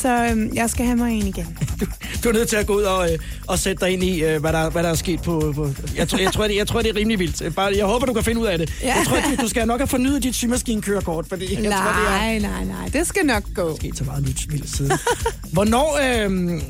Så 0.02 0.28
øhm, 0.32 0.52
jeg 0.54 0.70
skal 0.70 0.86
have 0.86 0.97
mig 0.97 1.12
en 1.12 1.28
igen. 1.28 1.58
Du 2.24 2.30
er 2.30 2.34
nødt 2.34 2.50
til 2.50 2.56
at 2.56 2.68
gå 2.68 2.76
ud 2.76 2.82
og, 2.82 3.12
øh, 3.14 3.20
og 3.47 3.60
sætte 3.60 3.86
dig 3.86 3.93
ind 3.93 4.04
i, 4.04 4.24
øh, 4.24 4.41
hvad, 4.41 4.54
der, 4.54 4.70
hvad 4.70 4.84
der 4.84 4.89
er 4.89 4.95
sket 4.95 5.22
på... 5.22 5.54
på 5.56 5.70
jeg, 5.95 6.08
tror, 6.10 6.20
jeg, 6.20 6.34
tror, 6.34 6.47
det, 6.47 6.56
jeg 6.56 6.68
tror, 6.68 6.82
det 6.82 6.89
er 6.89 6.95
rimelig 6.95 7.20
vildt. 7.20 7.56
Bare, 7.56 7.74
jeg 7.78 7.86
håber, 7.86 8.06
du 8.06 8.14
kan 8.14 8.24
finde 8.24 8.41
ud 8.41 8.45
af 8.45 8.58
det. 8.58 8.74
Ja. 8.82 8.95
Jeg 8.95 9.06
tror, 9.08 9.16
du, 9.16 9.41
du 9.41 9.47
skal 9.47 9.68
nok 9.68 9.80
have 9.80 9.88
fornyet 9.88 10.24
dit 10.24 10.36
symaskinkørekort, 10.36 11.26
fordi 11.30 11.45
jeg 11.45 11.56
tror, 11.56 11.64
det 11.64 11.72
er 11.72 12.10
nej, 12.10 12.39
nej, 12.39 12.64
nej. 12.64 12.88
Det 12.93 13.08
skal 13.08 13.26
nok 13.26 13.43
gå. 13.56 13.76
sket 13.76 13.97
så 13.97 14.04
meget 14.04 14.24
nyt 14.24 14.52
vildt 14.52 14.70
siden. 14.70 14.91
Hvornår... 15.54 16.00
Øh, 16.04 16.62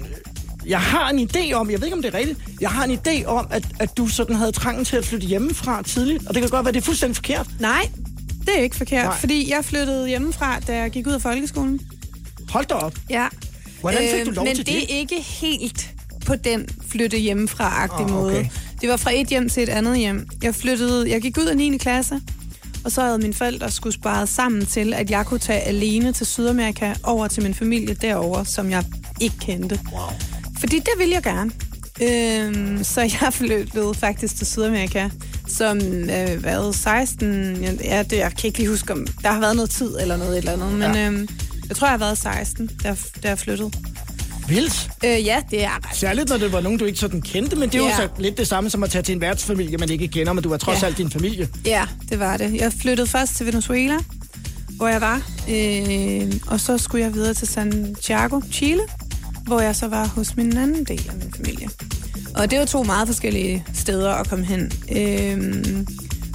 jeg 0.66 0.80
har 0.80 1.10
en 1.10 1.30
idé 1.30 1.54
om, 1.54 1.72
jeg 1.72 1.80
ved 1.80 1.88
ikke, 1.88 1.96
om 1.96 2.02
det 2.02 2.14
er 2.14 2.18
rigtigt, 2.18 2.40
jeg 2.62 2.70
har 2.70 2.84
en 2.84 3.00
idé 3.08 3.26
om, 3.26 3.48
at, 3.52 3.64
at 3.80 3.98
du 3.98 4.08
sådan 4.08 4.36
havde 4.36 4.52
trangen 4.52 4.86
til 4.86 4.98
at 4.98 5.06
flytte 5.06 5.28
hjemmefra 5.28 5.84
tidligt, 5.84 6.28
og 6.28 6.34
det 6.34 6.42
kan 6.42 6.50
godt 6.50 6.66
være, 6.66 6.74
det 6.74 6.80
er 6.80 6.86
fuldstændig 6.86 7.16
forkert. 7.16 7.48
Nej, 7.60 7.90
det 8.46 8.58
er 8.58 8.62
ikke 8.64 8.76
forkert, 8.76 9.04
Nej. 9.04 9.12
nej. 9.14 9.20
fordi 9.20 9.50
jeg 9.50 9.66
flyttede 9.66 10.08
hjemmefra, 10.08 10.60
da 10.60 10.78
jeg 10.78 10.92
gik 10.92 11.08
ud 11.08 11.12
af 11.12 11.22
folkeskolen. 11.22 11.80
Hold 12.50 12.66
da 12.66 12.74
op. 12.74 12.96
Ja. 13.10 13.28
Hvordan 13.82 14.02
fik 14.16 14.26
du 14.26 14.32
lov 14.32 14.46
men 14.46 14.56
til 14.56 14.66
det? 14.66 14.74
det? 14.74 14.84
er 14.84 15.00
ikke 15.00 15.22
helt 15.22 15.90
på 16.26 16.36
den 16.36 16.68
flytte 16.88 17.18
hjemmefra-agtige 17.18 18.06
oh, 18.06 18.24
okay. 18.24 18.34
måde. 18.34 18.50
Det 18.82 18.90
var 18.90 18.98
fra 18.98 19.12
et 19.14 19.28
hjem 19.28 19.50
til 19.50 19.64
et 19.64 19.70
andet 19.70 19.98
hjem. 19.98 20.28
Jeg 20.44 20.56
flyttede, 20.56 21.10
jeg 21.10 21.22
gik 21.22 21.38
ud 21.38 21.46
af 21.46 21.58
9. 21.58 21.78
klasse, 21.78 22.22
og 22.86 22.92
så 22.92 23.02
havde 23.02 23.18
mine 23.18 23.34
forældre 23.34 23.72
skulle 23.72 23.94
spare 23.94 24.28
sammen 24.28 24.66
til, 24.66 24.94
at 24.94 25.12
jeg 25.12 25.26
kunne 25.26 25.40
tage 25.40 25.62
alene 25.62 26.12
til 26.12 26.26
Sydamerika 26.26 26.94
over 27.04 27.28
til 27.28 27.44
min 27.44 27.54
familie 27.54 27.94
derovre, 27.94 28.46
som 28.46 28.72
jeg 28.72 28.84
ikke 29.20 29.38
kendte. 29.40 29.80
Wow. 29.92 30.02
Fordi 30.60 30.76
det 30.76 30.94
ville 30.98 31.14
jeg 31.14 31.24
gerne. 31.24 31.52
Øhm, 32.02 32.84
så 32.84 33.02
jeg 33.22 33.34
flyttede 33.34 33.94
faktisk 33.94 34.36
til 34.36 34.48
Sydamerika 34.48 35.10
som 35.50 35.78
øh, 36.10 36.40
hvad, 36.40 36.74
16... 36.74 37.56
Ja, 37.84 38.04
det, 38.04 38.18
jeg 38.18 38.32
kan 38.32 38.48
ikke 38.48 38.60
lige 38.60 38.70
huske, 38.70 38.94
om 38.94 39.08
der 39.22 39.32
har 39.32 39.40
været 39.40 39.56
noget 39.56 39.70
tid 39.70 39.98
eller 40.02 40.18
noget 40.18 40.32
et 40.32 40.38
eller 40.38 40.54
andet, 40.54 40.72
men 40.72 40.96
ja. 40.96 41.08
øhm, 41.08 41.28
jeg 41.70 41.78
tror, 41.78 41.88
jeg 41.88 41.92
har 41.94 41.98
været 41.98 42.18
16, 42.18 42.70
da, 42.84 42.96
da 43.24 43.30
jeg 43.30 43.40
flyttede. 43.40 43.72
Vildt. 44.48 44.90
Øh, 45.06 45.26
ja, 45.26 45.42
det 45.52 45.64
er 45.64 45.70
ret. 45.90 45.98
Særligt, 45.98 46.30
når 46.30 46.38
det 46.38 46.52
var 46.54 46.62
nogen, 46.62 46.80
du 46.80 46.86
ikke 46.86 47.00
sådan 47.00 47.22
kendte, 47.22 47.56
men 47.56 47.70
det 47.70 47.76
er 47.76 47.80
jo 47.80 47.86
Ja. 47.90 47.96
så 47.96 48.08
lidt 48.18 48.38
det 48.38 48.48
samme 48.48 48.70
som 48.70 48.84
at 48.84 48.90
tage 48.90 49.02
til 49.02 49.16
en 49.16 49.22
værtsfamilie, 49.22 49.78
man 49.78 49.90
ikke 49.90 50.08
kender, 50.08 50.34
men 50.34 50.44
du 50.44 50.52
er 50.54 50.58
trods 50.58 50.82
Ja. 50.82 50.88
alt 50.88 50.98
din 50.98 51.12
familie. 51.12 51.50
Ja, 51.66 51.86
det 52.10 52.20
var 52.20 52.38
det. 52.38 52.54
Jeg 52.54 52.74
flyttede 52.74 53.08
først 53.08 53.36
til 53.36 53.46
Venezuela, 53.46 53.98
hvor 54.70 54.88
jeg 54.88 55.02
var, 55.02 55.22
øh, 55.50 56.34
og 56.48 56.60
så 56.60 56.78
skulle 56.78 57.04
jeg 57.06 57.14
videre 57.14 57.34
til 57.34 57.48
Santiago, 57.48 58.42
Chile, 58.52 58.82
hvor 59.44 59.60
jeg 59.62 59.76
så 59.76 59.88
var 59.88 60.08
hos 60.08 60.36
min 60.36 60.58
anden 60.58 60.84
del 60.84 61.06
af 61.10 61.16
min 61.16 61.34
familie. 61.38 61.70
Og 62.36 62.52
det 62.52 62.60
var 62.60 62.66
to 62.66 62.84
meget 62.84 63.08
forskellige 63.08 63.66
steder 63.74 64.14
at 64.14 64.30
komme 64.30 64.46
hen. 64.46 64.72
Øh, 64.98 65.64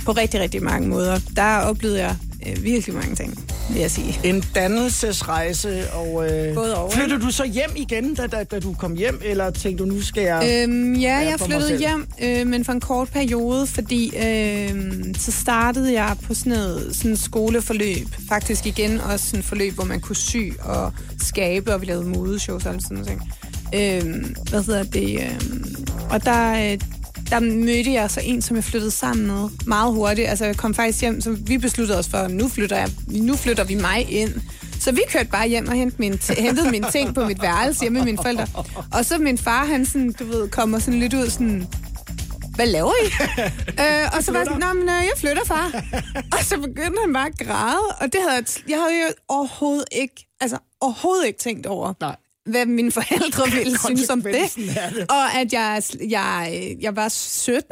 på 0.04 0.12
rigtig, 0.12 0.40
rigtig 0.40 0.62
mange 0.62 0.88
måder. 0.88 1.20
Der 1.36 1.56
oplevede 1.58 2.00
jeg 2.00 2.16
øh, 2.48 2.64
virkelig 2.64 2.94
mange 2.94 3.14
ting, 3.14 3.44
vil 3.70 3.80
jeg 3.80 3.90
sige. 3.90 4.20
En 4.24 4.44
dannelsesrejse, 4.54 5.90
og 5.92 6.30
øh, 6.30 6.54
Både 6.54 6.76
og, 6.76 6.92
flyttede 6.92 7.20
du 7.20 7.30
så 7.30 7.44
hjem 7.44 7.70
igen, 7.76 8.14
da, 8.14 8.26
da, 8.26 8.44
da 8.44 8.60
du 8.60 8.72
kom 8.72 8.94
hjem, 8.94 9.20
eller 9.24 9.50
tænkte 9.50 9.84
du, 9.84 9.88
nu 9.90 10.02
skal 10.02 10.22
jeg... 10.22 10.62
Øhm, 10.62 10.94
ja, 10.94 11.14
jeg 11.16 11.36
mig 11.40 11.48
flyttede 11.48 11.78
hjem, 11.78 12.06
øh, 12.22 12.46
men 12.46 12.64
for 12.64 12.72
en 12.72 12.80
kort 12.80 13.08
periode, 13.08 13.66
fordi 13.66 14.16
øh, 14.16 14.94
så 15.18 15.32
startede 15.32 15.92
jeg 15.92 16.16
på 16.22 16.34
sådan 16.34 16.52
noget 16.52 16.96
sådan 16.96 17.16
skoleforløb. 17.16 18.08
Faktisk 18.28 18.66
igen 18.66 19.00
også 19.00 19.26
sådan 19.26 19.40
et 19.40 19.46
forløb, 19.46 19.72
hvor 19.74 19.84
man 19.84 20.00
kunne 20.00 20.16
sy 20.16 20.36
og 20.62 20.92
skabe, 21.20 21.74
og 21.74 21.80
vi 21.80 21.86
lavede 21.86 22.08
modeshows 22.08 22.66
og 22.66 22.74
sådan 22.80 22.96
noget. 22.96 23.18
Øh, 23.74 24.24
hvad 24.50 24.62
hedder 24.62 24.82
det? 24.82 25.20
Øh, 25.20 25.40
og 26.10 26.24
der, 26.24 26.72
øh, 26.72 26.78
der 27.34 27.40
mødte 27.40 27.92
jeg 27.92 28.10
så 28.10 28.20
en, 28.24 28.42
som 28.42 28.56
jeg 28.56 28.64
flyttede 28.64 28.90
sammen 28.90 29.26
med 29.26 29.48
meget 29.66 29.92
hurtigt. 29.92 30.28
Altså, 30.28 30.44
jeg 30.44 30.56
kom 30.56 30.74
faktisk 30.74 31.00
hjem, 31.00 31.20
så 31.20 31.30
vi 31.30 31.58
besluttede 31.58 31.98
os 31.98 32.08
for, 32.08 32.18
at 32.18 32.30
nu 32.30 32.48
flytter, 32.48 32.76
jeg, 32.76 32.90
nu 33.06 33.36
flytter 33.36 33.64
vi 33.64 33.74
mig 33.74 34.12
ind. 34.12 34.34
Så 34.80 34.92
vi 34.92 35.00
kørte 35.08 35.28
bare 35.28 35.48
hjem 35.48 35.68
og 35.68 35.74
hentede 35.74 36.02
mine, 36.02 36.18
hentede 36.38 36.70
mine 36.70 36.90
ting 36.90 37.14
på 37.14 37.24
mit 37.24 37.42
værelse 37.42 37.80
hjemme 37.80 37.98
med 37.98 38.04
mine 38.04 38.18
forældre. 38.18 38.46
Og 38.92 39.04
så 39.04 39.18
min 39.18 39.38
far, 39.38 39.64
han 39.64 39.86
sådan, 39.86 40.12
du 40.12 40.24
ved, 40.24 40.48
kommer 40.48 40.78
sådan 40.78 41.00
lidt 41.00 41.14
ud 41.14 41.30
sådan, 41.30 41.66
hvad 42.54 42.66
laver 42.66 42.92
I? 43.04 43.06
øh, 43.82 44.16
og 44.16 44.24
så 44.24 44.32
var 44.32 44.38
jeg 44.38 44.46
sådan, 44.46 44.76
men 44.76 44.88
øh, 44.88 44.88
jeg 44.88 45.12
flytter, 45.16 45.44
far. 45.44 45.82
og 46.32 46.44
så 46.44 46.56
begyndte 46.56 46.98
han 47.04 47.12
bare 47.12 47.26
at 47.26 47.38
græde, 47.46 47.88
og 48.00 48.12
det 48.12 48.20
havde 48.20 48.34
jeg, 48.34 48.44
jeg 48.68 48.78
havde 48.78 48.92
jo 49.02 49.14
overhovedet 49.28 49.84
ikke, 49.92 50.26
altså 50.40 50.58
overhovedet 50.80 51.26
ikke 51.26 51.38
tænkt 51.38 51.66
over. 51.66 51.92
Nej 52.00 52.16
hvad 52.46 52.66
mine 52.66 52.92
forældre 52.92 53.50
ville 53.56 53.78
synes 53.84 54.10
om 54.10 54.22
det. 54.22 54.34
Det. 54.56 55.06
Og 55.10 55.34
at 55.34 55.52
jeg, 55.52 55.82
jeg, 56.08 56.76
jeg 56.80 56.96
var 56.96 57.08
17. 57.08 57.62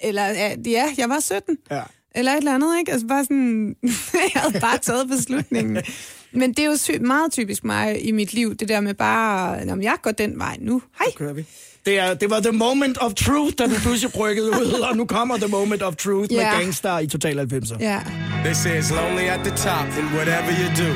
Eller 0.00 0.26
ja, 0.66 0.88
jeg 0.98 1.08
var 1.08 1.20
17. 1.20 1.56
Ja. 1.70 1.82
Eller 2.14 2.32
et 2.32 2.36
eller 2.38 2.54
andet, 2.54 2.78
ikke? 2.78 2.92
Altså 2.92 3.06
bare 3.06 3.24
sådan, 3.24 3.76
jeg 4.34 4.42
havde 4.42 4.60
bare 4.60 4.78
taget 4.78 5.08
beslutningen. 5.08 5.82
Men 6.34 6.50
det 6.50 6.58
er 6.58 6.66
jo 6.66 6.76
sy- 6.76 6.90
meget 7.00 7.32
typisk 7.32 7.64
mig 7.64 8.04
i 8.06 8.10
mit 8.12 8.32
liv, 8.32 8.54
det 8.54 8.68
der 8.68 8.80
med 8.80 8.94
bare, 8.94 9.64
når 9.64 9.82
jeg 9.82 9.96
går 10.02 10.10
den 10.10 10.38
vej 10.38 10.56
nu. 10.60 10.82
Hej. 10.98 11.06
Så 11.10 11.16
kører 11.18 11.32
vi. 11.32 11.44
Det, 11.86 11.98
er, 11.98 12.14
det 12.14 12.30
var 12.30 12.40
the 12.40 12.52
moment 12.52 12.98
of 12.98 13.14
truth, 13.14 13.52
da 13.58 13.64
du 13.64 13.74
pludselig 13.82 14.20
rykkede 14.20 14.48
ud, 14.50 14.72
og 14.90 14.96
nu 14.96 15.04
kommer 15.04 15.36
the 15.36 15.48
moment 15.48 15.82
of 15.82 15.94
truth 15.96 16.32
Ja. 16.32 16.36
med 16.36 16.60
Gangstar 16.60 16.98
i 16.98 17.06
Total 17.06 17.38
90'er. 17.38 17.76
Ja. 17.80 17.98
They 18.44 18.54
say 18.54 18.78
it's 18.80 18.90
lonely 19.00 19.26
at 19.36 19.40
the 19.44 19.54
top, 19.56 19.86
and 19.98 20.06
whatever 20.18 20.50
you 20.60 20.68
do, 20.84 20.90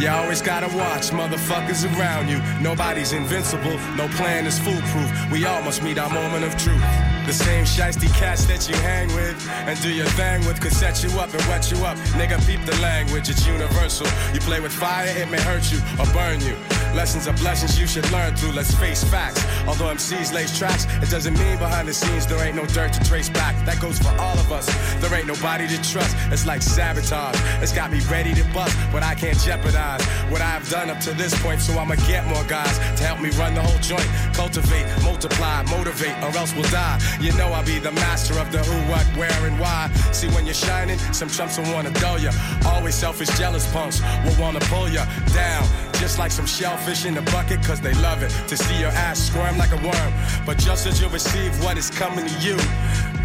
you 0.00 0.08
always 0.18 0.40
gotta 0.50 0.68
watch 0.82 1.06
motherfuckers 1.20 1.80
around 1.92 2.24
you. 2.32 2.38
Nobody's 2.70 3.12
invincible, 3.22 3.76
no 4.00 4.06
plan 4.18 4.46
is 4.46 4.56
foolproof. 4.64 5.10
We 5.34 5.38
all 5.50 5.62
must 5.68 5.82
meet 5.82 5.98
our 5.98 6.12
moment 6.20 6.44
of 6.48 6.52
truth. 6.64 6.86
The 7.30 7.32
same 7.48 7.64
shiesty 7.74 8.08
cats 8.20 8.42
that 8.50 8.62
you 8.68 8.76
hang 8.90 9.08
with 9.18 9.36
and 9.68 9.74
do 9.86 9.90
your 10.00 10.10
thing 10.20 10.38
with 10.46 10.58
could 10.62 10.76
set 10.82 10.96
you 11.04 11.10
up 11.22 11.30
and 11.36 11.42
wet 11.50 11.64
you 11.72 11.78
up. 11.90 11.96
Nigga, 12.20 12.36
peep 12.46 12.62
the 12.70 12.76
language, 12.90 13.26
it's 13.32 13.44
universal. 13.56 14.06
You 14.34 14.40
play 14.48 14.60
with 14.60 14.72
fire, 14.84 15.10
it 15.22 15.28
may 15.34 15.40
hurt 15.50 15.64
you 15.72 15.78
or 16.00 16.06
burn 16.18 16.38
you. 16.48 16.54
Lessons 17.00 17.24
are 17.28 17.36
blessings 17.44 17.72
you 17.80 17.86
should 17.92 18.08
learn 18.16 18.30
through. 18.38 18.52
Let's 18.60 18.74
face 18.84 19.02
facts. 19.14 19.42
Although 19.68 19.90
MCs 19.98 20.25
these 20.26 20.34
lace 20.34 20.58
tracks, 20.58 20.86
it 21.02 21.10
doesn't 21.10 21.38
mean 21.38 21.56
behind 21.58 21.86
the 21.86 21.94
scenes 21.94 22.26
there 22.26 22.42
ain't 22.42 22.56
no 22.56 22.66
dirt 22.66 22.92
to 22.92 23.00
trace 23.04 23.28
back. 23.28 23.54
That 23.64 23.80
goes 23.80 23.98
for 23.98 24.08
all 24.18 24.38
of 24.38 24.50
us. 24.50 24.66
There 25.00 25.12
ain't 25.14 25.26
nobody 25.26 25.68
to 25.68 25.76
trust. 25.82 26.16
It's 26.32 26.46
like 26.46 26.62
sabotage. 26.62 27.38
It's 27.62 27.72
got 27.72 27.90
me 27.92 28.00
ready 28.10 28.34
to 28.34 28.44
bust, 28.52 28.76
but 28.92 29.02
I 29.02 29.14
can't 29.14 29.38
jeopardize 29.38 30.04
what 30.30 30.40
I've 30.40 30.68
done 30.68 30.90
up 30.90 30.98
to 31.00 31.12
this 31.12 31.32
point. 31.42 31.60
So 31.60 31.78
I'ma 31.78 31.94
get 32.06 32.26
more 32.26 32.42
guys 32.44 32.78
to 32.98 33.04
help 33.04 33.20
me 33.20 33.30
run 33.30 33.54
the 33.54 33.62
whole 33.62 33.78
joint. 33.78 34.08
Cultivate, 34.34 34.86
multiply, 35.02 35.62
motivate, 35.64 36.16
or 36.22 36.36
else 36.36 36.54
we'll 36.54 36.70
die. 36.70 36.98
You 37.20 37.32
know 37.36 37.48
I'll 37.52 37.64
be 37.64 37.78
the 37.78 37.92
master 37.92 38.38
of 38.38 38.50
the 38.50 38.58
who, 38.58 38.76
what, 38.90 39.06
where, 39.16 39.46
and 39.46 39.58
why. 39.60 39.90
See 40.12 40.28
when 40.28 40.44
you're 40.44 40.54
shining, 40.54 40.98
some 41.12 41.28
chumps 41.28 41.58
will 41.58 41.72
wanna 41.72 41.90
dull 42.00 42.18
ya. 42.18 42.32
Always 42.66 42.94
selfish, 42.94 43.28
jealous 43.38 43.70
punks 43.72 44.00
will 44.24 44.40
wanna 44.40 44.60
pull 44.60 44.88
ya 44.88 45.04
down. 45.34 45.66
Just 45.94 46.18
like 46.18 46.30
some 46.30 46.46
shellfish 46.46 47.06
in 47.06 47.14
the 47.14 47.22
bucket, 47.32 47.62
cause 47.62 47.80
they 47.80 47.94
love 47.94 48.22
it 48.22 48.30
to 48.48 48.56
see 48.56 48.78
your 48.78 48.90
ass 48.90 49.18
squirm 49.18 49.56
like 49.56 49.72
a 49.72 49.76
worm. 49.76 50.12
But 50.44 50.58
just 50.58 50.86
as 50.86 51.00
you 51.00 51.08
receive 51.08 51.52
what 51.62 51.78
is 51.78 51.90
coming 51.90 52.26
to 52.26 52.38
you, 52.40 52.56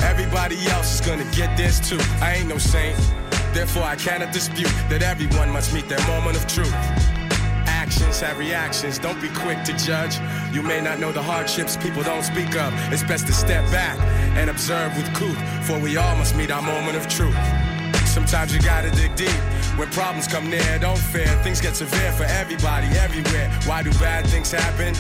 everybody 0.02 0.58
else 0.68 0.94
is 0.96 1.02
gonna 1.06 1.30
get 1.32 1.56
this 1.58 1.80
too. 1.80 2.00
I 2.22 2.36
ain't 2.36 2.50
no 2.50 2.58
saint, 2.58 2.98
therefore 3.54 3.84
I 3.84 3.96
cannot 3.96 4.34
dispute 4.34 4.74
that 4.90 5.02
everyone 5.02 5.50
must 5.52 5.74
meet 5.74 5.88
their 5.88 6.06
moment 6.08 6.38
of 6.38 6.48
truth. 6.48 6.74
Actions 7.68 8.20
have 8.22 8.38
reactions, 8.38 8.98
don't 9.00 9.22
be 9.22 9.30
quick 9.30 9.64
to 9.64 9.74
judge. 9.74 10.18
You 10.54 10.62
may 10.62 10.82
not 10.82 11.00
know 11.00 11.12
the 11.12 11.22
hardships 11.22 11.78
people 11.78 12.04
don't 12.04 12.24
speak 12.24 12.56
of. 12.56 12.74
It's 12.92 13.04
best 13.04 13.28
to 13.28 13.34
step 13.34 13.64
back 13.72 14.00
and 14.38 14.50
observe 14.50 14.96
with 14.96 15.12
couth, 15.14 15.38
for 15.68 15.80
we 15.80 15.98
all 15.98 16.16
must 16.16 16.36
meet 16.36 16.52
our 16.52 16.62
moment 16.62 16.96
of 16.98 17.08
truth. 17.08 17.36
Sometimes 18.12 18.54
you 18.54 18.62
gotta 18.62 18.92
dig 18.92 19.16
deep. 19.16 19.40
When 19.80 19.88
problems 19.92 20.28
come 20.28 20.50
near, 20.50 20.78
don't 20.80 21.00
fear. 21.00 21.28
Things 21.44 21.62
get 21.62 21.78
severe 21.78 22.12
for 22.12 22.26
everybody, 22.26 22.88
everywhere. 22.98 23.50
Why 23.66 23.84
do 23.84 23.92
bad 24.04 24.28
things 24.28 24.52
happen? 24.52 24.94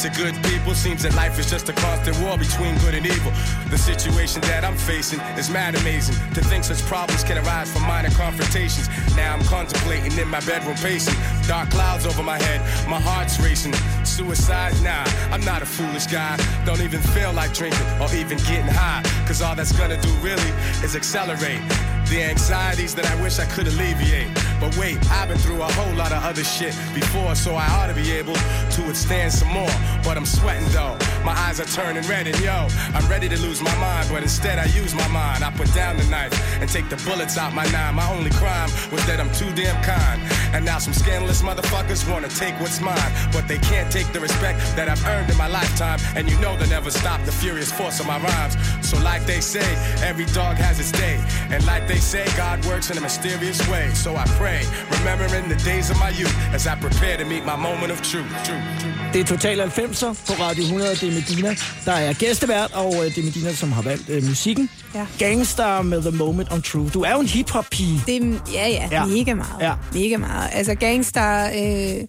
To 0.00 0.08
good 0.08 0.34
people, 0.44 0.72
seems 0.72 1.02
that 1.02 1.14
life 1.14 1.38
is 1.38 1.50
just 1.50 1.68
a 1.68 1.74
constant 1.74 2.18
war 2.20 2.38
between 2.38 2.78
good 2.78 2.94
and 2.94 3.04
evil. 3.04 3.32
The 3.68 3.76
situation 3.76 4.40
that 4.48 4.64
I'm 4.64 4.78
facing 4.78 5.20
is 5.36 5.50
mad 5.50 5.74
amazing. 5.74 6.16
To 6.32 6.40
think 6.40 6.64
such 6.64 6.80
problems 6.86 7.22
can 7.22 7.36
arise 7.36 7.70
from 7.70 7.82
minor 7.82 8.08
confrontations. 8.12 8.88
Now 9.14 9.34
I'm 9.34 9.44
contemplating 9.44 10.16
in 10.16 10.28
my 10.28 10.40
bedroom 10.40 10.76
pacing. 10.76 11.18
Dark 11.46 11.68
clouds 11.68 12.06
over 12.06 12.22
my 12.22 12.38
head, 12.38 12.62
my 12.88 12.98
heart's 12.98 13.38
racing. 13.40 13.74
Suicide? 14.04 14.72
Nah, 14.82 15.04
I'm 15.30 15.44
not 15.44 15.60
a 15.60 15.66
foolish 15.66 16.06
guy. 16.06 16.38
Don't 16.64 16.80
even 16.80 17.02
feel 17.12 17.34
like 17.34 17.52
drinking 17.52 17.86
or 18.00 18.08
even 18.14 18.38
getting 18.38 18.72
high. 18.72 19.02
Cause 19.26 19.42
all 19.42 19.54
that's 19.54 19.72
gonna 19.72 20.00
do 20.00 20.10
really 20.22 20.50
is 20.82 20.96
accelerate 20.96 21.60
the 22.06 22.22
anxieties 22.22 22.94
that 22.94 23.06
I 23.06 23.20
wish 23.22 23.38
I 23.38 23.46
could 23.46 23.66
alleviate. 23.66 24.28
But 24.60 24.76
wait, 24.76 24.98
I've 25.10 25.28
been 25.28 25.38
through 25.38 25.62
a 25.62 25.72
whole 25.72 25.94
lot 25.94 26.12
of 26.12 26.22
other 26.22 26.44
shit 26.44 26.74
before, 26.94 27.34
so 27.34 27.54
I 27.54 27.66
ought 27.76 27.88
to 27.88 27.94
be 27.94 28.12
able 28.12 28.34
to 28.34 28.82
withstand 28.86 29.32
some 29.32 29.48
more. 29.48 29.74
But 30.04 30.16
I'm 30.16 30.26
sweating 30.26 30.68
though, 30.70 30.96
my 31.24 31.32
eyes 31.32 31.60
are 31.60 31.66
turning 31.66 32.06
red, 32.08 32.26
and 32.26 32.38
yo, 32.40 32.68
I'm 32.94 33.06
ready 33.08 33.28
to 33.28 33.40
lose 33.40 33.60
my 33.62 33.74
mind, 33.78 34.08
but 34.10 34.22
instead 34.22 34.58
I 34.58 34.66
use 34.66 34.94
my 34.94 35.08
mind. 35.08 35.44
I 35.44 35.50
put 35.50 35.72
down 35.74 35.96
the 35.96 36.04
knife 36.04 36.34
and 36.60 36.68
take 36.70 36.88
the 36.88 36.96
bullets 37.08 37.36
out 37.36 37.52
my 37.52 37.66
nine. 37.72 37.94
My 37.94 38.08
only 38.10 38.30
crime 38.30 38.70
was 38.92 39.04
that 39.06 39.20
I'm 39.20 39.32
too 39.32 39.52
damn 39.54 39.82
kind. 39.82 40.20
And 40.54 40.64
now 40.64 40.78
some 40.78 40.94
scandalous 40.94 41.42
motherfuckers 41.42 42.08
wanna 42.10 42.28
take 42.28 42.58
what's 42.60 42.80
mine, 42.80 43.12
but 43.32 43.48
they 43.48 43.58
can't 43.58 43.90
take 43.90 44.12
the 44.12 44.20
respect 44.20 44.58
that 44.76 44.88
I've 44.88 45.04
earned 45.06 45.30
in 45.30 45.36
my 45.36 45.48
lifetime. 45.48 45.98
And 46.16 46.30
you 46.30 46.38
know 46.40 46.56
they'll 46.56 46.68
never 46.68 46.90
stop 46.90 47.24
the 47.24 47.32
furious 47.32 47.72
force 47.72 48.00
of 48.00 48.06
my 48.06 48.18
rhymes. 48.18 48.56
So, 48.88 48.98
like 49.00 49.24
they 49.26 49.40
say, 49.40 49.66
every 50.02 50.26
dog 50.26 50.56
has 50.56 50.78
its 50.78 50.92
day. 50.92 51.18
And 51.50 51.64
like 51.66 51.86
they 51.88 51.93
say, 52.00 52.24
God 52.44 52.58
works 52.70 52.90
in 52.90 52.98
a 52.98 53.00
mysterious 53.00 53.60
way. 53.72 53.86
So 53.94 54.10
I 54.10 54.26
pray, 54.40 54.60
remembering 54.96 55.44
the 55.54 55.58
days 55.70 55.90
of 55.90 55.96
my 56.04 56.10
youth 56.20 56.34
as 56.54 56.66
I 56.66 56.74
prepare 56.86 57.16
to 57.22 57.24
meet 57.32 57.44
my 57.52 57.56
moment 57.68 57.90
of 57.92 57.98
truth. 58.10 58.30
truth. 58.46 58.64
Det 59.12 59.20
er 59.20 59.24
Total 59.24 59.60
90'er 59.60 60.12
på 60.26 60.32
Radio 60.42 60.62
100, 60.64 60.90
det 60.90 61.02
er 61.02 61.12
Medina, 61.12 61.56
der 61.84 61.92
er 61.92 62.12
gæstevært, 62.12 62.70
og 62.72 62.94
øh, 62.94 63.04
det 63.14 63.18
er 63.18 63.22
Medina, 63.22 63.52
som 63.54 63.72
har 63.72 63.82
valgt 63.82 64.08
øh, 64.08 64.22
musikken. 64.24 64.70
Ja. 64.94 65.06
Gangster 65.18 65.82
med 65.82 66.00
The 66.02 66.10
Moment 66.10 66.52
on 66.52 66.62
Truth. 66.62 66.94
Du 66.94 67.02
er 67.02 67.12
jo 67.12 67.20
en 67.20 67.26
hiphop-pige. 67.26 68.02
Det 68.06 68.16
er, 68.16 68.38
ja, 68.52 68.68
ja, 68.68 68.88
Ja. 68.90 69.00
ja, 69.00 69.04
mega 69.06 69.34
meget. 69.34 69.60
Ja. 69.60 69.74
Mega 69.92 70.16
meget. 70.16 70.48
Altså, 70.52 70.74
Gangster, 70.74 71.46
øh, 71.46 72.06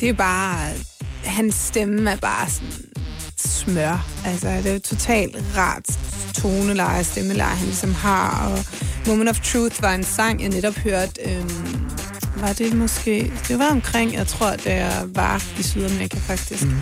det 0.00 0.08
er 0.08 0.12
bare... 0.12 0.70
Hans 1.24 1.54
stemme 1.54 2.10
er 2.10 2.16
bare 2.16 2.50
sådan 2.50 2.68
smør. 3.36 4.06
Altså, 4.24 4.48
det 4.48 4.66
er 4.66 4.72
jo 4.72 4.78
totalt 4.78 5.36
rart 5.56 5.98
toneleje, 6.34 7.04
stemmeleje, 7.04 7.54
han 7.54 7.66
ligesom 7.66 7.94
har. 7.94 8.48
Og 8.48 8.58
Moment 9.06 9.28
of 9.28 9.40
Truth 9.40 9.82
var 9.82 9.94
en 9.94 10.04
sang, 10.04 10.42
jeg 10.42 10.48
netop 10.48 10.74
hørte... 10.74 11.20
Øh, 11.30 11.50
var 12.40 12.52
det 12.52 12.76
måske... 12.76 13.32
Det 13.48 13.58
var 13.58 13.70
omkring, 13.70 14.14
jeg 14.14 14.26
tror, 14.26 14.50
da 14.50 14.74
jeg 14.74 15.02
var 15.06 15.44
i 15.58 15.62
Sydamerika, 15.62 16.18
faktisk. 16.18 16.64
Mm. 16.64 16.76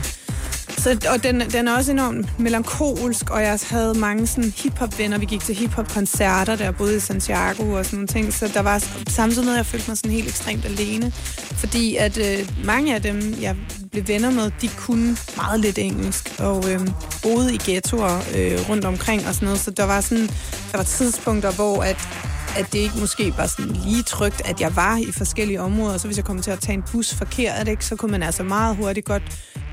Så, 0.78 0.98
og 1.10 1.22
den, 1.22 1.40
den 1.40 1.68
er 1.68 1.76
også 1.76 1.92
enormt 1.92 2.38
melankolsk, 2.38 3.30
og 3.30 3.42
jeg 3.42 3.58
havde 3.70 3.94
mange 3.94 4.26
sådan 4.26 4.52
hip-hop-venner. 4.56 5.18
Vi 5.18 5.26
gik 5.26 5.40
til 5.40 5.54
hip-hop-koncerter, 5.54 6.56
der 6.56 6.70
boede 6.70 6.96
i 6.96 7.00
Santiago 7.00 7.72
og 7.72 7.84
sådan 7.84 7.96
nogle 7.96 8.06
ting. 8.06 8.32
Så 8.32 8.50
der 8.54 8.60
var 8.60 8.84
samtidig 9.08 9.44
med, 9.44 9.52
at 9.52 9.56
jeg 9.56 9.66
følte 9.66 9.90
mig 9.90 9.96
sådan 9.96 10.10
helt 10.10 10.28
ekstremt 10.28 10.64
alene. 10.64 11.12
Fordi 11.36 11.96
at 11.96 12.18
øh, 12.18 12.48
mange 12.64 12.94
af 12.94 13.02
dem, 13.02 13.34
jeg 13.40 13.56
blev 13.94 14.08
venner 14.08 14.30
med, 14.30 14.50
de 14.60 14.68
kunne 14.68 15.16
meget 15.36 15.60
lidt 15.60 15.78
engelsk, 15.78 16.34
og 16.38 16.72
øh, 16.72 16.80
boede 17.22 17.54
i 17.54 17.58
ghettoer 17.58 18.16
øh, 18.36 18.68
rundt 18.68 18.84
omkring 18.84 19.26
og 19.26 19.34
sådan 19.34 19.46
noget. 19.46 19.60
Så 19.60 19.70
der 19.70 19.84
var, 19.84 20.00
sådan, 20.00 20.26
der 20.72 20.76
var 20.76 20.82
tidspunkter, 20.82 21.52
hvor 21.52 21.82
at 21.82 22.08
at 22.56 22.72
det 22.72 22.78
ikke 22.78 22.94
måske 23.00 23.34
var 23.36 23.46
sådan 23.46 23.76
lige 23.84 24.02
trygt, 24.02 24.42
at 24.44 24.60
jeg 24.60 24.76
var 24.76 24.96
i 24.96 25.12
forskellige 25.12 25.60
områder. 25.60 25.98
Så 25.98 26.06
hvis 26.06 26.16
jeg 26.16 26.24
kom 26.24 26.42
til 26.42 26.50
at 26.50 26.60
tage 26.60 26.74
en 26.74 26.84
bus 26.92 27.14
forkert, 27.14 27.68
ikke, 27.68 27.84
så 27.84 27.96
kunne 27.96 28.10
man 28.10 28.22
altså 28.22 28.42
meget 28.42 28.76
hurtigt 28.76 29.06
godt 29.06 29.22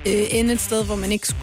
øh, 0.07 0.24
ende 0.30 0.53
et 0.53 0.61
sted, 0.61 0.86
hvor 0.86 0.95
man 0.95 1.11
ikke 1.11 1.34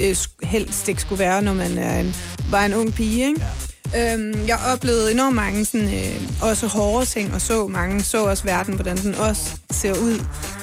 øh, 0.00 0.16
helst 0.42 0.88
ikke 0.88 1.00
skulle 1.00 1.18
være, 1.18 1.42
når 1.42 1.54
man 1.54 1.78
er 1.78 2.00
en, 2.00 2.14
var 2.50 2.64
en 2.64 2.74
ung 2.74 2.94
pige. 2.94 3.26
Ikke? 3.28 3.40
Ja. 3.40 3.67
Øhm, 3.96 4.46
jeg 4.46 4.58
oplevede 4.72 5.12
enormt 5.12 5.36
mange 5.36 5.64
sådan, 5.64 5.94
øh, 5.94 6.22
også 6.42 6.66
hårde 6.66 7.06
ting, 7.06 7.34
og 7.34 7.40
så 7.40 7.66
mange, 7.66 8.02
så 8.02 8.24
også 8.24 8.44
verden, 8.44 8.74
hvordan 8.74 8.96
den 8.96 9.14
også 9.14 9.50
ser 9.70 9.92
ud 9.92 10.20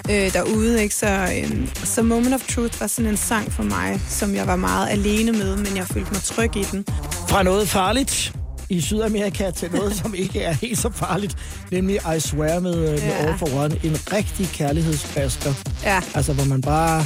øh, 0.09 0.33
derude. 0.33 0.83
Ikke? 0.83 0.95
Så, 0.95 1.07
øh, 1.07 1.67
så 1.83 2.01
Moment 2.01 2.33
of 2.33 2.41
Truth 2.55 2.81
var 2.81 2.87
sådan 2.87 3.11
en 3.11 3.17
sang 3.17 3.51
for 3.51 3.63
mig, 3.63 4.01
som 4.09 4.35
jeg 4.35 4.47
var 4.47 4.55
meget 4.55 4.89
alene 4.89 5.31
med, 5.31 5.57
men 5.57 5.77
jeg 5.77 5.87
følte 5.87 6.11
mig 6.11 6.21
tryg 6.21 6.55
i 6.55 6.63
den. 6.71 6.85
Fra 7.27 7.43
noget 7.43 7.69
farligt 7.69 8.33
i 8.69 8.81
Sydamerika 8.81 9.51
til 9.51 9.71
noget, 9.71 9.95
som 9.95 10.13
ikke 10.15 10.41
er 10.41 10.53
helt 10.53 10.79
så 10.79 10.89
farligt, 10.89 11.37
nemlig 11.71 11.99
I 12.17 12.19
Swear 12.19 12.59
med, 12.59 12.83
ja. 12.83 12.91
med 12.91 12.99
Ja. 12.99 13.27
All 13.27 13.37
for 13.37 13.63
One. 13.63 13.79
En 13.83 13.97
rigtig 14.13 14.49
kærlighedsbasker. 14.53 15.53
Ja. 15.83 16.01
Altså, 16.15 16.33
hvor 16.33 16.45
man 16.45 16.61
bare... 16.61 17.05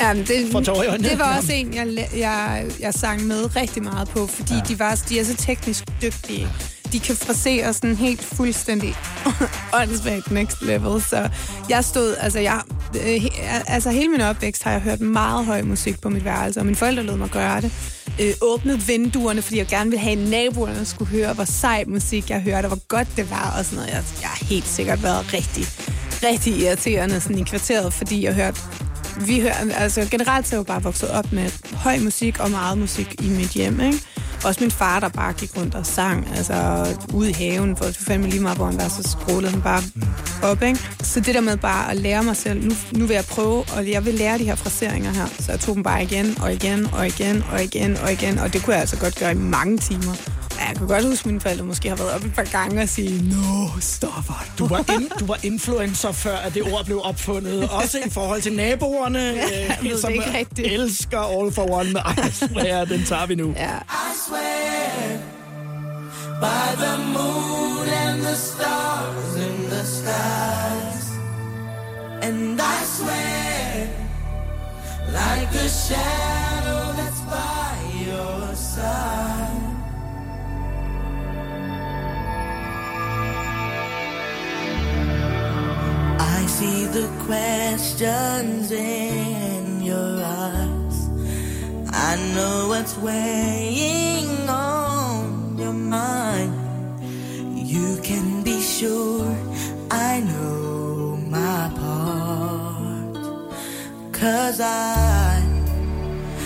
Jamen, 0.00 0.24
det, 0.26 0.64
tårer 0.64 0.96
det 0.96 1.18
var 1.18 1.36
også 1.36 1.52
en, 1.52 1.74
jeg, 1.74 2.08
jeg, 2.16 2.66
jeg 2.80 2.94
sang 2.94 3.26
med 3.26 3.56
rigtig 3.56 3.82
meget 3.82 4.08
på, 4.08 4.26
fordi 4.26 4.54
ja. 4.54 4.60
de, 4.68 4.78
var, 4.78 5.02
de 5.08 5.20
er 5.20 5.24
så 5.24 5.36
teknisk 5.36 5.84
dygtige. 6.02 6.48
De 6.92 7.00
kan 7.00 7.16
frasere 7.16 7.74
sådan 7.74 7.96
helt 7.96 8.24
fuldstændig 8.24 8.94
åndssvagt 9.80 10.30
next 10.30 10.62
level. 10.62 11.02
Så 11.02 11.28
jeg 11.68 11.84
stod, 11.84 12.14
altså, 12.20 12.38
jeg, 12.38 12.60
øh, 13.06 13.24
altså 13.66 13.90
hele 13.90 14.08
min 14.08 14.20
opvækst 14.20 14.62
har 14.62 14.72
jeg 14.72 14.80
hørt 14.80 15.00
meget 15.00 15.46
høj 15.46 15.62
musik 15.62 16.00
på 16.00 16.08
mit 16.08 16.24
værelse, 16.24 16.60
og 16.60 16.66
mine 16.66 16.76
forældre 16.76 17.02
lod 17.02 17.16
mig 17.16 17.30
gøre 17.30 17.60
det. 17.60 17.72
Øh, 18.20 18.32
åbnede 18.40 18.82
vinduerne, 18.82 19.42
fordi 19.42 19.58
jeg 19.58 19.66
gerne 19.66 19.90
ville 19.90 20.02
have, 20.02 20.22
at 20.22 20.28
naboerne 20.28 20.84
skulle 20.84 21.10
høre, 21.10 21.32
hvor 21.32 21.44
sej 21.44 21.84
musik 21.86 22.30
jeg 22.30 22.40
hørte, 22.40 22.66
og 22.66 22.68
hvor 22.68 22.86
godt 22.88 23.08
det 23.16 23.30
var, 23.30 23.54
og 23.58 23.64
sådan 23.64 23.76
noget. 23.76 23.92
Jeg, 23.92 24.04
jeg 24.20 24.28
har 24.28 24.44
helt 24.44 24.68
sikkert 24.68 25.02
været 25.02 25.32
rigtig, 25.34 25.66
rigtig 26.22 26.60
irriterende 26.60 27.20
sådan 27.20 27.38
i 27.38 27.42
kvarteret, 27.42 27.92
fordi 27.92 28.24
jeg 28.24 28.34
hørte 28.34 28.60
vi 29.20 29.40
hører, 29.40 29.54
altså 29.76 30.08
generelt 30.10 30.48
så 30.48 30.56
er 30.56 30.58
jeg 30.58 30.68
jo 30.68 30.72
bare 30.72 30.82
vokset 30.82 31.10
op 31.10 31.32
med 31.32 31.50
høj 31.74 31.98
musik 31.98 32.40
og 32.40 32.50
meget 32.50 32.78
musik 32.78 33.14
i 33.22 33.28
mit 33.28 33.48
hjem, 33.48 33.80
ikke? 33.80 33.98
Også 34.44 34.60
min 34.60 34.70
far, 34.70 35.00
der 35.00 35.08
bare 35.08 35.32
gik 35.32 35.56
rundt 35.56 35.74
og 35.74 35.86
sang, 35.86 36.28
altså 36.36 36.86
ude 37.14 37.30
i 37.30 37.32
haven, 37.32 37.76
for 37.76 37.84
det 37.84 37.96
fandme 37.96 38.28
lige 38.28 38.40
meget, 38.40 38.56
hvor 38.56 38.66
han 38.66 38.76
var, 38.76 38.88
så 38.88 39.02
skrålede 39.02 39.50
han 39.50 39.62
bare 39.62 39.82
op, 40.42 40.62
ikke? 40.62 40.80
Så 41.02 41.20
det 41.20 41.34
der 41.34 41.40
med 41.40 41.56
bare 41.56 41.90
at 41.90 41.96
lære 41.96 42.22
mig 42.22 42.36
selv, 42.36 42.64
nu, 42.64 42.74
nu 42.92 43.06
vil 43.06 43.14
jeg 43.14 43.24
prøve, 43.24 43.64
og 43.76 43.90
jeg 43.90 44.04
vil 44.04 44.14
lære 44.14 44.38
de 44.38 44.44
her 44.44 44.54
fraseringer 44.54 45.12
her, 45.12 45.26
så 45.38 45.52
jeg 45.52 45.60
tog 45.60 45.74
dem 45.74 45.82
bare 45.82 46.02
igen 46.02 46.38
og 46.42 46.52
igen 46.52 46.86
og 46.92 47.06
igen 47.06 47.44
og 47.52 47.64
igen 47.64 47.96
og 47.96 48.12
igen, 48.12 48.38
og 48.38 48.52
det 48.52 48.62
kunne 48.62 48.74
jeg 48.74 48.80
altså 48.80 48.96
godt 48.96 49.18
gøre 49.18 49.32
i 49.32 49.34
mange 49.34 49.78
timer. 49.78 50.14
Jeg 50.68 50.76
kan 50.76 50.86
godt 50.86 51.04
huske, 51.04 51.22
at 51.22 51.26
mine 51.26 51.40
forældre 51.40 51.64
måske 51.64 51.88
har 51.88 51.96
været 51.96 52.10
op 52.10 52.24
et 52.24 52.34
par 52.34 52.44
gange 52.52 52.82
og 52.82 52.88
sige, 52.88 53.28
no, 53.28 53.66
stopper 53.80 54.44
du. 54.58 54.64
Du 54.64 54.68
var, 54.68 54.78
in, 54.94 55.08
du 55.20 55.26
var 55.26 55.38
influencer, 55.42 56.12
før 56.12 56.36
at 56.36 56.54
det 56.54 56.62
ord 56.72 56.84
blev 56.84 57.00
opfundet. 57.04 57.68
Også 57.70 57.98
i 58.06 58.10
forhold 58.10 58.42
til 58.42 58.52
naboerne, 58.52 59.18
Ja, 59.22 59.32
ved 59.32 59.84
øh, 59.84 59.90
det 59.92 60.00
som 60.00 60.10
ikke 60.12 60.32
rigtigt. 60.38 60.72
elsker 60.72 61.40
All 61.40 61.52
for 61.52 61.70
One 61.70 61.92
med 61.92 62.00
I 62.28 62.30
Swear. 62.32 62.84
Den 62.84 63.04
tager 63.04 63.26
vi 63.26 63.34
nu. 63.34 63.54
Ja. 63.56 63.76
I 63.76 64.12
swear 64.28 65.18
by 66.40 66.82
the 66.84 66.96
moon 67.12 67.88
and 67.88 68.20
the 68.22 68.34
stars 68.36 69.36
in 69.46 69.64
the 69.70 69.84
skies. 69.86 71.06
And 72.22 72.60
I 72.60 72.84
swear 72.84 73.88
like 75.12 75.54
a 75.64 75.68
shadow 75.68 76.92
that's 76.98 77.20
by 77.30 78.06
your 78.08 78.54
side. 78.54 79.55
I 86.18 86.46
see 86.46 86.86
the 86.86 87.08
questions 87.24 88.70
in 88.72 89.82
your 89.82 90.22
eyes. 90.22 91.08
I 91.92 92.16
know 92.34 92.68
what's 92.68 92.96
weighing 92.98 94.48
on 94.48 95.58
your 95.58 95.72
mind. 95.72 96.54
You 97.54 97.98
can 98.02 98.42
be 98.42 98.60
sure 98.60 99.34
I 99.90 100.20
know 100.20 101.16
my 101.28 101.70
part. 101.80 103.16
Cause 104.12 104.60
I 104.60 105.42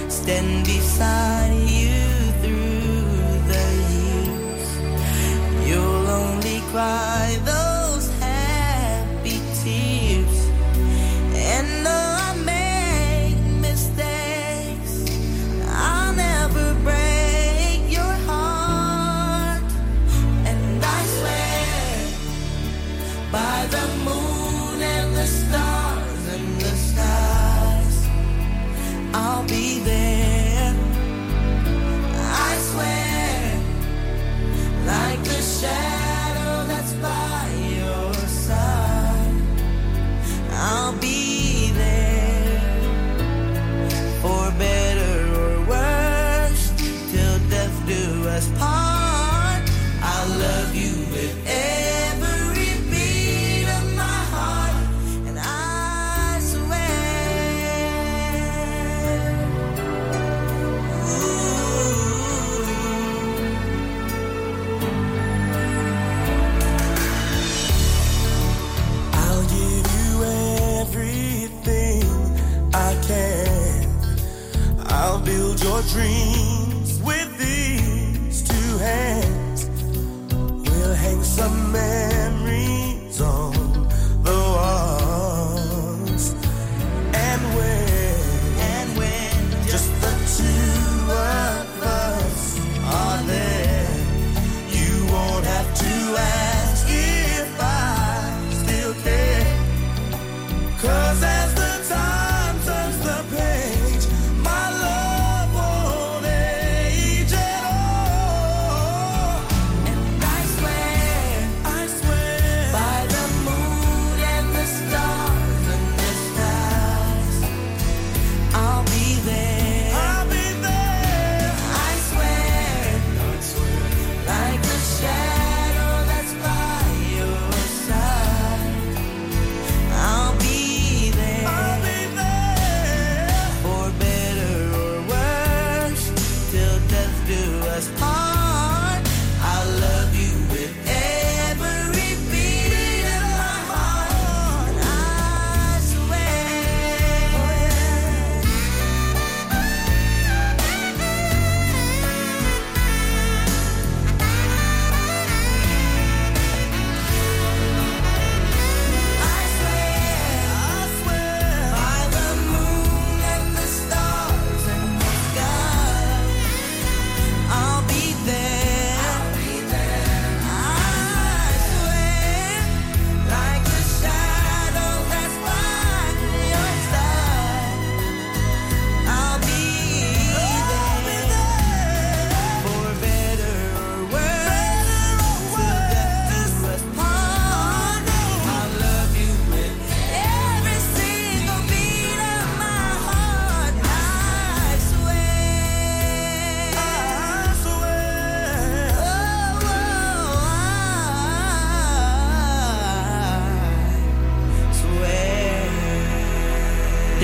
stand 0.08 0.64
beside 0.66 1.54
you 1.68 2.02
through 2.42 3.00
the 3.52 3.66
years. 3.94 4.68
You'll 5.68 6.08
only 6.08 6.60
cry 6.72 7.38
those 7.44 7.69
like 35.62 35.99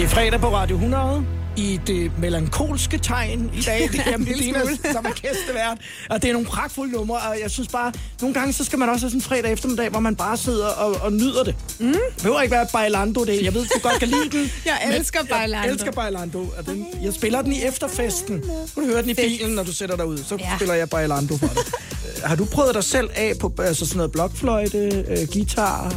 er 0.06 0.10
fredag 0.10 0.40
på 0.40 0.48
Radio 0.54 0.76
100 0.76 1.24
i 1.56 1.80
det 1.86 2.12
melankolske 2.18 2.98
tegn 2.98 3.50
i 3.54 3.60
dag. 3.60 3.88
Det 3.92 4.00
er 4.00 4.12
smule. 4.26 4.92
som 4.92 5.04
er 5.04 5.10
gæstevært. 5.10 5.78
Og 6.10 6.22
det 6.22 6.28
er 6.28 6.32
nogle 6.32 6.46
pragtfulde 6.48 6.92
numre, 6.92 7.16
og 7.16 7.36
jeg 7.42 7.50
synes 7.50 7.68
bare, 7.68 7.92
nogle 8.20 8.34
gange 8.34 8.52
så 8.52 8.64
skal 8.64 8.78
man 8.78 8.88
også 8.88 9.00
have 9.06 9.10
sådan 9.10 9.18
en 9.18 9.22
fredag 9.22 9.52
eftermiddag, 9.52 9.88
hvor 9.90 10.00
man 10.00 10.16
bare 10.16 10.36
sidder 10.36 10.66
og, 10.66 10.96
og 11.02 11.12
nyder 11.12 11.44
det. 11.44 11.54
Mm. 11.80 11.86
Det 11.86 11.98
behøver 12.16 12.40
ikke 12.40 12.52
være 12.52 12.66
Bailando, 12.72 13.24
det. 13.24 13.42
Jeg 13.42 13.54
ved, 13.54 13.66
du 13.66 13.78
godt 13.82 13.98
kan 13.98 14.08
lide 14.08 14.30
den. 14.30 14.50
Jeg 14.66 14.96
elsker 14.96 15.18
Bailando. 15.30 15.64
Jeg 15.66 15.72
elsker 15.72 15.92
Bailando. 15.92 16.38
Og 16.58 16.66
den, 16.66 16.86
jeg 17.02 17.12
spiller 17.14 17.42
den 17.42 17.52
i 17.52 17.62
efterfesten. 17.64 18.40
Du 18.76 18.80
kan 18.80 18.86
høre 18.90 19.02
den 19.02 19.10
i 19.10 19.14
bilen, 19.14 19.50
når 19.54 19.62
du 19.62 19.72
sætter 19.72 19.96
dig 19.96 20.06
ud. 20.06 20.18
Så 20.18 20.36
Ja. 20.40 20.56
spiller 20.56 20.74
jeg 20.74 20.90
Bailando 20.90 21.36
for 21.36 21.46
dig. 21.46 21.56
Øh, 21.56 22.22
Har 22.28 22.36
du 22.36 22.44
prøvet 22.44 22.74
dig 22.74 22.84
selv 22.84 23.08
af 23.14 23.32
på 23.40 23.52
altså 23.58 23.86
sådan 23.86 23.96
noget 23.96 24.12
blokfløjte, 24.12 25.04
øh, 25.08 25.26
guitar? 25.32 25.94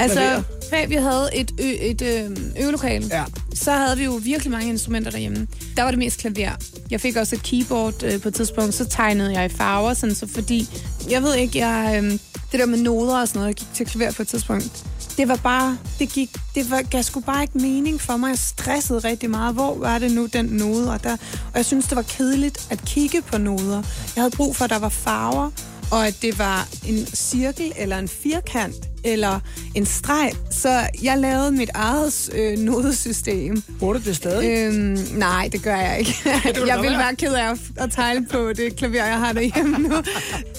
Altså, 0.00 0.42
før 0.70 0.86
vi 0.86 0.94
havde 0.94 1.28
et, 1.34 1.50
ø, 1.60 1.64
et 1.80 2.02
ø, 2.02 2.28
øvelokale, 2.62 3.06
ja 3.10 3.24
så 3.54 3.72
havde 3.72 3.98
vi 3.98 4.04
jo 4.04 4.20
virkelig 4.22 4.50
mange 4.50 4.68
instrumenter 4.68 5.10
derhjemme. 5.10 5.46
Der 5.76 5.82
var 5.82 5.90
det 5.90 5.98
mest 5.98 6.20
klaver. 6.20 6.50
Jeg 6.90 7.00
fik 7.00 7.16
også 7.16 7.36
et 7.36 7.42
keyboard 7.42 8.02
øh, 8.02 8.20
på 8.20 8.28
et 8.28 8.34
tidspunkt, 8.34 8.74
så 8.74 8.84
tegnede 8.84 9.32
jeg 9.32 9.44
i 9.44 9.48
farver, 9.48 9.94
sådan, 9.94 10.14
så 10.14 10.26
fordi, 10.26 10.68
jeg 11.10 11.22
ved 11.22 11.34
ikke, 11.34 11.58
jeg, 11.58 12.02
øh, 12.04 12.10
det 12.52 12.60
der 12.60 12.66
med 12.66 12.78
noder 12.78 13.20
og 13.20 13.28
sådan 13.28 13.38
noget, 13.38 13.48
jeg 13.48 13.54
gik 13.54 13.74
til 13.74 13.86
klaver 13.86 14.12
på 14.12 14.22
et 14.22 14.28
tidspunkt. 14.28 14.84
Det 15.16 15.28
var 15.28 15.36
bare, 15.36 15.78
det 15.98 16.08
gik, 16.08 16.36
det 16.54 16.70
var, 16.70 16.82
gav 16.82 17.02
sgu 17.02 17.20
bare 17.20 17.42
ikke 17.42 17.58
mening 17.58 18.00
for 18.00 18.16
mig. 18.16 18.28
Jeg 18.28 18.38
stressede 18.38 18.98
rigtig 18.98 19.30
meget. 19.30 19.54
Hvor 19.54 19.78
var 19.78 19.98
det 19.98 20.12
nu, 20.12 20.26
den 20.26 20.44
node? 20.44 20.92
Og, 20.92 21.04
der, 21.04 21.12
og 21.52 21.56
jeg 21.56 21.64
synes, 21.64 21.86
det 21.86 21.96
var 21.96 22.02
kedeligt 22.02 22.66
at 22.70 22.84
kigge 22.84 23.22
på 23.22 23.38
noder. 23.38 23.82
Jeg 24.16 24.22
havde 24.22 24.36
brug 24.36 24.56
for, 24.56 24.64
at 24.64 24.70
der 24.70 24.78
var 24.78 24.88
farver, 24.88 25.50
og 25.92 26.06
at 26.06 26.14
det 26.22 26.38
var 26.38 26.68
en 26.86 27.06
cirkel 27.06 27.72
eller 27.76 27.98
en 27.98 28.08
firkant 28.08 28.74
eller 29.04 29.40
en 29.74 29.86
streg. 29.86 30.32
Så 30.50 30.88
jeg 31.02 31.18
lavede 31.18 31.52
mit 31.52 31.70
eget 31.74 32.30
øh, 32.32 32.58
nodesystem. 32.58 33.62
Bruger 33.78 33.92
du 33.92 34.00
det 34.04 34.16
stadig? 34.16 34.50
Øhm, 34.50 35.18
nej, 35.18 35.48
det 35.52 35.62
gør 35.62 35.76
jeg 35.76 35.98
ikke. 35.98 36.14
det 36.44 36.66
jeg 36.66 36.78
vil 36.82 36.90
være. 36.90 37.16
ked 37.16 37.34
af 37.34 37.50
at, 37.50 37.58
at 37.76 37.92
tegne 37.92 38.26
på 38.26 38.52
det 38.52 38.76
klaver, 38.76 39.04
jeg 39.04 39.18
har 39.18 39.32
derhjemme 39.32 39.78
nu. 39.78 39.94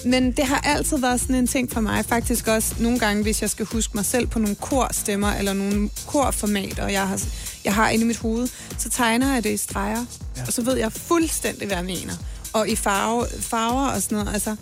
Men 0.04 0.32
det 0.32 0.44
har 0.44 0.60
altid 0.64 0.98
været 0.98 1.20
sådan 1.20 1.36
en 1.36 1.46
ting 1.46 1.72
for 1.72 1.80
mig. 1.80 2.04
Faktisk 2.04 2.48
også 2.48 2.74
nogle 2.78 2.98
gange, 2.98 3.22
hvis 3.22 3.42
jeg 3.42 3.50
skal 3.50 3.66
huske 3.66 3.92
mig 3.94 4.04
selv 4.04 4.26
på 4.26 4.38
nogle 4.38 4.54
korstemmer 4.54 5.32
eller 5.32 5.52
nogle 5.52 5.90
korformater, 6.06 6.88
jeg 6.88 7.08
har, 7.08 7.20
jeg 7.64 7.74
har 7.74 7.90
inde 7.90 8.04
i 8.04 8.06
mit 8.06 8.18
hoved, 8.18 8.48
så 8.78 8.90
tegner 8.90 9.34
jeg 9.34 9.44
det 9.44 9.50
i 9.50 9.56
streger. 9.56 10.04
Ja. 10.36 10.42
Og 10.46 10.52
så 10.52 10.62
ved 10.62 10.76
jeg 10.76 10.92
fuldstændig, 10.92 11.66
hvad 11.66 11.76
jeg 11.76 11.86
mener. 11.86 12.12
Og 12.52 12.68
i 12.68 12.76
farve, 12.76 13.26
farver 13.40 13.88
og 13.88 14.02
sådan 14.02 14.18
noget. 14.18 14.32
Altså, 14.34 14.56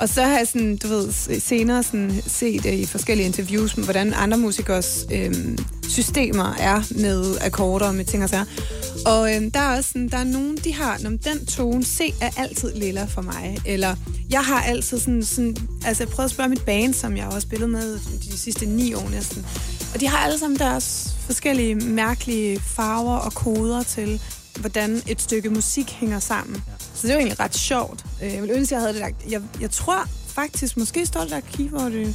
og 0.00 0.08
så 0.08 0.22
har 0.22 0.38
jeg 0.38 0.48
sådan, 0.48 0.76
du 0.76 0.88
ved, 0.88 1.12
senere 1.40 1.82
sådan 1.82 2.22
set 2.26 2.66
øh, 2.66 2.72
i 2.72 2.86
forskellige 2.86 3.26
interviews, 3.26 3.72
hvordan 3.72 4.14
andre 4.14 4.38
musikers 4.38 5.06
øhm, 5.12 5.58
systemer 5.88 6.54
er 6.58 6.82
med 6.90 7.36
akkorder 7.40 7.86
og 7.86 7.94
med 7.94 8.04
ting 8.04 8.22
og 8.22 8.28
sager. 8.28 8.44
Og 9.06 9.34
øhm, 9.34 9.50
der 9.50 9.60
er 9.60 9.76
også 9.76 9.88
sådan, 9.88 10.08
der 10.08 10.16
er 10.16 10.24
nogen, 10.24 10.56
de 10.56 10.74
har, 10.74 10.98
når 11.02 11.10
den 11.10 11.46
tone, 11.46 11.84
C 11.84 12.14
er 12.20 12.30
altid 12.36 12.74
lilla 12.74 13.04
for 13.04 13.22
mig. 13.22 13.58
Eller 13.66 13.96
jeg 14.30 14.40
har 14.40 14.62
altid 14.62 14.98
sådan, 14.98 15.24
sådan 15.24 15.56
altså 15.86 16.02
jeg 16.02 16.10
prøvede 16.10 16.24
at 16.24 16.30
spørge 16.30 16.48
mit 16.48 16.64
band, 16.64 16.94
som 16.94 17.16
jeg 17.16 17.24
har 17.24 17.40
spillet 17.40 17.70
med 17.70 17.98
de 18.30 18.38
sidste 18.38 18.66
ni 18.66 18.94
år 18.94 19.08
næsten. 19.10 19.46
Og 19.94 20.00
de 20.00 20.08
har 20.08 20.18
alle 20.18 20.38
sammen 20.38 20.58
deres 20.58 21.16
forskellige 21.26 21.74
mærkelige 21.74 22.60
farver 22.60 23.16
og 23.16 23.34
koder 23.34 23.82
til, 23.82 24.20
hvordan 24.60 25.02
et 25.06 25.22
stykke 25.22 25.50
musik 25.50 25.90
hænger 25.90 26.18
sammen. 26.18 26.62
Så 26.94 27.00
det 27.02 27.10
er 27.10 27.14
jo 27.14 27.18
egentlig 27.18 27.40
ret 27.40 27.56
sjovt. 27.56 28.04
Øh, 28.22 28.32
Jeg 28.32 28.42
ville 28.42 28.54
ønske, 28.56 28.74
jeg 28.74 28.80
havde 28.82 28.94
det 28.94 29.02
der. 29.02 29.08
Jeg, 29.30 29.40
jeg 29.60 29.70
tror 29.70 30.04
faktisk, 30.28 30.76
måske 30.76 31.06
står 31.06 31.20
det 31.20 31.30
der 31.30 31.40
keyboard. 31.56 31.92
øh, 31.92 32.08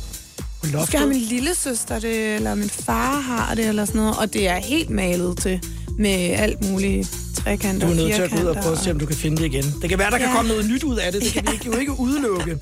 Måske 0.74 0.98
har 0.98 1.06
min 1.06 1.18
lille 1.22 1.56
søster 1.56 2.00
det, 2.00 2.36
eller 2.36 2.56
min 2.56 2.70
far 2.70 3.20
har 3.20 3.56
det, 3.56 3.66
eller 3.68 3.86
sådan 3.86 4.02
noget. 4.02 4.18
Og 4.18 4.34
det 4.34 4.48
er 4.48 4.56
helt 4.60 4.90
malet 4.90 5.38
til 5.38 5.62
med 6.00 6.12
alt 6.30 6.70
muligt 6.70 7.10
trekanter 7.38 7.88
Du 7.88 7.94
er 7.94 7.96
nødt 7.96 8.14
til 8.16 8.22
at 8.22 8.32
gå 8.32 8.38
ud 8.38 8.46
og 8.46 8.56
prøve 8.56 8.74
at 8.76 8.80
se, 8.84 8.92
om 8.92 9.00
du 9.00 9.06
kan 9.06 9.16
finde 9.16 9.38
det 9.38 9.46
igen. 9.46 9.64
Det 9.82 9.90
kan 9.90 10.00
være, 10.00 10.12
der 10.12 10.18
kan 10.18 10.28
Ja. 10.28 10.36
komme 10.36 10.50
noget 10.50 10.66
nyt 10.70 10.84
ud 10.84 10.98
af 10.98 11.12
det. 11.12 11.22
Det 11.22 11.32
kan 11.34 11.48
vi 11.48 11.52
ikke, 11.54 11.66
jo 11.66 11.76
ikke 11.78 12.00
udelukke. 12.00 12.58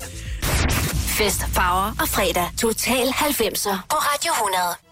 Fest, 1.18 1.40
farver 1.52 1.96
og 2.00 2.08
fredag. 2.08 2.48
Total 2.58 3.06
90'er 3.08 3.76
på 3.90 3.96
Radio 3.96 4.32
100. 4.32 4.87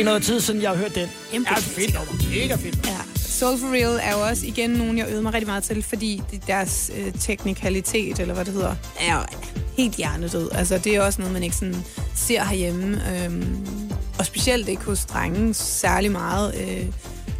Det 0.00 0.06
er 0.06 0.10
noget 0.10 0.22
tid 0.22 0.40
siden, 0.40 0.62
jeg 0.62 0.70
har 0.70 0.76
hørt 0.76 0.94
den. 0.94 1.08
Jamen, 1.32 1.44
det 1.46 1.52
er 1.56 1.60
fedt 1.60 1.94
nummer. 1.94 2.12
Mega 2.40 2.54
fedt. 2.54 2.86
Ja. 2.86 2.96
Soul 3.16 3.58
for 3.58 3.66
Real 3.72 4.00
er 4.02 4.12
jo 4.12 4.28
også 4.28 4.46
igen 4.46 4.70
nogen, 4.70 4.98
jeg 4.98 5.06
øvede 5.08 5.22
mig 5.22 5.34
rigtig 5.34 5.46
meget 5.48 5.64
til, 5.64 5.82
fordi 5.82 6.22
det- 6.30 6.46
deres 6.46 6.90
øh, 6.98 7.12
teknikalitet, 7.20 8.18
eller 8.20 8.34
hvad 8.34 8.44
det 8.44 8.52
hedder, 8.52 8.74
er 9.00 9.14
jo 9.14 9.20
helt 9.76 9.94
hjernedød. 9.94 10.50
Altså, 10.54 10.78
det 10.78 10.96
er 10.96 11.00
også 11.00 11.20
noget, 11.20 11.32
man 11.32 11.42
ikke 11.42 11.56
sådan 11.56 11.76
ser 12.14 12.44
herhjemme. 12.44 13.02
Øhm, 13.24 13.56
og 14.18 14.26
specielt 14.26 14.68
ikke 14.68 14.82
hos 14.82 15.04
drenge 15.04 15.54
særlig 15.54 16.12
meget. 16.12 16.54
Øh, 16.60 16.84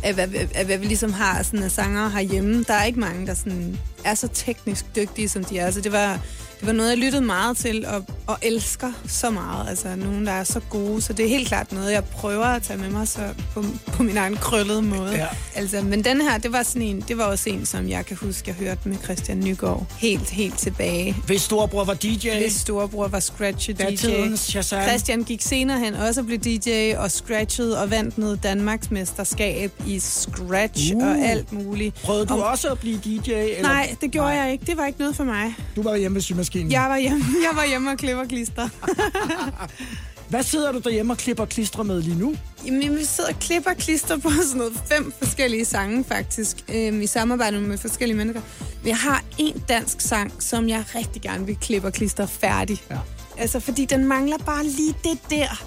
af, 0.03 0.15
hvad, 0.15 0.29
af 0.55 0.65
hvad 0.67 0.79
vi 0.79 0.87
ligesom 0.87 1.13
har 1.13 1.43
sådan 1.43 1.63
af 1.63 1.71
sanger 1.71 2.09
herhjemme. 2.09 2.65
Der 2.69 2.75
er 2.75 2.85
ikke 2.85 3.01
mange, 3.01 3.27
der 3.27 3.35
sådan 3.35 3.79
er 4.05 4.15
så 4.15 4.29
teknisk 4.35 4.87
dygtige, 4.97 5.29
som 5.29 5.45
de 5.45 5.59
er. 5.59 5.67
Altså, 5.67 5.81
det 5.81 5.93
var, 5.93 6.19
det 6.61 6.67
var 6.67 6.73
noget, 6.73 6.91
jeg 6.91 6.99
lyttede 6.99 7.23
meget 7.25 7.57
til 7.57 7.87
og, 7.87 8.05
og 8.27 8.39
elsker 8.43 8.93
så 9.09 9.31
meget. 9.31 9.69
Altså, 9.69 9.97
nogen, 9.97 10.27
der 10.27 10.33
er 10.33 10.45
så 10.45 10.61
gode. 10.71 11.03
Så 11.03 11.13
det 11.13 11.25
er 11.25 11.29
helt 11.29 11.49
klart 11.49 11.73
noget, 11.73 11.93
jeg 11.93 12.05
prøver 12.05 12.45
at 12.45 12.63
tage 12.63 12.79
med 12.79 12.91
mig 12.91 13.09
så 13.09 13.21
på, 13.55 13.65
på 13.87 14.03
min 14.03 14.17
egen 14.17 14.37
krøllede 14.37 14.83
måde. 14.83 15.11
Ja. 15.17 15.27
Altså, 15.55 15.81
men 15.83 16.05
den 16.05 16.21
her, 16.21 16.39
det 16.39 16.53
var, 16.53 16.63
sådan 16.63 16.83
en, 16.83 17.05
det 17.09 17.19
var 17.19 17.25
også 17.25 17.51
en, 17.51 17.67
som 17.67 17.89
jeg 17.89 18.07
kan 18.07 18.17
huske, 18.17 18.43
jeg 18.47 18.55
hørte 18.55 18.89
med 18.89 18.97
Christian 19.05 19.41
Nygaard 19.41 19.87
helt, 19.99 20.31
helt 20.31 20.59
tilbage. 20.59 21.17
Hvis 21.27 21.43
storebror 21.43 21.85
var 21.85 21.95
DJ. 21.95 22.29
Hvis 22.41 22.53
storebror 22.53 23.09
var 23.09 23.21
scratchy 23.21 23.71
DJ. 23.71 23.83
Datidens 23.83 24.41
Shazam. 24.41 24.83
Christian 24.89 25.23
gik 25.25 25.43
senere 25.43 25.79
hen 25.81 25.95
også 25.95 26.21
og 26.21 26.27
blev 26.27 26.39
DJ 26.39 26.95
og 26.97 27.11
scratched 27.11 27.73
og 27.73 27.91
vandt 27.91 28.19
noget 28.19 28.43
Danmarks 28.43 28.91
mesterskab 28.91 29.73
i 29.87 29.99
scratch 29.99 30.95
Uh. 30.95 31.03
og 31.03 31.19
alt 31.19 31.53
muligt. 31.53 31.95
Prøvede 31.95 32.27
du 32.27 32.35
Om- 32.35 32.41
også 32.41 32.69
at 32.69 32.79
blive 32.79 32.97
DJ? 33.05 33.31
Eller? 33.31 33.63
Nej, 33.63 33.97
det 34.01 34.11
gjorde 34.11 34.29
Nej. 34.29 34.37
jeg 34.43 34.53
ikke. 34.53 34.67
Det 34.67 34.77
var 34.77 34.87
ikke 34.87 34.99
noget 34.99 35.17
for 35.17 35.25
mig. 35.25 35.55
Du 35.77 35.83
var 35.83 35.97
hjemme 35.97 36.15
ved 36.15 36.23
symaskinen. 36.51 36.73
Jeg 36.73 36.91
var 36.91 36.99
hjemme, 36.99 37.25
jeg 37.49 37.57
var 37.57 37.67
hjemme 37.67 37.91
og 37.91 37.99
klipper 37.99 38.25
klister. 38.25 38.69
Hvad 40.31 40.43
sidder 40.43 40.73
du 40.73 40.79
derhjemme 40.79 41.13
og 41.13 41.17
klipper 41.17 41.45
klistre 41.45 41.85
med 41.85 42.03
lige 42.03 42.19
nu? 42.19 42.35
Jamen, 42.67 42.97
vi 42.97 43.05
sidder 43.05 43.31
og 43.31 43.39
klipper 43.41 43.75
klister 43.75 44.19
på 44.19 44.31
sådan 44.31 44.59
noget 44.59 44.73
fem 44.87 45.13
forskellige 45.19 45.65
sange, 45.65 46.05
faktisk, 46.05 46.65
øhm, 46.75 47.01
i 47.01 47.07
samarbejde 47.07 47.61
med 47.61 47.79
forskellige 47.79 48.17
mennesker. 48.17 48.43
Men 48.83 48.89
jeg 48.89 48.97
har 48.97 49.25
en 49.39 49.65
dansk 49.69 50.01
sang, 50.01 50.33
som 50.43 50.69
jeg 50.69 50.85
rigtig 50.95 51.23
gerne 51.23 51.47
vil 51.47 51.57
klippe 51.57 51.89
og 51.89 51.93
klister 51.93 52.27
færdig. 52.27 52.83
Ja. 52.91 52.99
Altså, 53.39 53.61
fordi 53.61 53.85
den 53.85 54.05
mangler 54.05 54.39
bare 54.39 54.65
lige 54.65 54.95
det 55.05 55.19
der. 55.31 55.67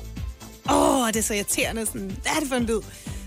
Åh, 0.69 1.01
oh, 1.01 1.07
det 1.07 1.15
er 1.15 1.21
så 1.21 1.33
irriterende. 1.33 1.85
Sådan, 1.85 2.17
hvad 2.21 2.31
er 2.35 2.39
det 2.39 2.47
for 2.49 2.55
en 2.55 2.65
lyd? 2.65 2.81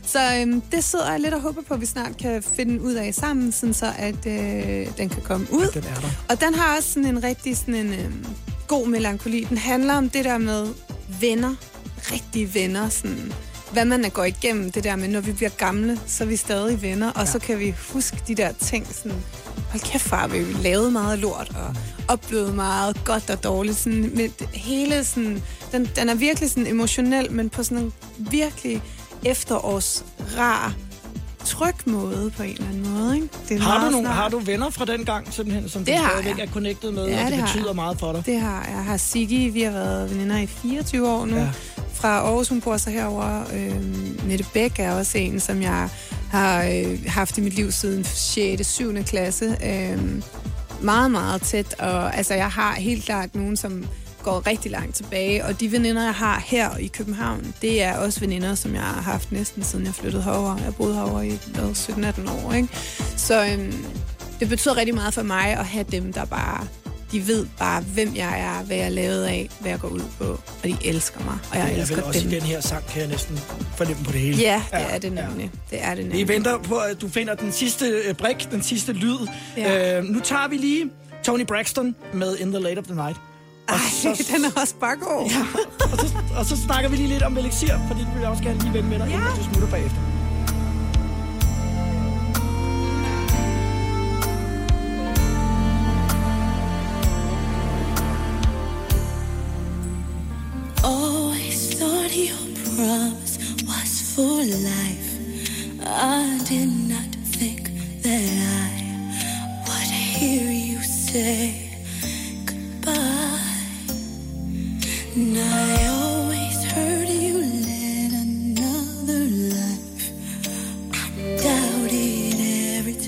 Så 0.06 0.18
øhm, 0.40 0.60
det 0.60 0.84
sidder 0.84 1.10
jeg 1.10 1.20
lidt 1.20 1.34
og 1.34 1.40
håber 1.40 1.62
på, 1.62 1.74
at 1.74 1.80
vi 1.80 1.86
snart 1.86 2.16
kan 2.16 2.42
finde 2.42 2.82
ud 2.82 2.94
af 2.94 3.14
sammen, 3.14 3.52
sådan 3.52 3.74
så 3.74 3.92
at 3.98 4.26
øh, 4.26 4.86
den 4.98 5.08
kan 5.08 5.22
komme 5.22 5.46
ud. 5.52 5.66
Den 5.74 5.84
er 5.84 6.00
der. 6.00 6.08
Og 6.28 6.40
den 6.40 6.54
har 6.54 6.76
også 6.76 6.92
sådan 6.92 7.08
en 7.08 7.24
rigtig 7.24 7.56
sådan 7.56 7.74
en, 7.74 7.92
øhm, 7.92 8.26
god 8.68 8.86
melankoli. 8.86 9.46
Den 9.48 9.58
handler 9.58 9.94
om 9.94 10.10
det 10.10 10.24
der 10.24 10.38
med 10.38 10.66
venner. 11.20 11.54
Rigtige 12.12 12.54
venner. 12.54 12.88
Sådan, 12.88 13.32
hvad 13.72 13.84
man 13.84 14.04
er 14.04 14.08
går 14.08 14.24
igennem. 14.24 14.72
Det 14.72 14.84
der 14.84 14.96
med, 14.96 15.08
når 15.08 15.20
vi 15.20 15.32
bliver 15.32 15.50
gamle, 15.50 16.00
så 16.06 16.24
er 16.24 16.28
vi 16.28 16.36
stadig 16.36 16.82
venner. 16.82 17.10
Og 17.10 17.20
ja. 17.20 17.26
så 17.26 17.38
kan 17.38 17.58
vi 17.58 17.74
huske 17.92 18.16
de 18.28 18.34
der 18.34 18.52
ting. 18.52 18.86
Sådan, 18.92 19.18
hold 19.70 19.82
kæft 19.82 20.04
far, 20.04 20.26
vi 20.26 20.38
lavet 20.62 20.92
meget 20.92 21.18
lort 21.18 21.52
og 21.56 21.74
oplevet 22.08 22.54
meget 22.54 23.04
godt 23.04 23.30
og 23.30 23.44
dårligt. 23.44 23.76
Sådan, 23.76 24.10
med 24.14 24.28
hele 24.54 25.04
sådan, 25.04 25.42
den, 25.72 25.90
den 25.96 26.08
er 26.08 26.14
virkelig 26.14 26.50
sådan 26.50 26.66
emotionel, 26.66 27.32
men 27.32 27.50
på 27.50 27.62
sådan 27.62 27.78
en 27.78 27.92
virkelig 28.18 28.82
efterårs 29.30 30.04
rar 30.38 30.74
tryg 31.44 31.74
måde 31.86 32.30
på 32.36 32.42
en 32.42 32.50
eller 32.50 32.68
anden 32.68 32.92
måde. 32.92 33.14
Ikke? 33.16 33.28
Det 33.48 33.56
er 33.56 33.60
Har 33.62 33.84
du, 33.84 33.90
nogle, 33.90 34.08
har 34.08 34.28
du 34.28 34.38
venner 34.38 34.70
fra 34.70 34.84
den 34.84 35.04
gang, 35.04 35.32
simpelthen, 35.32 35.68
som 35.68 35.84
Det 35.84 35.94
du 35.98 36.02
stadigvæk 36.08 36.38
jeg. 36.38 36.46
er 36.46 36.50
connected 36.52 36.90
med, 36.92 37.06
Ja, 37.08 37.24
og 37.24 37.30
det, 37.30 37.38
det 37.38 37.44
betyder 37.44 37.66
jeg. 37.66 37.74
meget 37.74 37.98
for 37.98 38.12
dig? 38.12 38.26
Det 38.26 38.40
har 38.40 38.66
jeg. 38.68 38.84
Har 38.84 38.96
Sigge, 38.96 39.50
vi 39.52 39.62
har 39.62 39.70
været 39.70 40.10
veninder 40.10 40.38
i 40.38 40.46
24 40.46 41.08
år 41.08 41.26
nu. 41.26 41.36
Ja. 41.36 41.48
Fra 41.94 42.08
Aarhus, 42.08 42.48
hun 42.48 42.60
bor 42.60 42.76
så 42.76 42.90
herovre. 42.90 43.44
Øhm, 43.54 44.20
Mette 44.26 44.44
Bæk 44.54 44.78
er 44.78 44.92
også 44.92 45.18
en, 45.18 45.40
som 45.40 45.62
jeg 45.62 45.88
har 46.30 46.62
øh, 46.64 46.98
haft 47.06 47.38
i 47.38 47.40
mit 47.40 47.54
liv 47.54 47.72
siden 47.72 48.04
6. 48.04 48.66
7. 48.66 48.94
klasse. 49.04 49.56
Øhm, 49.66 50.22
meget, 50.80 51.10
meget 51.10 51.42
tæt. 51.42 51.74
Og 51.78 52.16
altså, 52.16 52.34
jeg 52.34 52.50
har 52.50 52.74
helt 52.74 53.04
klart 53.04 53.34
nogen, 53.34 53.56
som 53.56 53.84
går 54.26 54.46
rigtig 54.46 54.70
langt 54.70 54.96
tilbage. 54.96 55.44
Og 55.44 55.60
de 55.60 55.72
veninder, 55.72 56.04
jeg 56.04 56.14
har 56.14 56.42
her 56.46 56.76
i 56.76 56.86
København, 56.86 57.54
det 57.62 57.82
er 57.82 57.96
også 57.96 58.20
veninder, 58.20 58.54
som 58.54 58.74
jeg 58.74 58.82
har 58.82 59.00
haft 59.02 59.32
næsten 59.32 59.62
siden 59.62 59.84
jeg 59.86 59.94
flyttede 59.94 60.22
herover. 60.22 60.56
Jeg 60.64 60.74
boede 60.74 60.94
herover 60.94 61.22
i 61.22 61.38
hvad, 61.46 61.64
17-18 62.26 62.46
år. 62.46 62.52
Ikke? 62.52 62.68
Så 63.16 63.44
øhm, 63.46 63.84
det 64.40 64.48
betyder 64.48 64.76
rigtig 64.76 64.94
meget 64.94 65.14
for 65.14 65.22
mig 65.22 65.46
at 65.46 65.64
have 65.66 65.84
dem, 65.92 66.12
der 66.12 66.24
bare 66.24 66.66
de 67.12 67.26
ved 67.26 67.46
bare, 67.58 67.80
hvem 67.82 68.16
jeg 68.16 68.40
er, 68.40 68.64
hvad 68.64 68.76
jeg 68.76 68.86
er 68.86 68.90
lavet 68.90 69.24
af, 69.24 69.48
hvad 69.60 69.70
jeg 69.70 69.80
går 69.80 69.88
ud 69.88 70.02
på, 70.18 70.24
og 70.24 70.40
de 70.64 70.76
elsker 70.84 71.24
mig, 71.24 71.38
og 71.50 71.56
jeg 71.56 71.72
er 71.72 71.76
elsker 71.80 72.02
også 72.02 72.20
dem. 72.20 72.28
i 72.28 72.34
den 72.34 72.42
her 72.42 72.60
sang, 72.60 72.86
kan 72.86 73.00
jeg 73.00 73.08
næsten 73.08 73.38
fornemme 73.76 74.04
på 74.04 74.12
det 74.12 74.20
hele. 74.20 74.36
Ja, 74.38 74.62
det 74.72 74.94
er 74.94 74.98
det 74.98 75.12
nemlig. 75.12 75.50
Det 75.70 75.78
er 75.84 75.94
det 75.94 76.04
Vi 76.04 76.08
nemlig. 76.08 76.28
venter 76.28 76.58
på, 76.58 76.76
at 76.76 77.00
du 77.00 77.08
finder 77.08 77.34
den 77.34 77.52
sidste 77.52 77.86
øh, 77.86 78.14
brik, 78.14 78.48
den 78.50 78.62
sidste 78.62 78.92
lyd. 78.92 79.18
Ja. 79.56 79.98
Øh, 79.98 80.04
nu 80.04 80.20
tager 80.20 80.48
vi 80.48 80.56
lige 80.56 80.90
Tony 81.24 81.44
Braxton 81.44 81.94
med 82.14 82.36
In 82.36 82.50
the 82.52 82.60
Late 82.62 82.78
of 82.78 82.84
the 82.84 82.94
Night. 82.94 83.16
Og 83.68 83.74
Ej, 83.74 84.14
den 84.30 84.44
er 84.44 84.60
også 84.60 84.74
bare 84.74 84.96
god. 84.96 85.30
Ja, 85.30 85.46
og, 85.92 85.98
så, 85.98 86.16
og 86.38 86.46
så 86.46 86.56
snakker 86.56 86.90
vi 86.90 86.96
lige 86.96 87.08
lidt 87.08 87.22
om 87.22 87.36
Elixir, 87.38 87.74
fordi 87.88 88.00
det 88.00 88.10
vil 88.14 88.20
jeg 88.20 88.30
også 88.30 88.42
gerne 88.42 88.58
lige 88.60 88.72
vende 88.74 88.88
med 88.88 88.98
dig, 88.98 89.08
ja. 89.08 89.14
inden 89.16 89.36
du 89.36 89.42
smutter 89.42 89.70
bagefter. 89.70 90.00
Always 100.84 101.78
thought 101.78 102.14
your 102.16 102.36
promise 102.76 103.38
was 103.66 104.14
for 104.14 104.42
life. 104.42 105.10
I 105.84 106.38
did 106.48 106.68
not 106.88 107.10
think 107.32 107.70
that 108.02 108.22
I 108.22 109.64
would 109.66 109.90
hear 109.90 110.50
you 110.50 110.82
say 110.82 111.65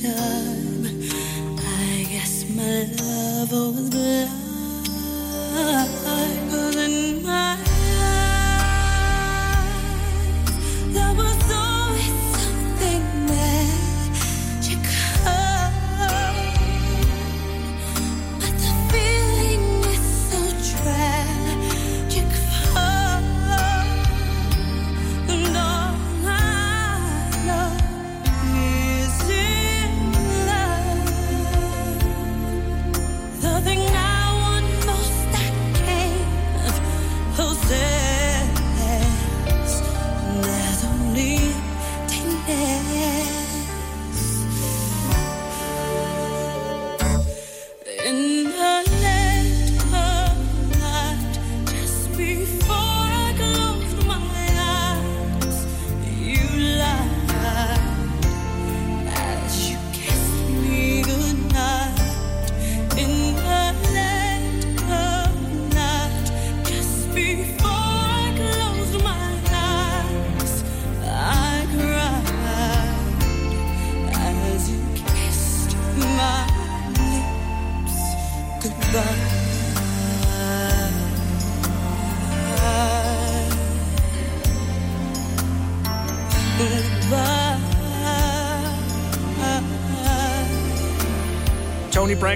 time. 0.03 0.85
I 1.59 2.07
guess 2.11 2.49
my 2.55 2.87
love 2.99 3.53
was 3.53 3.91
blind. 3.91 4.48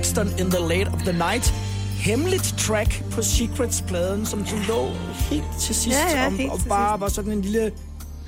Braxton 0.03 0.29
in 0.39 0.51
the 0.51 0.59
Late 0.61 0.89
of 0.89 1.03
the 1.03 1.13
Night. 1.13 1.55
Hemmeligt 1.99 2.55
track 2.59 3.03
på 3.11 3.23
Secrets-pladen, 3.23 4.27
som 4.27 4.47
så 4.47 4.55
lå 4.69 4.89
helt 5.31 5.45
til 5.61 5.75
sidst, 5.75 5.99
Ja, 5.99 6.21
ja, 6.21 6.27
om, 6.27 6.37
helt 6.37 6.53
og 6.53 6.61
bare 6.69 7.01
var 7.01 7.09
sådan 7.09 7.33
en 7.33 7.43
lille 7.43 7.73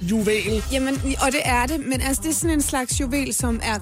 juvel. 0.03 0.65
Jamen, 0.73 0.95
og 0.95 1.33
det 1.33 1.41
er 1.45 1.67
det, 1.67 1.81
men 1.87 2.01
altså, 2.01 2.23
det 2.23 2.31
er 2.31 2.35
sådan 2.35 2.55
en 2.55 2.63
slags 2.63 3.01
juvel, 3.01 3.35
som 3.35 3.61
er 3.63 3.79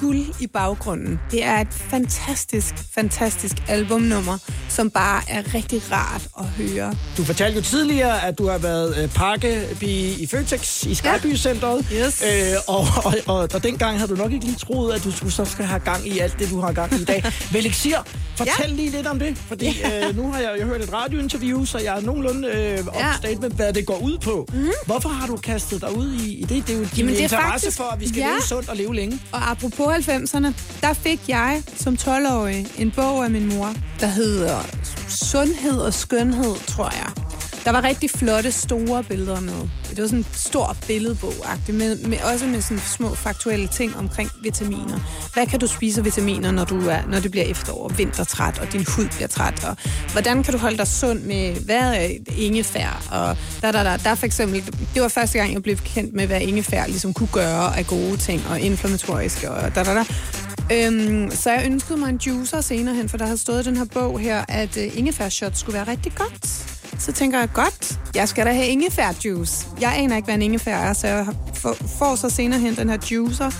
guld 0.00 0.18
i 0.40 0.46
baggrunden. 0.46 1.20
Det 1.30 1.44
er 1.44 1.60
et 1.60 1.68
fantastisk, 1.70 2.74
fantastisk 2.94 3.52
albumnummer, 3.68 4.38
som 4.68 4.90
bare 4.90 5.22
er 5.28 5.54
rigtig 5.54 5.82
rart 5.92 6.28
at 6.38 6.44
høre. 6.44 6.94
Du 7.16 7.24
fortalte 7.24 7.56
jo 7.56 7.62
tidligere, 7.62 8.24
at 8.26 8.38
du 8.38 8.48
har 8.48 8.58
været 8.58 9.02
øh, 9.02 9.08
pakkepige 9.08 10.22
i 10.22 10.26
Føtex 10.26 10.82
i 10.84 10.94
Skyby 10.94 11.36
Centeret. 11.36 11.86
Yes. 11.92 12.22
Øh, 12.22 12.56
og, 12.68 12.86
og, 13.04 13.14
og, 13.26 13.48
og 13.54 13.62
dengang 13.62 13.98
havde 13.98 14.10
du 14.10 14.16
nok 14.22 14.32
ikke 14.32 14.44
lige 14.44 14.56
troet, 14.58 14.94
at 14.94 15.04
du 15.04 15.10
skulle 15.12 15.32
så 15.32 15.44
skal 15.44 15.64
have 15.64 15.80
gang 15.80 16.06
i 16.08 16.18
alt 16.18 16.38
det, 16.38 16.50
du 16.50 16.60
har 16.60 16.72
gang 16.72 16.92
i 16.92 16.96
i 17.02 17.04
dag. 17.04 17.24
Velixir, 17.52 17.96
fortæl 18.36 18.54
ja. 18.68 18.74
lige 18.74 18.90
lidt 18.90 19.06
om 19.06 19.18
det, 19.18 19.38
fordi 19.38 19.66
Ja. 19.80 20.08
øh, 20.08 20.16
nu 20.16 20.32
har 20.32 20.40
jeg 20.40 20.52
jo 20.60 20.66
hørt 20.66 20.80
et 20.82 20.92
radiointerview, 20.92 21.64
så 21.64 21.78
jeg 21.78 21.96
er 21.96 22.00
nogenlunde 22.00 22.48
øh, 22.48 22.86
up 22.86 22.94
Ja. 22.96 23.38
med, 23.40 23.50
hvad 23.50 23.72
det 23.72 23.86
går 23.86 23.98
ud 23.98 24.18
på. 24.18 24.46
Mm-hmm. 24.52 24.70
Hvorfor 24.86 25.08
har 25.08 25.26
du 25.26 25.36
kastet 25.36 25.80
dig 25.80 25.96
ud 25.96 26.12
i, 26.12 26.34
i 26.34 26.40
det? 26.44 26.66
Det 26.66 26.74
er 26.74 26.78
jo 26.78 26.84
din 26.84 26.90
Jamen, 26.96 27.12
det 27.12 27.18
er 27.18 27.22
interesse 27.22 27.50
faktisk- 27.52 27.76
for, 27.76 27.84
at 27.84 28.00
vi 28.00 28.08
skal 28.08 28.18
Ja. 28.18 28.26
leve 28.28 28.42
sundt 28.42 28.68
og 28.68 28.76
leve 28.76 28.94
længe. 28.94 29.20
Og 29.32 29.50
apropos 29.50 29.85
90'erne, 29.92 30.80
der 30.80 30.92
fik 30.92 31.20
jeg 31.28 31.62
som 31.76 31.94
12-årig 31.94 32.66
en 32.78 32.90
bog 32.90 33.24
af 33.24 33.30
min 33.30 33.48
mor, 33.48 33.74
der 34.00 34.06
hedder 34.06 34.58
Sundhed 35.08 35.78
og 35.78 35.94
Skønhed, 35.94 36.54
tror 36.66 36.90
jeg. 36.90 37.10
Der 37.64 37.72
var 37.72 37.84
rigtig 37.84 38.10
flotte, 38.10 38.52
store 38.52 39.04
billeder 39.04 39.40
med. 39.40 39.68
Det 39.96 40.02
var 40.02 40.08
sådan 40.08 40.18
en 40.18 40.26
stor 40.32 40.76
billedbog 40.86 41.32
med, 41.68 41.96
med, 41.96 42.18
også 42.32 42.46
med 42.46 42.60
sådan 42.60 42.78
små 42.78 43.14
faktuelle 43.14 43.68
ting 43.68 43.96
omkring 43.96 44.30
vitaminer. 44.42 45.00
Hvad 45.34 45.46
kan 45.46 45.60
du 45.60 45.66
spise 45.66 46.00
af 46.00 46.04
vitaminer, 46.04 46.50
når, 46.50 46.64
du 46.64 46.88
er, 46.88 47.06
når 47.08 47.20
det 47.20 47.30
bliver 47.30 47.46
efterår, 47.46 47.88
vintertræt, 47.88 48.58
og 48.58 48.72
din 48.72 48.84
hud 48.96 49.08
bliver 49.14 49.28
træt? 49.28 49.64
Og 49.64 49.76
hvordan 50.12 50.42
kan 50.42 50.52
du 50.52 50.58
holde 50.58 50.78
dig 50.78 50.86
sund 50.86 51.20
med, 51.20 51.54
hvad 51.54 51.94
er 51.94 52.08
ingefær? 52.36 53.06
Og 53.10 53.36
da, 53.62 53.72
da, 53.72 53.84
da, 53.84 53.96
der 54.04 54.14
for 54.14 54.26
eksempel, 54.26 54.64
det 54.94 55.02
var 55.02 55.08
første 55.08 55.38
gang, 55.38 55.52
jeg 55.52 55.62
blev 55.62 55.76
kendt 55.76 56.14
med, 56.14 56.26
hvad 56.26 56.40
ingefær 56.40 56.86
ligesom 56.86 57.14
kunne 57.14 57.28
gøre 57.32 57.78
af 57.78 57.86
gode 57.86 58.16
ting, 58.16 58.42
og 58.50 58.60
inflammatoriske, 58.60 59.50
og 59.50 59.74
da, 59.74 59.84
da, 59.84 59.94
da. 59.94 60.04
Øhm, 60.72 61.30
så 61.30 61.50
jeg 61.50 61.62
ønskede 61.66 61.98
mig 61.98 62.08
en 62.08 62.16
juicer 62.16 62.60
senere 62.60 62.94
hen, 62.94 63.08
for 63.08 63.16
der 63.16 63.26
har 63.26 63.36
stået 63.36 63.66
i 63.66 63.68
den 63.68 63.76
her 63.76 63.84
bog 63.84 64.20
her, 64.20 64.44
at 64.48 64.76
uh, 64.76 64.98
ingefærshot 64.98 65.56
skulle 65.56 65.74
være 65.74 65.88
rigtig 65.88 66.12
godt. 66.14 66.46
Så 66.98 67.12
tænker 67.12 67.38
jeg, 67.38 67.48
godt, 67.54 67.98
jeg 68.14 68.28
skal 68.28 68.46
da 68.46 68.52
have 68.52 68.66
ingefærjuice. 68.66 69.66
Jeg 69.80 69.94
aner 69.96 70.16
ikke, 70.16 70.26
hvad 70.26 70.34
en 70.34 70.42
ingefær 70.42 70.76
er, 70.76 70.92
så 70.92 71.06
jeg 71.06 71.26
får, 71.98 72.14
så 72.16 72.30
senere 72.30 72.60
hen 72.60 72.76
den 72.76 72.88
her 72.88 72.98
juicer 73.10 73.50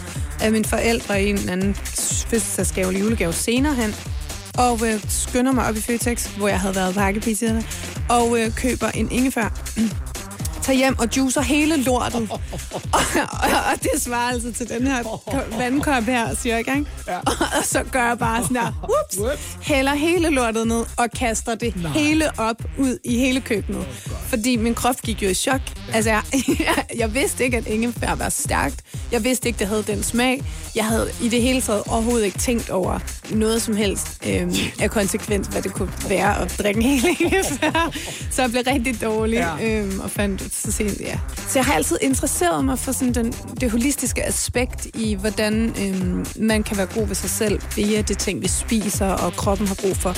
af 0.41 0.53
mine 0.53 0.65
forældre 0.65 1.23
i 1.23 1.31
en 1.31 1.35
eller 1.35 1.53
anden 1.53 1.74
fødselsdagsgave 1.74 2.89
eller 2.89 3.01
julegave 3.01 3.33
senere 3.33 3.74
hen. 3.74 3.95
Og 4.59 4.81
øh, 4.87 5.05
skynder 5.09 5.53
mig 5.53 5.66
op 5.66 5.77
i 5.77 5.81
Føtex, 5.81 6.27
hvor 6.27 6.49
jeg 6.49 6.61
havde 6.61 6.74
været 6.74 6.95
pakkepiserne, 6.95 7.65
og 8.09 8.41
øh, 8.41 8.55
køber 8.55 8.89
en 8.89 9.11
ingefær. 9.11 9.49
Tager 10.66 10.76
hjem 10.76 10.98
og 10.98 11.09
juicer 11.16 11.40
hele 11.40 11.76
lortet. 11.76 12.28
og, 12.30 12.40
og, 12.93 13.01
og 13.72 13.82
det 13.82 14.02
svarer 14.02 14.32
altså 14.32 14.52
til 14.52 14.68
den 14.68 14.86
her 14.86 15.02
ko- 15.02 15.18
vandkop 15.59 16.02
her, 16.02 16.34
cirka. 16.34 16.70
Ikke? 16.74 16.86
Ja. 17.09 17.18
Og 17.59 17.64
så 17.64 17.82
gør 17.93 18.06
jeg 18.09 18.18
bare 18.18 18.43
sådan 18.43 18.56
der, 18.56 18.88
whoops, 19.18 19.40
hælder 19.62 19.94
hele 19.94 20.30
lortet 20.30 20.66
ned 20.66 20.84
og 20.97 21.10
kaster 21.18 21.55
det 21.55 21.76
Nej. 21.82 21.90
hele 21.93 22.38
op 22.40 22.62
ud 22.78 22.98
i 23.05 23.18
hele 23.18 23.40
køkkenet. 23.40 23.86
Fordi 24.26 24.56
min 24.56 24.74
krop 24.74 24.97
gik 25.02 25.22
jo 25.22 25.28
i 25.28 25.34
chok. 25.34 25.60
Altså, 25.93 26.10
jeg, 26.10 26.22
jeg, 26.59 26.84
jeg 27.01 27.14
vidste 27.14 27.44
ikke, 27.44 27.56
at 27.56 27.66
ingefær 27.66 28.14
var 28.14 28.28
stærkt. 28.28 28.76
Jeg 29.12 29.24
vidste 29.24 29.48
ikke, 29.48 29.59
det 29.59 29.66
havde 29.66 29.82
den 29.86 30.02
smag. 30.02 30.43
Jeg 30.74 30.84
havde 30.84 31.09
i 31.22 31.28
det 31.28 31.43
hele 31.43 31.60
taget 31.60 31.82
overhovedet 31.86 32.24
ikke 32.24 32.38
tænkt 32.38 32.70
over 32.70 32.98
noget 33.30 33.62
som 33.62 33.76
helst 33.76 34.06
øhm, 34.26 34.55
af 34.80 34.90
konsekvens, 34.90 35.47
hvad 35.47 35.62
det 35.62 35.72
kunne 35.72 35.93
være 36.09 36.38
at 36.40 36.55
drikke 36.59 36.80
en 36.80 36.86
hel 37.01 37.16
ingefær. 37.20 37.90
Så 38.30 38.43
jeg 38.43 38.51
blev 38.51 38.62
rigtig 38.66 39.01
dårlig 39.02 39.34
Ja. 39.36 39.56
ja. 39.56 39.78
øhm, 39.80 40.01
og 40.01 40.10
fandt 40.10 40.43
så 40.62 40.73
sent, 40.73 41.01
ja. 41.01 41.19
Så 41.37 41.59
jeg 41.59 41.65
har 41.65 41.74
altid 41.74 41.99
interesseret 42.01 42.65
mig 42.65 42.78
for 42.78 42.93
sådan 42.93 43.15
den, 43.15 43.33
det 43.61 43.70
holistiske 43.70 44.27
aspekt 44.27 44.87
i, 44.95 45.15
hvordan 45.15 45.74
øhm, 45.83 46.27
man 46.37 46.62
kan 46.62 46.77
være 46.77 46.87
god 46.87 47.07
ved 47.07 47.15
sig 47.15 47.31
selv 47.31 47.61
via 47.77 48.01
det 48.03 48.19
ting, 48.19 48.43
vi 48.43 48.49
spiser, 48.49 49.07
og 49.07 49.33
kroppen 49.33 49.66
har 49.66 49.74
brug 49.74 49.97
for 49.97 50.16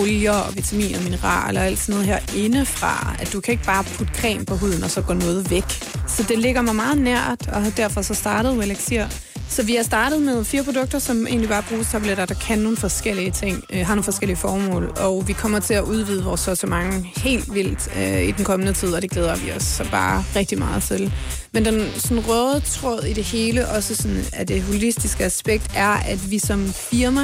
olier 0.00 0.32
og 0.32 0.56
vitaminer 0.56 0.98
og 0.98 1.04
mineraler 1.04 1.60
og 1.60 1.66
alt 1.66 1.78
sådan 1.78 1.92
noget 1.92 2.06
her 2.06 2.44
indefra. 2.44 3.16
At 3.20 3.32
du 3.32 3.40
kan 3.40 3.52
ikke 3.52 3.64
bare 3.64 3.84
putte 3.84 4.12
creme 4.14 4.44
på 4.44 4.54
huden, 4.56 4.82
og 4.82 4.90
så 4.90 5.02
går 5.02 5.14
noget 5.14 5.50
væk. 5.50 5.70
Så 6.08 6.22
det 6.28 6.38
ligger 6.38 6.62
mig 6.62 6.76
meget 6.76 6.98
nært, 6.98 7.48
og 7.48 7.62
derfor 7.76 8.02
så 8.02 8.14
startede 8.14 8.62
Elixir. 8.62 9.04
Så 9.48 9.62
vi 9.62 9.74
har 9.76 9.82
startet 9.82 10.22
med 10.22 10.44
fire 10.44 10.64
produkter, 10.64 10.98
som 10.98 11.26
egentlig 11.26 11.48
bare 11.48 11.58
er 11.58 11.68
brugstabletter, 11.68 12.24
der 12.26 12.34
kan 12.34 12.58
nogle 12.58 12.76
forskellige 12.76 13.30
ting, 13.30 13.64
øh, 13.72 13.86
har 13.86 13.94
nogle 13.94 14.04
forskellige 14.04 14.36
formål, 14.36 14.92
og 15.00 15.28
vi 15.28 15.32
kommer 15.32 15.60
til 15.60 15.74
at 15.74 15.82
udvide 15.82 16.24
vores 16.24 16.40
sortiment 16.40 17.06
helt 17.16 17.54
vildt 17.54 17.88
øh, 17.96 18.22
i 18.22 18.30
den 18.30 18.44
kommende 18.44 18.72
tid, 18.72 18.94
og 18.94 19.02
det 19.02 19.10
glæder 19.10 19.36
vi 19.36 19.52
os 19.52 19.62
så 19.62 19.90
bare 19.90 20.24
rigtig 20.36 20.58
meget 20.58 20.82
til. 20.82 21.12
Men 21.56 21.64
den 21.64 21.90
sådan 21.96 22.28
røde 22.28 22.60
tråd 22.60 23.04
i 23.04 23.12
det 23.12 23.24
hele, 23.24 23.68
også 23.68 23.94
sådan, 23.94 24.24
at 24.32 24.48
det 24.48 24.62
holistiske 24.62 25.24
aspekt, 25.24 25.70
er, 25.76 25.88
at 25.88 26.30
vi 26.30 26.38
som 26.38 26.66
firma 26.68 27.22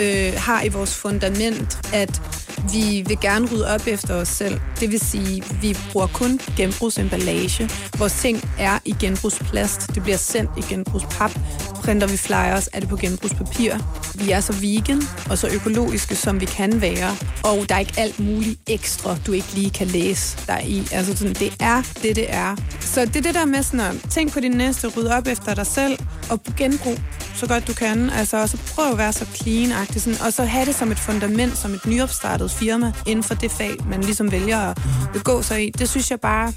øh, 0.00 0.32
har 0.36 0.62
i 0.62 0.68
vores 0.68 0.94
fundament, 0.94 1.78
at 1.92 2.22
vi 2.72 3.04
vil 3.06 3.18
gerne 3.20 3.48
rydde 3.52 3.74
op 3.74 3.86
efter 3.86 4.14
os 4.14 4.28
selv. 4.28 4.60
Det 4.80 4.90
vil 4.90 5.00
sige, 5.00 5.42
vi 5.62 5.76
bruger 5.92 6.06
kun 6.06 6.40
genbrugsemballage. 6.56 7.70
Vores 7.98 8.12
ting 8.12 8.50
er 8.58 8.78
i 8.84 8.94
genbrugsplast. 9.00 9.94
Det 9.94 10.02
bliver 10.02 10.18
sendt 10.18 10.50
i 10.58 10.74
genbrugspap. 10.74 11.38
Printer 11.80 12.06
vi 12.06 12.16
flyers, 12.16 12.68
er 12.72 12.80
det 12.80 12.88
på 12.88 12.96
genbrugspapir. 12.96 13.74
Vi 14.24 14.30
er 14.30 14.40
så 14.40 14.52
vegan 14.52 15.02
og 15.30 15.38
så 15.38 15.48
økologiske, 15.48 16.16
som 16.16 16.40
vi 16.40 16.46
kan 16.46 16.80
være. 16.80 17.16
Og 17.44 17.68
der 17.68 17.74
er 17.74 17.78
ikke 17.78 17.94
alt 17.96 18.20
muligt 18.20 18.60
ekstra, 18.66 19.16
du 19.26 19.32
ikke 19.32 19.54
lige 19.54 19.70
kan 19.70 19.86
læse 19.86 20.38
der 20.46 20.58
i. 20.58 20.88
Altså 20.92 21.16
sådan, 21.16 21.34
det 21.34 21.56
er 21.60 21.82
det, 22.02 22.16
det 22.16 22.26
er. 22.28 22.56
Så 22.80 23.00
det 23.00 23.16
er 23.16 23.22
det 23.22 23.34
der 23.34 23.44
med 23.44 23.62
sådan 23.62 23.80
at 23.80 23.96
tænk 24.10 24.32
på 24.32 24.40
din 24.40 24.50
næste, 24.50 24.88
ryd 24.88 25.06
op 25.06 25.26
efter 25.26 25.54
dig 25.54 25.66
selv 25.66 25.98
og 26.30 26.40
genbrug 26.56 26.98
så 27.34 27.46
godt 27.46 27.68
du 27.68 27.74
kan. 27.74 28.10
Altså, 28.10 28.36
og 28.42 28.48
så 28.48 28.56
prøv 28.74 28.92
at 28.92 28.98
være 28.98 29.12
så 29.12 29.24
clean-agtig, 29.24 30.00
sådan, 30.00 30.20
og 30.26 30.32
så 30.32 30.44
have 30.44 30.66
det 30.66 30.74
som 30.74 30.90
et 30.90 30.98
fundament, 30.98 31.58
som 31.58 31.74
et 31.74 31.86
nyopstartet 31.86 32.50
firma 32.50 32.92
inden 33.06 33.22
for 33.22 33.34
det 33.34 33.50
fag, 33.50 33.76
man 33.86 34.00
ligesom 34.00 34.32
vælger 34.32 34.58
at 34.58 34.78
begå 35.12 35.42
sig 35.42 35.66
i. 35.66 35.70
Det 35.70 35.88
synes 35.88 36.10
jeg 36.10 36.20
bare 36.20 36.52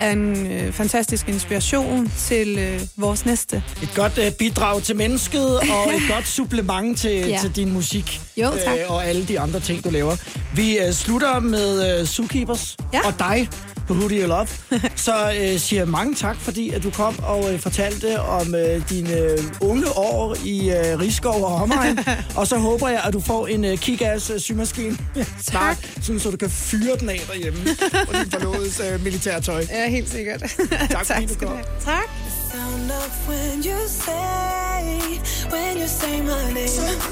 er 0.00 0.10
en 0.10 0.46
øh, 0.52 0.72
fantastisk 0.72 1.28
inspiration 1.28 2.12
til 2.18 2.58
øh, 2.58 2.80
vores 2.96 3.26
næste. 3.26 3.62
Et 3.82 3.90
godt 3.94 4.18
øh, 4.18 4.32
bidrag 4.32 4.82
til 4.82 4.96
mennesket, 4.96 5.56
og 5.74 5.94
et 5.94 6.02
godt 6.14 6.26
supplement 6.26 6.98
til, 6.98 7.10
Ja. 7.10 7.38
til 7.40 7.56
din 7.56 7.72
musik. 7.72 8.20
Jo, 8.36 8.50
tak. 8.64 8.78
Øh, 8.78 8.90
og 8.92 9.04
alle 9.06 9.24
de 9.24 9.40
andre 9.40 9.60
ting, 9.60 9.84
du 9.84 9.90
laver. 9.90 10.16
Vi 10.54 10.78
øh, 10.78 10.92
slutter 10.92 11.40
med 11.40 12.00
øh, 12.00 12.06
Zookeepers 12.06 12.76
Ja. 12.92 13.00
og 13.06 13.14
dig 13.18 13.48
på 13.90 13.94
Who 13.94 14.08
Do 14.08 14.14
You 14.14 14.26
Love. 14.26 14.46
Så 15.06 15.32
øh, 15.40 15.58
siger 15.58 15.80
jeg 15.80 15.88
mange 15.88 16.14
tak, 16.14 16.36
fordi 16.36 16.70
at 16.70 16.82
du 16.82 16.90
kom 16.90 17.18
og 17.22 17.52
øh, 17.52 17.60
fortalte 17.60 18.20
om 18.20 18.54
øh, 18.54 18.90
dine 18.90 19.12
øh, 19.18 19.38
unge 19.60 19.96
år 19.96 20.36
i 20.44 20.70
øh, 20.70 20.98
Rigskov 21.00 21.44
og 21.44 21.54
omegn. 21.54 21.98
og 22.38 22.46
så 22.46 22.56
håber 22.58 22.88
jeg, 22.88 23.02
at 23.06 23.12
du 23.12 23.20
får 23.20 23.46
en 23.46 23.64
øh, 23.64 23.78
kick-ass 23.78 24.32
øh, 24.32 24.40
symaskine 24.40 24.98
snart, 25.50 25.90
sådan, 26.02 26.20
så 26.20 26.30
du 26.30 26.36
kan 26.36 26.50
fyre 26.50 26.96
den 27.00 27.08
af 27.08 27.20
derhjemme 27.26 27.60
på 28.06 28.12
din 28.12 28.30
forlådes 28.30 28.80
øh, 28.92 29.04
militærtøj. 29.04 29.64
Ja, 29.70 29.88
helt 29.88 30.10
sikkert. 30.10 30.40
tak, 30.90 31.06
fordi 31.06 31.26
du 31.26 31.34
kom. 31.46 31.58
Tak. 31.84 32.08
Sound 32.52 32.90
of 32.90 33.28
when 33.28 33.58
you 33.64 33.78
say, 33.88 35.20
when 35.52 35.76
you 35.76 35.86
say 35.86 36.20
my 36.20 36.54
name. 36.54 37.10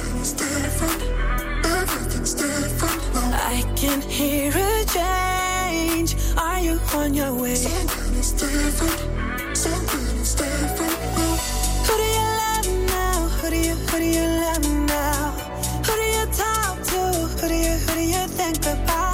I 2.37 3.65
can 3.75 4.03
hear 4.03 4.51
a 4.51 4.85
change. 4.85 6.15
Are 6.37 6.61
you 6.61 6.79
on 6.95 7.15
your 7.15 7.33
way? 7.35 7.55
Something 7.55 8.13
different. 8.13 9.57
Something 9.57 10.19
different. 10.37 10.99
Who 11.87 11.97
do 11.97 12.03
you 12.03 12.27
love 12.43 12.69
now? 12.91 13.29
Who 13.41 13.49
do 13.49 13.57
you, 13.57 13.75
who 13.75 13.99
do 13.99 14.05
you 14.05 14.27
love 14.45 14.71
now? 14.87 15.31
Who 15.87 15.93
do 15.97 16.03
you 16.03 16.27
talk 16.27 16.83
to? 16.83 17.01
Who 17.41 17.49
do 17.49 17.55
you, 17.55 17.73
who 17.73 17.95
do 17.95 18.03
you 18.03 18.29
think 18.29 18.59
about? 18.67 19.08